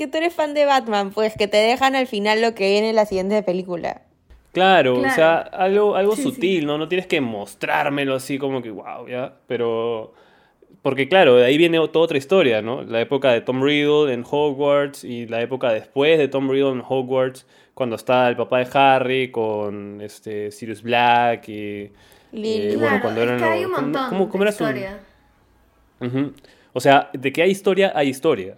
que 0.00 0.06
tú 0.08 0.18
eres 0.18 0.34
fan 0.34 0.54
de 0.54 0.64
Batman, 0.64 1.10
pues 1.12 1.34
que 1.36 1.46
te 1.46 1.58
dejan 1.58 1.94
al 1.94 2.06
final 2.06 2.40
lo 2.42 2.54
que 2.54 2.70
viene 2.70 2.90
en 2.90 2.96
la 2.96 3.04
siguiente 3.06 3.42
película. 3.42 4.02
Claro, 4.52 4.98
o 4.98 5.10
sea, 5.10 5.36
algo, 5.38 5.94
algo 5.94 6.16
Sí, 6.16 6.22
sí. 6.22 6.30
sutil, 6.32 6.66
¿no? 6.66 6.76
No 6.78 6.88
tienes 6.88 7.06
que 7.06 7.20
mostrármelo 7.20 8.14
así 8.16 8.38
como 8.38 8.62
que, 8.62 8.70
wow, 8.70 9.06
ya, 9.08 9.34
pero... 9.46 10.12
Porque 10.82 11.08
claro, 11.08 11.36
de 11.36 11.44
ahí 11.44 11.58
viene 11.58 11.76
toda 11.88 12.04
otra 12.06 12.16
historia, 12.16 12.62
¿no? 12.62 12.82
La 12.82 13.00
época 13.02 13.30
de 13.32 13.42
Tom 13.42 13.62
Riddle 13.62 14.12
en 14.14 14.24
Hogwarts 14.28 15.04
y 15.04 15.26
la 15.26 15.42
época 15.42 15.70
después 15.72 16.16
de 16.18 16.26
Tom 16.28 16.48
Riddle 16.50 16.70
en 16.72 16.82
Hogwarts, 16.88 17.46
cuando 17.74 17.96
está 17.96 18.28
el 18.28 18.36
papá 18.36 18.58
de 18.60 18.68
Harry 18.72 19.30
con 19.30 20.00
este 20.00 20.50
Sirius 20.50 20.82
Black 20.82 21.48
y 21.48 21.90
Lily. 22.32 22.72
Eh, 22.72 22.76
bueno, 22.76 22.80
Claro, 22.88 23.02
cuando 23.02 23.20
es 23.20 23.26
eran 23.28 23.38
que 23.38 23.44
hay 23.44 23.64
un 23.66 23.72
¿cómo- 23.72 23.82
montón 23.82 24.08
cómo- 24.08 24.28
cómo 24.30 24.44
de 24.44 24.48
era 24.50 24.56
su- 24.56 24.64
historia. 24.64 25.00
Ujú. 26.00 26.32
O 26.72 26.80
sea, 26.80 27.10
de 27.12 27.32
que 27.32 27.42
hay 27.42 27.50
historia, 27.50 27.92
hay 27.94 28.08
historia. 28.08 28.56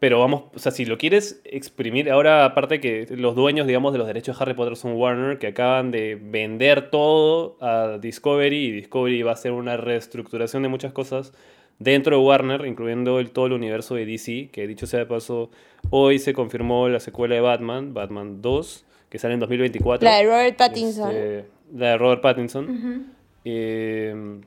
Pero 0.00 0.18
vamos, 0.18 0.44
o 0.54 0.58
sea, 0.58 0.72
si 0.72 0.86
lo 0.86 0.96
quieres 0.96 1.42
exprimir, 1.44 2.10
ahora 2.10 2.46
aparte 2.46 2.80
que 2.80 3.06
los 3.10 3.34
dueños, 3.36 3.66
digamos, 3.66 3.92
de 3.92 3.98
los 3.98 4.06
derechos 4.06 4.38
de 4.38 4.42
Harry 4.42 4.54
Potter 4.54 4.74
son 4.74 4.94
Warner, 4.94 5.38
que 5.38 5.48
acaban 5.48 5.90
de 5.90 6.18
vender 6.20 6.90
todo 6.90 7.58
a 7.60 7.98
Discovery 7.98 8.56
y 8.56 8.70
Discovery 8.72 9.22
va 9.22 9.32
a 9.32 9.34
hacer 9.34 9.52
una 9.52 9.76
reestructuración 9.76 10.62
de 10.62 10.70
muchas 10.70 10.94
cosas 10.94 11.34
dentro 11.78 12.16
de 12.16 12.22
Warner, 12.22 12.64
incluyendo 12.64 13.20
el, 13.20 13.30
todo 13.30 13.46
el 13.46 13.52
universo 13.52 13.94
de 13.94 14.06
DC, 14.06 14.48
que 14.50 14.66
dicho 14.66 14.86
sea 14.86 15.00
de 15.00 15.06
paso, 15.06 15.50
hoy 15.90 16.18
se 16.18 16.32
confirmó 16.32 16.88
la 16.88 17.00
secuela 17.00 17.34
de 17.34 17.42
Batman, 17.42 17.92
Batman 17.92 18.40
2, 18.40 18.86
que 19.10 19.18
sale 19.18 19.34
en 19.34 19.40
2024. 19.40 20.02
La 20.08 20.16
de 20.16 20.24
Robert 20.24 20.56
Pattinson. 20.56 21.10
Este, 21.10 21.44
la 21.74 21.86
de 21.88 21.98
Robert 21.98 22.22
Pattinson. 22.22 23.06
Eh, 23.44 24.40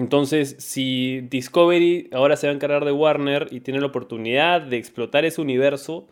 entonces, 0.00 0.56
si 0.58 1.20
Discovery 1.20 2.08
ahora 2.12 2.36
se 2.36 2.46
va 2.46 2.52
a 2.52 2.56
encargar 2.56 2.86
de 2.86 2.92
Warner 2.92 3.48
y 3.50 3.60
tiene 3.60 3.80
la 3.80 3.86
oportunidad 3.88 4.62
de 4.62 4.78
explotar 4.78 5.26
ese 5.26 5.42
universo, 5.42 6.08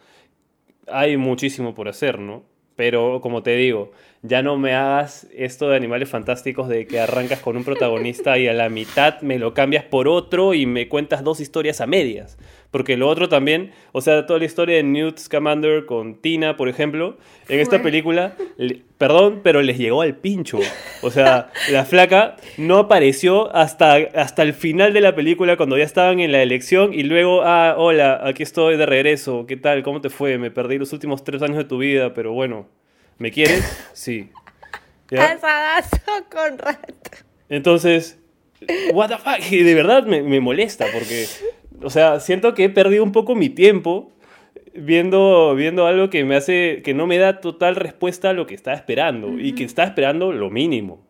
hay 0.86 1.16
muchísimo 1.16 1.74
por 1.74 1.88
hacer, 1.88 2.18
¿no? 2.18 2.42
Pero 2.76 3.22
como 3.22 3.42
te 3.42 3.56
digo, 3.56 3.92
ya 4.22 4.42
no 4.42 4.56
me 4.58 4.74
hagas 4.74 5.26
esto 5.34 5.68
de 5.70 5.76
animales 5.76 6.08
fantásticos 6.08 6.68
de 6.68 6.86
que 6.86 6.98
arrancas 7.00 7.38
con 7.40 7.56
un 7.56 7.64
protagonista 7.64 8.36
y 8.38 8.48
a 8.48 8.52
la 8.52 8.68
mitad 8.68 9.20
me 9.20 9.38
lo 9.38 9.54
cambias 9.54 9.84
por 9.84 10.08
otro 10.08 10.54
y 10.54 10.66
me 10.66 10.88
cuentas 10.88 11.22
dos 11.22 11.40
historias 11.40 11.80
a 11.80 11.86
medias. 11.86 12.36
Porque 12.70 12.98
lo 12.98 13.08
otro 13.08 13.30
también, 13.30 13.70
o 13.92 14.02
sea, 14.02 14.26
toda 14.26 14.40
la 14.40 14.44
historia 14.44 14.76
de 14.76 14.82
Newt 14.82 15.18
Scamander 15.18 15.86
con 15.86 16.16
Tina, 16.20 16.58
por 16.58 16.68
ejemplo, 16.68 17.16
en 17.48 17.60
esta 17.60 17.80
película, 17.82 18.34
le- 18.58 18.82
perdón, 18.98 19.40
pero 19.42 19.62
les 19.62 19.78
llegó 19.78 20.02
al 20.02 20.16
pincho. 20.16 20.58
O 21.00 21.10
sea, 21.10 21.50
la 21.70 21.86
flaca 21.86 22.36
no 22.58 22.76
apareció 22.76 23.54
hasta, 23.56 23.94
hasta 23.94 24.42
el 24.42 24.52
final 24.52 24.92
de 24.92 25.00
la 25.00 25.14
película 25.14 25.56
cuando 25.56 25.78
ya 25.78 25.84
estaban 25.84 26.20
en 26.20 26.30
la 26.30 26.42
elección 26.42 26.92
y 26.92 27.04
luego, 27.04 27.40
ah, 27.42 27.76
hola, 27.78 28.20
aquí 28.22 28.42
estoy 28.42 28.76
de 28.76 28.84
regreso, 28.84 29.46
¿qué 29.46 29.56
tal? 29.56 29.82
¿Cómo 29.82 30.02
te 30.02 30.10
fue? 30.10 30.36
Me 30.36 30.50
perdí 30.50 30.76
los 30.76 30.92
últimos 30.92 31.24
tres 31.24 31.40
años 31.40 31.56
de 31.56 31.64
tu 31.64 31.78
vida, 31.78 32.12
pero 32.12 32.32
bueno, 32.34 32.66
¿me 33.18 33.30
quieres? 33.30 33.64
Sí. 33.92 34.30
¿Ya? 35.10 35.32
Asadazo 35.32 35.98
con 36.30 36.58
rato. 36.58 37.10
Entonces, 37.48 38.18
what 38.92 39.08
the 39.08 39.16
fuck, 39.18 39.40
y 39.50 39.62
de 39.62 39.74
verdad 39.74 40.04
me, 40.04 40.22
me 40.22 40.40
molesta 40.40 40.86
porque, 40.92 41.26
o 41.82 41.90
sea, 41.90 42.20
siento 42.20 42.54
que 42.54 42.64
he 42.64 42.68
perdido 42.68 43.02
un 43.04 43.12
poco 43.12 43.34
mi 43.34 43.48
tiempo 43.48 44.12
viendo, 44.74 45.54
viendo 45.54 45.86
algo 45.86 46.10
que 46.10 46.24
me 46.24 46.36
hace, 46.36 46.82
que 46.84 46.92
no 46.94 47.06
me 47.06 47.16
da 47.18 47.40
total 47.40 47.74
respuesta 47.76 48.30
a 48.30 48.32
lo 48.34 48.46
que 48.46 48.54
estaba 48.54 48.76
esperando 48.76 49.38
y 49.38 49.54
que 49.54 49.64
estaba 49.64 49.88
esperando 49.88 50.32
lo 50.32 50.50
mínimo. 50.50 51.06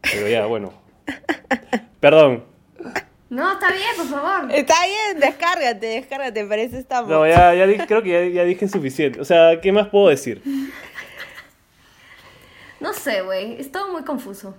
Pero 0.00 0.28
ya, 0.28 0.46
bueno. 0.46 0.72
Perdón. 2.00 2.44
No, 3.28 3.52
está 3.54 3.72
bien, 3.72 3.88
por 3.96 4.06
favor. 4.06 4.52
Está 4.52 4.74
bien, 4.86 5.20
descárgate, 5.20 5.86
descárgate, 5.86 6.44
para 6.46 6.62
eso 6.62 6.76
estamos. 6.78 7.10
No, 7.10 7.26
ya, 7.26 7.52
ya 7.54 7.66
dije- 7.66 7.84
creo 7.86 8.02
que 8.02 8.10
ya, 8.30 8.34
ya 8.34 8.44
dije 8.44 8.68
suficiente. 8.68 9.20
O 9.20 9.24
sea, 9.24 9.60
¿qué 9.60 9.72
más 9.72 9.88
puedo 9.88 10.08
decir? 10.08 10.40
No 12.80 12.92
sé, 12.92 13.22
güey. 13.22 13.60
Es 13.60 13.72
todo 13.72 13.90
muy 13.92 14.02
confuso. 14.04 14.54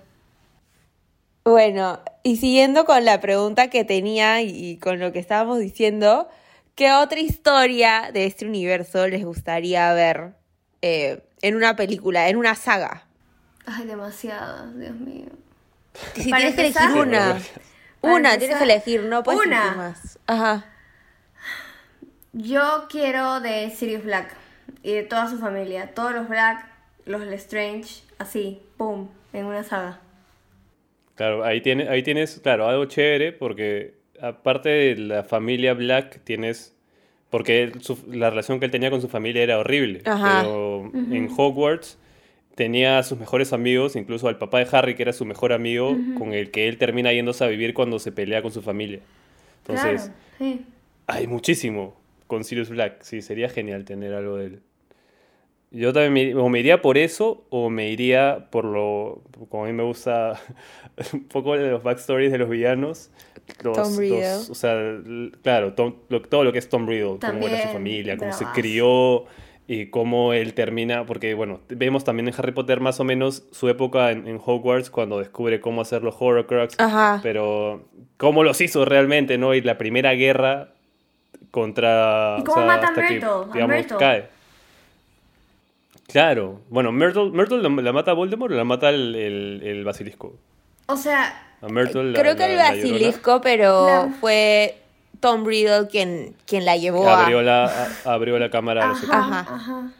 Bueno, 1.44 2.00
y 2.22 2.36
siguiendo 2.36 2.84
con 2.84 3.04
la 3.04 3.20
pregunta 3.20 3.68
que 3.70 3.84
tenía 3.84 4.42
y 4.42 4.76
con 4.78 4.98
lo 4.98 5.12
que 5.12 5.18
estábamos 5.18 5.58
diciendo, 5.60 6.28
¿qué 6.74 6.92
otra 6.92 7.20
historia 7.20 8.10
de 8.12 8.26
este 8.26 8.44
universo 8.46 9.06
les 9.08 9.24
gustaría 9.24 9.92
ver 9.94 10.34
eh, 10.82 11.22
en 11.40 11.56
una 11.56 11.74
película, 11.74 12.28
en 12.28 12.36
una 12.36 12.54
saga? 12.54 13.06
Ay, 13.64 13.86
demasiadas, 13.86 14.76
Dios 14.78 14.94
mío. 14.96 15.26
Si 16.14 16.28
Para 16.30 16.52
tienes 16.52 16.54
que 16.74 16.80
elegir 16.80 16.96
una. 17.00 17.38
Una, 18.02 18.34
empezar- 18.34 18.38
tienes 18.38 18.56
que 18.58 18.64
elegir, 18.64 19.02
no 19.04 19.22
puedes 19.22 19.40
Una. 19.46 19.60
elegir 19.62 19.76
más. 19.78 20.18
Ajá. 20.26 20.66
Yo 22.32 22.86
quiero 22.90 23.40
de 23.40 23.70
Sirius 23.70 24.04
Black 24.04 24.34
y 24.82 24.92
de 24.92 25.02
toda 25.02 25.28
su 25.28 25.38
familia. 25.38 25.92
Todos 25.94 26.12
los 26.12 26.28
Black, 26.28 26.67
los 27.08 27.22
Lestrange, 27.22 28.02
así, 28.18 28.60
pum, 28.76 29.08
en 29.32 29.46
una 29.46 29.64
saga. 29.64 30.00
Claro, 31.16 31.44
ahí, 31.44 31.60
tiene, 31.60 31.88
ahí 31.88 32.02
tienes, 32.04 32.38
claro, 32.40 32.68
algo 32.68 32.84
chévere 32.84 33.32
porque 33.32 33.94
aparte 34.20 34.68
de 34.68 34.96
la 34.96 35.24
familia 35.24 35.74
Black 35.74 36.20
tienes... 36.24 36.74
Porque 37.30 37.62
él- 37.64 37.82
su- 37.82 38.06
la 38.10 38.30
relación 38.30 38.58
que 38.58 38.66
él 38.66 38.70
tenía 38.70 38.90
con 38.90 39.00
su 39.02 39.08
familia 39.08 39.42
era 39.42 39.58
horrible. 39.58 40.02
Ajá. 40.06 40.42
Pero 40.42 40.90
en 40.94 41.28
Hogwarts 41.36 41.98
tenía 42.54 42.98
a 42.98 43.02
sus 43.02 43.18
mejores 43.18 43.52
amigos, 43.52 43.96
incluso 43.96 44.28
al 44.28 44.38
papá 44.38 44.60
de 44.60 44.68
Harry, 44.72 44.94
que 44.94 45.02
era 45.02 45.12
su 45.12 45.24
mejor 45.26 45.52
amigo, 45.52 45.96
con 46.16 46.32
el 46.32 46.50
que 46.50 46.68
él 46.68 46.78
termina 46.78 47.12
yéndose 47.12 47.44
a 47.44 47.48
vivir 47.48 47.74
cuando 47.74 47.98
se 47.98 48.12
pelea 48.12 48.40
con 48.42 48.50
su 48.50 48.62
familia. 48.62 49.00
Entonces, 49.58 50.04
claro, 50.04 50.14
sí. 50.38 50.64
hay 51.06 51.26
muchísimo 51.26 52.00
con 52.26 52.44
Sirius 52.44 52.70
Black. 52.70 53.02
Sí, 53.02 53.20
sería 53.22 53.48
genial 53.50 53.84
tener 53.84 54.14
algo 54.14 54.36
de 54.36 54.46
él. 54.46 54.60
Yo 55.70 55.92
también 55.92 56.34
me, 56.34 56.40
o 56.40 56.48
me 56.48 56.60
iría 56.60 56.80
por 56.80 56.96
eso 56.96 57.44
o 57.50 57.68
me 57.68 57.90
iría 57.90 58.48
por 58.50 58.64
lo, 58.64 59.22
como 59.50 59.64
a 59.64 59.66
mí 59.66 59.72
me 59.74 59.82
gusta 59.82 60.40
un 61.12 61.24
poco 61.28 61.56
de 61.56 61.70
los 61.70 61.82
backstories 61.82 62.32
de 62.32 62.38
los 62.38 62.48
villanos. 62.48 63.10
Los, 63.62 63.76
Tom 63.76 63.96
Riddle. 63.98 64.20
los- 64.20 64.50
o 64.50 64.54
sea, 64.54 64.74
claro, 65.42 65.74
Tom- 65.74 65.94
lo- 66.08 66.22
todo 66.22 66.44
lo 66.44 66.52
que 66.52 66.58
es 66.58 66.68
Tom 66.68 66.86
Riddle, 66.86 67.18
cómo 67.20 67.46
era 67.48 67.60
su 67.62 67.68
familia, 67.68 68.16
cómo 68.16 68.32
se 68.32 68.44
bravazo. 68.44 68.60
crió 68.60 69.24
y 69.66 69.86
cómo 69.90 70.32
él 70.32 70.54
termina, 70.54 71.04
porque 71.04 71.34
bueno, 71.34 71.60
vemos 71.68 72.02
también 72.02 72.28
en 72.28 72.34
Harry 72.38 72.52
Potter 72.52 72.80
más 72.80 73.00
o 73.00 73.04
menos 73.04 73.44
su 73.52 73.68
época 73.68 74.10
en, 74.12 74.26
en 74.26 74.40
Hogwarts 74.42 74.88
cuando 74.88 75.18
descubre 75.18 75.60
cómo 75.60 75.82
hacer 75.82 76.02
los 76.02 76.14
Horcrux, 76.18 76.74
Ajá. 76.78 77.20
pero 77.22 77.84
cómo 78.16 78.42
los 78.44 78.60
hizo 78.62 78.86
realmente, 78.86 79.36
¿no? 79.36 79.54
Y 79.54 79.60
la 79.60 79.76
primera 79.76 80.12
guerra 80.14 80.72
contra... 81.50 82.36
¿Y 82.38 82.42
o 82.42 82.44
cómo 82.44 82.56
sea, 82.56 82.66
mata 82.66 82.88
a 82.88 82.94
que, 82.94 83.14
digamos, 83.52 83.86
cae. 83.98 84.37
Claro, 86.08 86.60
bueno, 86.70 86.90
Myrtle, 86.90 87.30
Myrtle 87.30 87.62
la, 87.62 87.68
la 87.68 87.92
mata 87.92 88.12
Voldemort 88.14 88.52
o 88.52 88.56
la 88.56 88.64
mata 88.64 88.88
el, 88.88 89.14
el, 89.14 89.60
el 89.62 89.84
basilisco. 89.84 90.36
O 90.86 90.96
sea, 90.96 91.56
A 91.60 91.68
Myrtle 91.68 92.12
la- 92.12 92.20
Creo 92.20 92.34
que 92.34 92.48
la- 92.48 92.52
el 92.72 92.82
basilisco, 92.82 93.40
pero 93.42 94.08
fue 94.20 94.76
Tom 95.20 95.44
Riddle 95.44 95.86
quien, 95.88 96.34
quien 96.46 96.64
la 96.64 96.76
llevó 96.78 97.06
a... 97.08 97.22
abrió 97.24 97.42
la, 97.42 97.66
a- 97.66 98.12
abrió 98.14 98.38
la 98.38 98.48
cámara 98.50 98.82
de 98.84 98.88
los 98.88 98.98
secretos. 99.00 99.26
ajá, 99.26 99.40
Ajá. 99.40 99.54
ajá. 99.54 99.92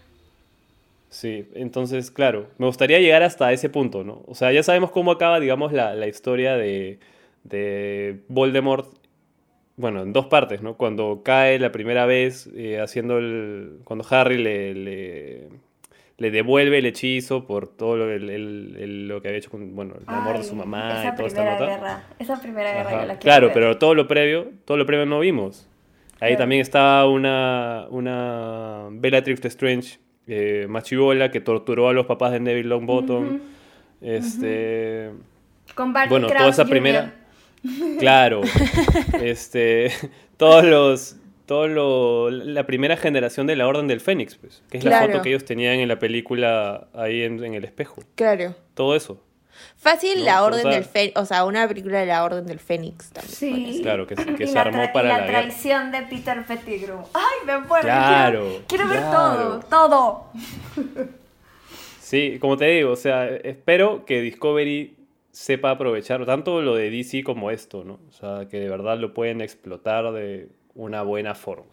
Sí, 1.10 1.46
entonces, 1.54 2.10
claro, 2.10 2.48
me 2.58 2.66
gustaría 2.66 2.98
llegar 3.00 3.22
hasta 3.22 3.52
ese 3.52 3.68
punto, 3.70 4.04
¿no? 4.04 4.22
O 4.26 4.34
sea, 4.34 4.52
ya 4.52 4.62
sabemos 4.62 4.90
cómo 4.90 5.10
acaba, 5.10 5.40
digamos, 5.40 5.72
la, 5.72 5.94
la 5.94 6.06
historia 6.06 6.56
de, 6.56 6.98
de 7.44 8.20
Voldemort, 8.28 8.92
bueno, 9.76 10.02
en 10.02 10.12
dos 10.12 10.26
partes, 10.26 10.60
¿no? 10.62 10.74
Cuando 10.76 11.22
cae 11.24 11.58
la 11.58 11.70
primera 11.72 12.04
vez, 12.06 12.48
eh, 12.54 12.80
haciendo 12.80 13.18
el... 13.18 13.80
cuando 13.84 14.04
Harry 14.10 14.36
le, 14.38 14.74
le, 14.74 15.48
le 16.18 16.30
devuelve 16.30 16.78
el 16.78 16.86
hechizo 16.86 17.46
por 17.46 17.68
todo 17.68 17.96
lo, 17.96 18.10
el- 18.10 18.28
el- 18.28 18.76
el- 18.78 19.08
lo 19.08 19.22
que 19.22 19.28
había 19.28 19.38
hecho 19.38 19.50
con, 19.50 19.74
bueno, 19.74 19.94
el 19.96 20.02
amor 20.14 20.36
de 20.38 20.44
su 20.44 20.54
mamá 20.56 21.00
esa 21.00 21.08
y 21.14 21.16
toda 21.16 21.28
esta 21.28 21.44
nota. 21.44 21.66
guerra. 21.66 22.02
Esa 22.18 22.40
primera 22.42 22.72
guerra 22.72 22.90
Ajá, 22.90 23.00
yo 23.02 23.06
la 23.06 23.06
quiero 23.06 23.20
Claro, 23.20 23.46
ver. 23.46 23.54
pero 23.54 23.78
todo 23.78 23.94
lo 23.94 24.06
previo, 24.08 24.48
todo 24.64 24.76
lo 24.76 24.84
previo 24.84 25.06
no 25.06 25.20
vimos. 25.20 25.68
Ahí 26.20 26.30
Claro. 26.30 26.38
también 26.38 26.60
estaba 26.60 27.08
una, 27.08 27.86
una 27.90 28.88
Bellatrix 28.90 29.44
Strange 29.44 29.98
eh, 30.26 30.66
machibola 30.68 31.30
que 31.30 31.40
torturó 31.40 31.88
a 31.88 31.92
los 31.92 32.04
papás 32.06 32.32
de 32.32 32.40
Neville 32.40 32.68
Longbottom. 32.68 33.38
Este, 34.00 35.10
Con 35.74 35.92
Barty 35.92 36.10
bueno, 36.10 36.26
toda 36.26 36.48
esa 36.50 36.62
Jr. 36.64 36.70
primera, 36.70 37.14
claro, 37.98 38.40
este, 39.22 39.90
todos 40.36 40.64
los, 40.64 41.16
todo 41.48 41.66
lo, 41.66 42.30
la 42.30 42.64
primera 42.66 42.96
generación 42.96 43.48
de 43.48 43.56
la 43.56 43.66
Orden 43.66 43.88
del 43.88 43.98
Fénix, 44.00 44.36
pues, 44.36 44.62
que 44.70 44.78
es 44.78 44.84
la 44.84 45.00
foto 45.02 45.22
que 45.22 45.30
ellos 45.30 45.44
tenían 45.44 45.80
en 45.80 45.88
la 45.88 45.98
película 45.98 46.86
ahí 46.94 47.22
en, 47.22 47.42
en 47.42 47.54
el 47.54 47.64
espejo. 47.64 48.02
Claro. 48.14 48.54
Todo 48.74 48.94
eso, 48.94 49.24
Fácil 49.76 50.20
No, 50.20 50.24
la 50.24 50.42
o 50.44 50.46
Orden 50.46 50.62
sea- 50.62 50.70
del 50.70 50.84
Fénix, 50.84 51.16
o 51.16 51.24
sea, 51.24 51.44
una 51.44 51.66
película 51.66 51.98
de 51.98 52.06
la 52.06 52.22
Orden 52.22 52.46
del 52.46 52.60
Fénix 52.60 53.10
también. 53.10 53.34
Sí. 53.34 53.80
claro, 53.82 54.06
que, 54.06 54.14
que 54.14 54.46
se 54.46 54.56
armó 54.56 54.84
para 54.92 55.08
y 55.08 55.10
la, 55.12 55.18
la 55.18 55.26
guerra. 55.26 55.40
traición 55.40 55.90
de 55.90 56.02
Peter 56.02 56.44
Pettigrew. 56.46 57.00
Ay, 57.12 57.46
me 57.46 57.58
muero. 57.58 57.82
Claro, 57.82 58.44
Quiero, 58.68 58.84
quiero 58.84 58.88
ver 58.88 59.00
todo, 59.10 59.60
todo. 59.68 60.26
Sí, 62.00 62.38
como 62.40 62.56
te 62.56 62.66
digo, 62.66 62.92
o 62.92 62.96
sea, 62.96 63.26
espero 63.28 64.04
que 64.06 64.20
Discovery 64.20 64.96
sepa 65.30 65.70
aprovechar 65.70 66.24
tanto 66.24 66.62
lo 66.62 66.74
de 66.74 66.90
DC 66.90 67.22
como 67.22 67.50
esto, 67.50 67.84
¿no? 67.84 68.00
O 68.08 68.12
sea, 68.12 68.48
que 68.48 68.58
de 68.60 68.68
verdad 68.68 68.98
lo 68.98 69.12
pueden 69.12 69.40
explotar 69.40 70.12
de 70.12 70.48
una 70.78 71.02
buena 71.02 71.34
forma. 71.34 71.66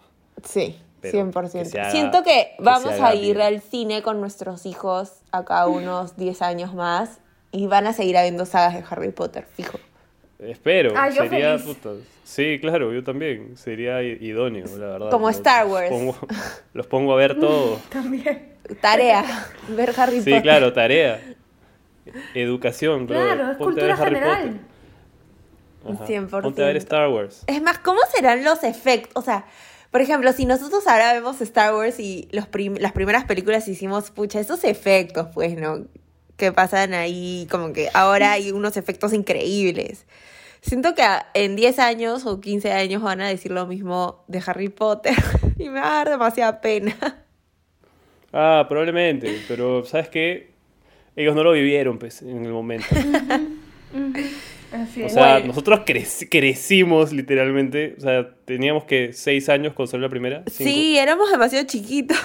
Sí, 0.43 0.77
Pero 0.99 1.13
100%. 1.31 1.51
que 1.63 1.65
se 1.69 1.79
haga- 1.79 1.91
Siento 1.91 2.23
que 2.23 2.55
que 2.57 2.63
vamos 2.63 2.99
a 2.99 3.15
ir 3.15 3.35
bien. 3.37 3.41
al 3.47 3.61
cine 3.61 4.01
con 4.01 4.19
nuestros 4.19 4.65
hijos 4.65 5.13
acá 5.31 5.65
unos 5.67 6.17
10 6.17 6.41
años 6.41 6.73
más 6.73 7.19
y 7.53 7.67
van 7.67 7.87
a 7.87 7.93
seguir 7.93 8.17
habiendo 8.17 8.45
sagas 8.45 8.73
de 8.73 8.83
Harry 8.89 9.11
Potter, 9.11 9.45
fijo. 9.55 9.77
Espero, 10.39 10.91
Ah, 10.97 11.07
yo 11.09 11.23
sería 11.23 11.57
feliz. 11.57 11.77
puta, 11.77 11.91
Sí, 12.25 12.57
claro, 12.59 12.91
yo 12.91 13.03
también. 13.03 13.55
Sería 13.55 14.03
i- 14.03 14.17
idóneo, 14.19 14.65
la 14.77 14.87
verdad. 14.87 15.09
Como 15.11 15.27
Los- 15.27 15.37
Star 15.37 15.63
los 15.65 15.73
Wars. 15.73 15.89
pongo- 15.89 16.17
los 16.73 16.87
pongo 16.87 17.13
a 17.13 17.15
ver 17.15 17.39
todo. 17.39 17.79
También. 17.89 18.53
Tarea, 18.81 19.23
ver 19.69 19.93
Harry 19.95 20.19
Sí, 20.21 20.31
Potter. 20.31 20.41
claro, 20.41 20.73
tarea. 20.73 21.21
educación, 22.33 23.07
bro. 23.07 23.15
Claro, 23.15 23.51
es 23.51 23.57
Ponte 23.57 23.81
a 23.81 23.85
ver 23.85 23.95
cultura 23.95 23.97
general. 23.97 24.59
Potter. 25.85 26.17
Ajá. 26.17 26.27
100%. 26.27 26.41
Ponte 26.41 26.63
a 26.63 26.65
ver 26.67 26.77
Star 26.77 27.09
Wars. 27.09 27.43
Es 27.47 27.61
más, 27.61 27.79
¿cómo 27.79 27.99
serán 28.13 28.43
los 28.43 28.63
efectos? 28.63 29.11
O 29.15 29.25
sea, 29.25 29.45
por 29.91 30.01
ejemplo, 30.01 30.33
si 30.33 30.45
nosotros 30.45 30.85
ahora 30.87 31.13
vemos 31.13 31.39
Star 31.41 31.73
Wars 31.73 31.99
y 31.99 32.27
los 32.31 32.47
prim- 32.47 32.75
las 32.79 32.91
primeras 32.91 33.23
películas 33.25 33.67
hicimos, 33.67 34.11
pucha, 34.11 34.39
esos 34.39 34.63
efectos, 34.63 35.27
pues, 35.33 35.57
¿no? 35.57 35.85
Que 36.37 36.51
pasan 36.51 36.93
ahí, 36.93 37.47
como 37.49 37.71
que 37.71 37.89
ahora 37.93 38.33
hay 38.33 38.51
unos 38.51 38.75
efectos 38.75 39.13
increíbles. 39.13 40.05
Siento 40.61 40.95
que 40.95 41.03
en 41.35 41.55
10 41.55 41.79
años 41.79 42.25
o 42.25 42.41
15 42.41 42.71
años 42.73 43.01
van 43.01 43.21
a 43.21 43.27
decir 43.29 43.51
lo 43.51 43.67
mismo 43.67 44.23
de 44.27 44.41
Harry 44.45 44.69
Potter 44.69 45.13
y 45.57 45.69
me 45.69 45.79
va 45.79 45.91
a 45.91 45.95
dar 45.97 46.09
demasiada 46.09 46.59
pena. 46.59 46.95
Ah, 48.33 48.65
probablemente, 48.67 49.39
pero 49.47 49.85
¿sabes 49.85 50.09
qué? 50.09 50.49
Ellos 51.15 51.35
no 51.35 51.43
lo 51.43 51.53
vivieron 51.53 51.97
pues, 51.99 52.21
en 52.21 52.43
el 52.45 52.51
momento. 52.51 52.87
O 55.05 55.09
sea, 55.09 55.33
Bueno. 55.33 55.47
nosotros 55.47 55.79
crec- 55.85 56.27
crecimos 56.29 57.11
literalmente. 57.11 57.95
O 57.97 58.01
sea, 58.01 58.29
teníamos 58.45 58.85
que 58.85 59.13
seis 59.13 59.49
años 59.49 59.73
cuando 59.73 59.91
salió 59.91 60.07
la 60.07 60.09
primera. 60.11 60.43
cinco. 60.47 60.69
Sí, 60.71 60.97
éramos 60.97 61.31
demasiado 61.31 61.65
chiquitos. 61.67 62.17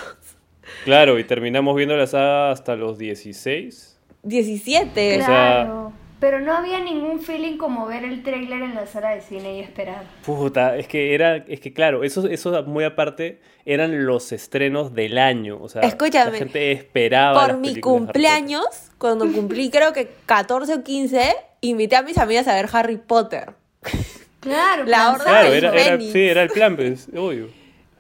Claro, 0.85 1.19
y 1.19 1.25
terminamos 1.25 1.75
viendo 1.77 1.97
la 1.97 2.07
saga 2.07 2.51
hasta 2.53 2.77
los 2.77 2.97
16. 2.99 3.99
17. 4.23 5.15
o 5.15 5.19
sea- 5.19 5.27
Claro. 5.27 5.93
Pero 6.21 6.39
no 6.39 6.53
había 6.55 6.81
ningún 6.81 7.21
feeling 7.21 7.57
como 7.57 7.87
ver 7.87 8.05
el 8.05 8.23
tráiler 8.23 8.61
en 8.61 8.75
la 8.75 8.87
sala 8.87 9.15
de 9.15 9.23
cine 9.23 9.57
y 9.57 9.61
esperar. 9.61 10.03
Puta, 10.27 10.77
es 10.77 10.87
que 10.87 11.15
era, 11.15 11.37
es 11.37 11.61
que 11.61 11.73
claro, 11.73 12.05
eso, 12.05 12.29
eso 12.29 12.63
muy 12.65 12.85
aparte 12.85 13.41
eran 13.65 14.05
los 14.05 14.31
estrenos 14.31 14.93
del 14.93 15.17
año. 15.17 15.59
O 15.63 15.71
sea, 15.71 15.81
Escúchame, 15.81 16.33
la 16.33 16.37
gente 16.39 16.73
esperaba. 16.73 17.41
Por 17.41 17.49
las 17.53 17.59
mi 17.59 17.81
cumpleaños, 17.81 18.67
cuando 18.99 19.33
cumplí 19.33 19.71
creo 19.71 19.95
que 19.95 20.09
14 20.27 20.75
o 20.75 20.83
15, 20.85 21.37
invité 21.61 21.97
a 21.97 22.03
mis 22.03 22.19
amigas 22.19 22.47
a 22.49 22.55
ver 22.55 22.69
Harry 22.73 22.97
Potter. 22.97 23.53
Claro, 24.41 24.85
La 24.85 25.11
orden. 25.13 25.27
Claro, 25.27 25.53
era, 25.53 25.69
era- 25.75 25.85
Fénix. 25.85 26.13
sí, 26.13 26.21
era 26.23 26.43
el 26.43 26.49
plan, 26.51 26.77
pues, 26.77 27.09
obvio. 27.15 27.49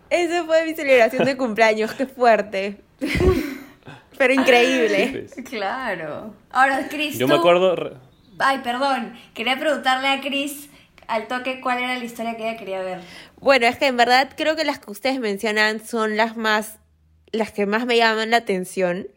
Esa 0.09 0.45
fue 0.45 0.65
mi 0.67 0.75
celebración 0.75 1.25
de 1.25 1.37
cumpleaños, 1.37 1.93
qué 1.95 2.07
fuerte. 2.07 2.81
Pero 4.19 4.35
increíble. 4.35 5.27
Pues. 5.33 5.47
Claro. 5.49 6.35
Ahora, 6.51 6.89
Chris, 6.91 7.19
Yo 7.19 7.27
me 7.29 7.35
acuerdo. 7.37 7.99
Ay, 8.39 8.59
perdón. 8.59 9.15
Quería 9.35 9.59
preguntarle 9.59 10.09
a 10.09 10.21
Chris 10.21 10.69
al 11.07 11.27
toque 11.27 11.61
cuál 11.61 11.79
era 11.79 11.97
la 11.99 12.05
historia 12.05 12.37
que 12.37 12.49
ella 12.49 12.59
quería 12.59 12.81
ver. 12.83 13.01
Bueno, 13.41 13.67
es 13.67 13.77
que 13.79 13.87
en 13.87 13.97
verdad 13.97 14.31
creo 14.37 14.57
que 14.57 14.65
las 14.65 14.79
que 14.79 14.91
ustedes 14.91 15.19
mencionan 15.21 15.85
son 15.85 16.17
las 16.17 16.37
más, 16.37 16.79
las 17.33 17.53
que 17.53 17.67
más 17.67 17.87
me 17.87 17.97
llaman 17.97 18.31
la 18.31 18.39
atención. 18.39 19.09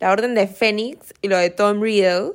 La 0.00 0.12
Orden 0.12 0.34
de 0.34 0.46
Fénix 0.46 1.12
y 1.22 1.28
lo 1.28 1.36
de 1.36 1.50
Tom 1.50 1.82
Riddle. 1.82 2.32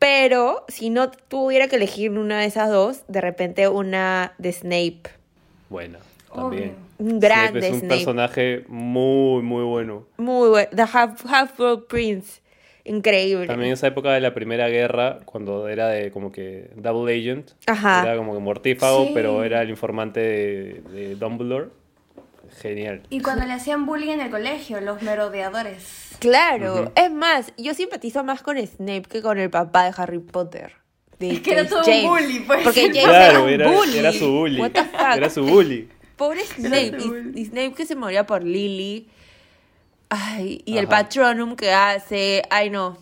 Pero 0.00 0.64
si 0.68 0.90
no 0.90 1.10
tuviera 1.10 1.68
que 1.68 1.76
elegir 1.76 2.10
una 2.10 2.40
de 2.40 2.46
esas 2.46 2.70
dos, 2.70 3.02
de 3.06 3.20
repente 3.20 3.68
una 3.68 4.32
de 4.38 4.50
Snape. 4.52 5.02
Buena, 5.68 5.98
también. 6.34 6.74
Un 6.98 7.20
grande 7.20 7.60
Snape 7.60 7.66
es 7.66 7.72
un 7.74 7.78
Snape. 7.80 7.94
personaje 7.94 8.64
muy, 8.68 9.42
muy 9.42 9.62
bueno. 9.62 10.06
Muy 10.16 10.48
bueno. 10.48 10.68
The 10.74 10.82
Half, 10.82 11.24
Half-Blood 11.26 11.84
Prince. 11.86 12.40
Increíble. 12.84 13.46
También 13.46 13.68
en 13.68 13.74
esa 13.74 13.88
época 13.88 14.10
de 14.12 14.20
la 14.20 14.32
Primera 14.32 14.68
Guerra, 14.68 15.20
cuando 15.26 15.68
era 15.68 15.88
de 15.88 16.10
como 16.10 16.32
que 16.32 16.70
Double 16.76 17.14
Agent, 17.14 17.50
Ajá. 17.66 18.02
era 18.02 18.16
como 18.16 18.32
que 18.32 18.40
mortífago, 18.40 19.04
Sí. 19.04 19.10
pero 19.14 19.44
era 19.44 19.60
el 19.60 19.68
informante 19.68 20.20
de, 20.20 20.82
de 20.90 21.14
Dumbledore. 21.14 21.68
Genial. 22.60 23.02
Y 23.10 23.20
cuando 23.20 23.44
le 23.46 23.52
hacían 23.52 23.86
bullying 23.86 24.10
en 24.10 24.20
el 24.20 24.30
colegio, 24.30 24.80
los 24.80 25.02
merodeadores. 25.02 26.16
Claro. 26.18 26.92
Es 26.96 27.10
más, 27.10 27.52
yo 27.56 27.72
simpatizo 27.74 28.24
más 28.24 28.42
con 28.42 28.58
Snape 28.58 29.02
que 29.02 29.22
con 29.22 29.38
el 29.38 29.50
papá 29.50 29.84
de 29.84 29.92
Harry 29.96 30.18
Potter. 30.18 30.72
De 31.18 31.30
Es 31.32 31.40
que 31.40 31.52
era 31.52 31.64
James- 31.66 31.70
todo 31.70 31.80
un 31.80 31.84
James. 31.86 32.08
bully, 32.08 32.40
pues. 32.40 32.62
Porque 32.64 32.80
James 32.88 33.04
Claro, 33.04 33.48
era 33.48 33.68
un 33.68 33.74
bully. 33.76 33.98
era 33.98 34.12
su 34.12 34.30
bully. 34.30 34.60
What 34.60 34.70
the 34.72 34.84
fuck? 34.84 35.16
Era 35.16 35.30
su 35.30 35.44
bully. 35.44 35.88
Pobre 36.16 36.44
Snape. 36.44 36.96
Y, 37.34 37.44
Snape 37.46 37.72
que 37.74 37.86
se 37.86 37.94
moría 37.96 38.26
por 38.26 38.42
Lily. 38.44 39.08
Ay, 40.08 40.62
y 40.64 40.76
el 40.78 40.88
patronum 40.88 41.56
que 41.56 41.72
hace. 41.72 42.42
Ay, 42.50 42.68
no. 42.70 42.98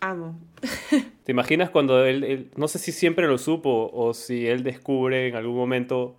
Amo. 0.00 0.38
¿Te 1.24 1.32
imaginas 1.32 1.70
cuando 1.70 2.04
él, 2.04 2.24
él- 2.24 2.50
no 2.56 2.68
sé 2.68 2.78
si 2.78 2.92
siempre 2.92 3.26
lo 3.26 3.36
supo 3.38 3.90
o 3.92 4.14
si 4.14 4.46
él 4.46 4.62
descubre 4.62 5.28
en 5.28 5.36
algún 5.36 5.56
momento 5.56 6.16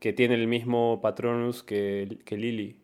que 0.00 0.12
tiene 0.12 0.34
el 0.34 0.46
mismo 0.48 1.00
Patronus 1.00 1.62
que, 1.62 2.18
que 2.24 2.36
Lily? 2.36 2.76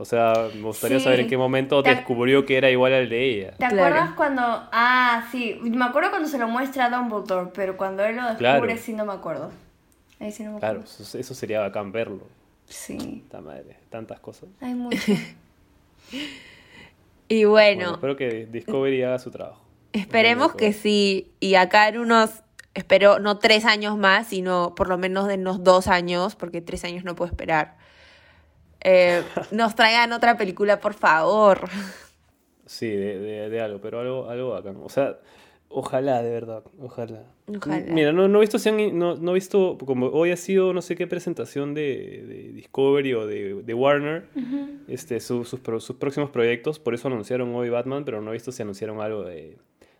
O 0.00 0.04
sea, 0.04 0.32
me 0.54 0.62
gustaría 0.62 0.98
Sí. 0.98 1.04
saber 1.04 1.20
en 1.20 1.26
qué 1.28 1.36
momento 1.36 1.82
Te 1.82 1.90
descubrió 1.90 2.44
que 2.46 2.56
era 2.56 2.70
igual 2.70 2.92
al 2.92 3.08
de 3.08 3.24
ella. 3.24 3.50
¿Te 3.52 3.56
Claro. 3.68 3.74
acuerdas 3.96 4.10
cuando.? 4.14 4.42
Ah, 4.44 5.26
sí. 5.32 5.58
Me 5.62 5.84
acuerdo 5.84 6.10
cuando 6.10 6.28
se 6.28 6.38
lo 6.38 6.46
muestra 6.46 6.84
a 6.84 6.90
Dumbledore, 6.90 7.50
pero 7.54 7.76
cuando 7.76 8.04
él 8.04 8.14
lo 8.16 8.22
descubre, 8.22 8.38
Claro. 8.38 8.76
sí 8.76 8.92
no 8.92 9.04
me 9.06 9.12
acuerdo. 9.14 9.50
Ahí 10.20 10.30
sí 10.30 10.44
no 10.44 10.52
me 10.52 10.58
Claro, 10.60 10.80
acuerdo. 10.80 11.02
eso, 11.02 11.18
eso 11.18 11.34
sería 11.34 11.60
bacán 11.60 11.90
verlo. 11.90 12.22
Sí. 12.66 13.22
Esta 13.24 13.40
madre, 13.40 13.76
tantas 13.90 14.20
cosas. 14.20 14.48
Hay 14.60 14.74
mucho. 14.74 14.96
Y 17.30 17.44
Bueno, 17.44 17.76
bueno, 17.80 17.94
espero 17.94 18.16
que 18.16 18.46
Discovery 18.46 19.02
haga 19.02 19.18
su 19.18 19.30
trabajo. 19.30 19.62
esperemos 19.92 20.54
que 20.54 20.72
sí. 20.72 21.30
Y 21.40 21.54
acá 21.56 21.88
en 21.88 21.98
unos. 21.98 22.42
Espero 22.74 23.18
no 23.18 23.38
tres 23.38 23.64
años 23.64 23.96
más, 23.96 24.28
sino 24.28 24.74
por 24.76 24.88
lo 24.88 24.98
menos 24.98 25.26
de 25.26 25.34
unos 25.34 25.64
dos 25.64 25.88
años, 25.88 26.36
porque 26.36 26.60
tres 26.60 26.84
años 26.84 27.04
no 27.04 27.16
puedo 27.16 27.30
esperar. 27.30 27.76
eh, 28.80 29.22
nos 29.50 29.74
traigan 29.74 30.12
otra 30.12 30.36
película, 30.36 30.78
por 30.80 30.94
favor. 30.94 31.68
Sí, 32.66 32.86
de, 32.88 33.18
de- 33.18 33.48
de 33.50 33.60
algo, 33.60 33.80
pero 33.80 34.00
algo, 34.00 34.28
algo 34.30 34.50
bacán. 34.50 34.76
O 34.82 34.88
sea, 34.90 35.18
ojalá, 35.70 36.22
de 36.22 36.30
verdad, 36.30 36.62
ojalá. 36.78 37.24
Ojalá. 37.56 37.78
Mira, 37.88 38.12
no, 38.12 38.28
no 38.28 38.38
he 38.38 38.40
visto, 38.42 38.58
si 38.58 38.68
han- 38.68 38.98
no, 38.98 39.16
no 39.16 39.30
he 39.32 39.34
visto, 39.34 39.78
como 39.78 40.06
hoy 40.08 40.30
ha 40.30 40.36
sido 40.36 40.72
no 40.74 40.82
sé 40.82 40.94
qué 40.94 41.06
presentación 41.06 41.72
de, 41.74 42.24
de 42.28 42.52
Discovery 42.52 43.14
o 43.14 43.26
de, 43.26 43.62
de 43.62 43.74
Warner, 43.74 44.26
este, 44.86 45.18
su- 45.20 45.44
sus, 45.46 45.60
sus 45.82 45.96
próximos 45.96 46.30
proyectos, 46.30 46.78
por 46.78 46.94
eso 46.94 47.08
anunciaron 47.08 47.52
hoy 47.54 47.70
Batman, 47.70 48.04
pero 48.04 48.20
no 48.20 48.30
he 48.30 48.34
visto 48.34 48.52
si 48.52 48.62
anunciaron 48.62 49.00
algo 49.00 49.24
de, 49.24 49.56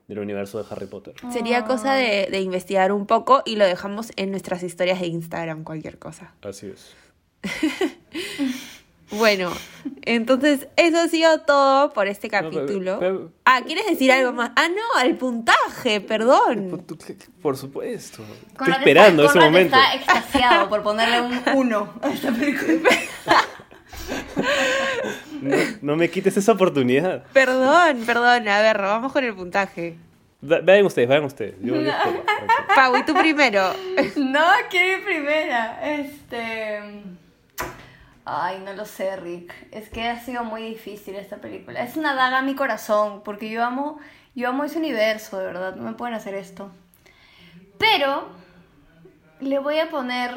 del 0.08 0.18
universo 0.18 0.60
de 0.62 0.66
Harry 0.70 0.86
Potter. 0.86 1.14
Sería 1.32 1.64
cosa 1.64 1.94
de, 1.94 2.26
de 2.30 2.40
investigar 2.40 2.90
un 2.92 3.06
poco 3.06 3.42
y 3.44 3.54
lo 3.56 3.64
dejamos 3.66 4.10
en 4.16 4.30
nuestras 4.32 4.62
historias 4.64 5.00
de 5.00 5.06
Instagram, 5.06 5.62
cualquier 5.64 5.98
cosa. 5.98 6.32
Así 6.42 6.66
es. 6.66 6.94
Bueno, 9.10 9.50
entonces 10.02 10.68
eso 10.76 10.98
ha 10.98 11.08
sido 11.08 11.40
todo 11.40 11.94
por 11.94 12.08
este 12.08 12.28
capítulo. 12.28 12.98
pero- 13.00 13.32
ah, 13.46 13.62
¿quieres 13.64 13.86
decir 13.86 14.12
algo 14.12 14.34
más? 14.34 14.50
Ah, 14.54 14.68
no, 14.68 15.00
el 15.00 15.16
puntaje, 15.16 16.02
perdón. 16.02 16.84
Por 17.40 17.56
supuesto. 17.56 18.22
Estoy 18.50 18.70
esperando 18.80 19.24
está, 19.24 19.38
ese 19.38 19.46
momento. 19.48 19.76
está 19.78 19.94
extasiado 19.94 20.68
por 20.68 20.82
ponerle 20.82 21.22
un 21.22 21.40
1 21.56 21.94
a 22.02 22.08
esta 22.10 22.30
película. 22.32 22.90
No, 25.40 25.56
no 25.82 25.96
me 25.96 26.10
quites 26.10 26.36
esa 26.36 26.52
oportunidad. 26.52 27.24
Perdón, 27.32 28.02
perdón. 28.06 28.48
A 28.48 28.60
ver, 28.62 28.78
vamos 28.78 29.12
con 29.12 29.24
el 29.24 29.34
puntaje. 29.34 29.96
Da- 30.40 30.60
Vayan 30.60 30.86
ustedes, 30.86 31.08
vayan 31.08 31.24
ustedes. 31.24 31.54
Yo, 31.60 31.74
yo 31.76 31.90
espero. 31.90 32.20
Ok. 32.20 32.74
Pau, 32.74 32.96
y 32.96 33.02
tú 33.04 33.14
primero. 33.14 33.72
No, 34.16 34.44
quiero 34.70 34.98
ir 34.98 35.04
primera. 35.04 35.80
Este. 35.96 37.02
Ay, 38.24 38.60
no 38.64 38.72
lo 38.74 38.84
sé, 38.84 39.16
Rick. 39.16 39.52
Es 39.72 39.88
que 39.88 40.06
ha 40.08 40.20
sido 40.20 40.44
muy 40.44 40.62
difícil 40.62 41.14
esta 41.16 41.38
película. 41.38 41.82
Es 41.82 41.96
una 41.96 42.14
daga 42.14 42.38
a 42.38 42.42
mi 42.42 42.54
corazón, 42.54 43.22
porque 43.24 43.48
yo 43.48 43.64
amo, 43.64 43.98
yo 44.34 44.48
amo 44.50 44.64
ese 44.64 44.78
universo, 44.78 45.38
de 45.38 45.46
verdad. 45.46 45.74
No 45.76 45.82
me 45.84 45.92
pueden 45.94 46.14
hacer 46.14 46.34
esto. 46.34 46.70
Pero 47.78 48.28
le 49.40 49.58
voy 49.58 49.78
a 49.78 49.88
poner. 49.88 50.32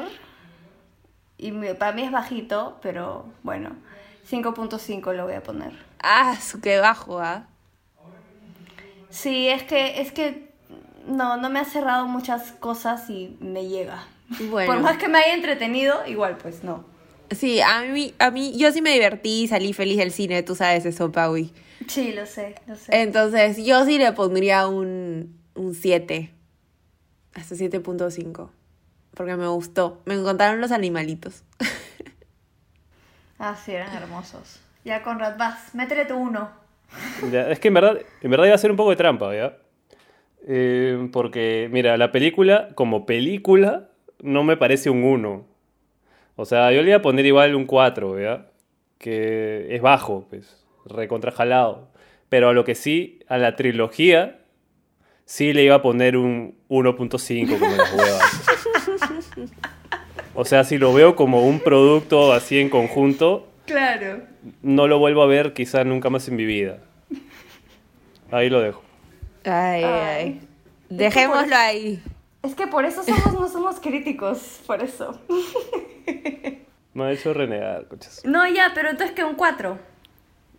Y 1.38 1.50
para 1.74 1.92
mí 1.92 2.02
es 2.02 2.10
bajito, 2.12 2.78
pero 2.82 3.26
bueno. 3.42 3.76
5.5 4.30 5.14
lo 5.14 5.24
voy 5.24 5.34
a 5.34 5.42
poner. 5.42 5.72
Ah, 6.02 6.36
su 6.40 6.60
que 6.60 6.78
bajo, 6.78 7.20
¿ah? 7.20 7.46
Sí, 9.10 9.48
es 9.48 9.62
que, 9.62 10.00
es 10.00 10.12
que 10.12 10.50
no, 11.06 11.36
no 11.36 11.50
me 11.50 11.60
ha 11.60 11.64
cerrado 11.64 12.06
muchas 12.06 12.52
cosas 12.52 13.10
y 13.10 13.36
me 13.40 13.68
llega. 13.68 14.04
Bueno. 14.50 14.72
Por 14.72 14.82
más 14.82 14.96
que 14.96 15.08
me 15.08 15.18
haya 15.18 15.34
entretenido, 15.34 16.06
igual 16.06 16.38
pues 16.38 16.64
no. 16.64 16.84
Sí, 17.30 17.60
a 17.60 17.82
mí, 17.82 18.14
a 18.18 18.30
mí, 18.30 18.56
yo 18.56 18.72
sí 18.72 18.82
me 18.82 18.92
divertí, 18.92 19.46
salí 19.48 19.72
feliz 19.72 19.98
del 19.98 20.12
cine, 20.12 20.42
tú 20.42 20.54
sabes 20.54 20.84
eso, 20.84 21.12
Paui. 21.12 21.52
Sí, 21.88 22.12
lo 22.12 22.26
sé, 22.26 22.54
lo 22.66 22.76
sé. 22.76 23.00
Entonces, 23.00 23.64
yo 23.64 23.84
sí 23.84 23.98
le 23.98 24.12
pondría 24.12 24.68
un, 24.68 25.38
un 25.54 25.74
7. 25.74 26.32
Hasta 27.34 27.54
7.5. 27.54 28.50
Porque 29.14 29.36
me 29.36 29.48
gustó. 29.48 30.00
Me 30.04 30.14
encontraron 30.14 30.60
los 30.60 30.72
animalitos. 30.72 31.42
Ah, 33.44 33.56
sí, 33.56 33.72
eran 33.72 33.92
hermosos. 33.92 34.60
Ya, 34.84 35.02
Conrad, 35.02 35.36
vas, 35.36 35.74
métele 35.74 36.04
tu 36.04 36.14
uno. 36.14 36.48
Ya, 37.32 37.50
es 37.50 37.58
que 37.58 37.68
en 37.68 37.74
verdad, 37.74 37.98
en 38.20 38.30
verdad 38.30 38.46
iba 38.46 38.54
a 38.54 38.58
ser 38.58 38.70
un 38.70 38.76
poco 38.76 38.90
de 38.90 38.96
trampa, 38.96 39.34
¿ya? 39.34 39.58
Eh, 40.46 41.08
porque, 41.12 41.68
mira, 41.72 41.96
la 41.96 42.12
película, 42.12 42.68
como 42.76 43.04
película, 43.04 43.88
no 44.20 44.44
me 44.44 44.56
parece 44.56 44.90
un 44.90 45.02
1. 45.02 45.44
O 46.36 46.44
sea, 46.44 46.70
yo 46.70 46.82
le 46.82 46.90
iba 46.90 46.98
a 46.98 47.02
poner 47.02 47.26
igual 47.26 47.56
un 47.56 47.66
4, 47.66 48.20
¿ya? 48.20 48.46
Que 48.98 49.74
es 49.74 49.82
bajo, 49.82 50.24
pues, 50.30 50.64
recontrajalado. 50.86 51.88
Pero 52.28 52.48
a 52.48 52.52
lo 52.52 52.62
que 52.62 52.76
sí, 52.76 53.18
a 53.26 53.38
la 53.38 53.56
trilogía, 53.56 54.38
sí 55.24 55.52
le 55.52 55.64
iba 55.64 55.74
a 55.74 55.82
poner 55.82 56.16
un 56.16 56.56
1.5 56.68 57.58
como 57.58 57.74
las 57.74 57.92
huevas. 57.92 59.50
O 60.34 60.44
sea, 60.44 60.64
si 60.64 60.78
lo 60.78 60.92
veo 60.94 61.14
como 61.16 61.42
un 61.46 61.60
producto 61.60 62.32
así 62.32 62.58
en 62.58 62.68
conjunto, 62.70 63.46
Claro. 63.66 64.22
no 64.62 64.86
lo 64.88 64.98
vuelvo 64.98 65.22
a 65.22 65.26
ver 65.26 65.52
quizá 65.52 65.84
nunca 65.84 66.10
más 66.10 66.26
en 66.28 66.36
mi 66.36 66.44
vida. 66.44 66.78
Ahí 68.30 68.48
lo 68.48 68.60
dejo. 68.60 68.82
Ay, 69.44 69.84
Ay. 69.84 69.84
ay. 69.84 70.40
Dejémoslo 70.88 71.54
ahí. 71.56 72.02
Es 72.42 72.54
que 72.54 72.66
por 72.66 72.84
eso 72.84 73.02
somos, 73.02 73.32
no 73.34 73.48
somos 73.48 73.78
críticos, 73.80 74.60
por 74.66 74.82
eso. 74.82 75.18
Me 76.94 77.04
ha 77.04 77.12
hecho 77.12 77.32
renegar, 77.32 77.86
coches. 77.88 78.22
No, 78.24 78.46
ya, 78.48 78.72
pero 78.74 78.90
entonces 78.90 79.14
que 79.14 79.24
un 79.24 79.34
4. 79.34 79.78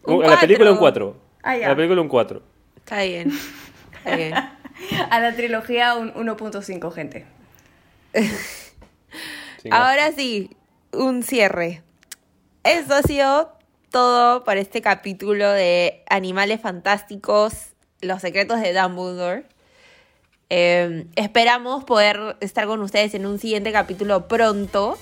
Un 0.05 0.23
A 0.23 0.27
la 0.27 0.39
película 0.39 0.71
un 0.71 0.77
cuatro. 0.77 1.17
4. 1.41 1.41
Ah, 1.43 1.57
ya. 1.57 1.65
A 1.65 1.69
la 1.69 1.75
película 1.75 2.01
un 2.01 2.07
4. 2.07 2.41
Está 2.77 3.01
bien. 3.03 3.31
Está 3.97 4.15
bien. 4.15 4.33
A 5.09 5.19
la 5.19 5.35
trilogía 5.35 5.95
un 5.95 6.13
1.5, 6.13 6.91
gente. 6.91 7.25
Ahora 9.71 10.11
sí, 10.11 10.49
un 10.91 11.23
cierre. 11.23 11.83
Eso 12.63 12.93
ha 12.93 13.01
sido 13.01 13.51
todo 13.89 14.43
para 14.43 14.59
este 14.59 14.81
capítulo 14.81 15.51
de 15.51 16.03
Animales 16.09 16.61
Fantásticos, 16.61 17.53
Los 18.01 18.21
Secretos 18.21 18.61
de 18.61 18.73
Dumbledore. 18.73 19.45
Eh, 20.49 21.07
esperamos 21.15 21.83
poder 21.83 22.37
estar 22.39 22.67
con 22.67 22.81
ustedes 22.81 23.13
en 23.15 23.25
un 23.25 23.39
siguiente 23.39 23.71
capítulo 23.71 24.27
pronto. 24.27 24.97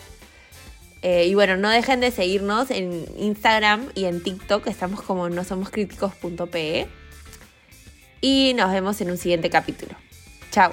Eh, 1.02 1.26
y 1.26 1.36
bueno, 1.36 1.58
no 1.58 1.70
dejen 1.70 2.00
de 2.00 2.12
seguirnos 2.12 2.70
en 2.70 3.06
Instagram 3.18 3.90
y 3.96 4.06
en 4.06 4.22
TikTok. 4.22 4.68
Estamos 4.68 5.02
como 5.02 5.30
no 5.30 5.44
somos 5.44 5.70
críticos.pe. 5.70 6.88
Y 8.22 8.54
nos 8.56 8.72
vemos 8.72 9.02
en 9.02 9.12
un 9.12 9.18
siguiente 9.18 9.50
capítulo. 9.50 9.96
Chao. 10.52 10.72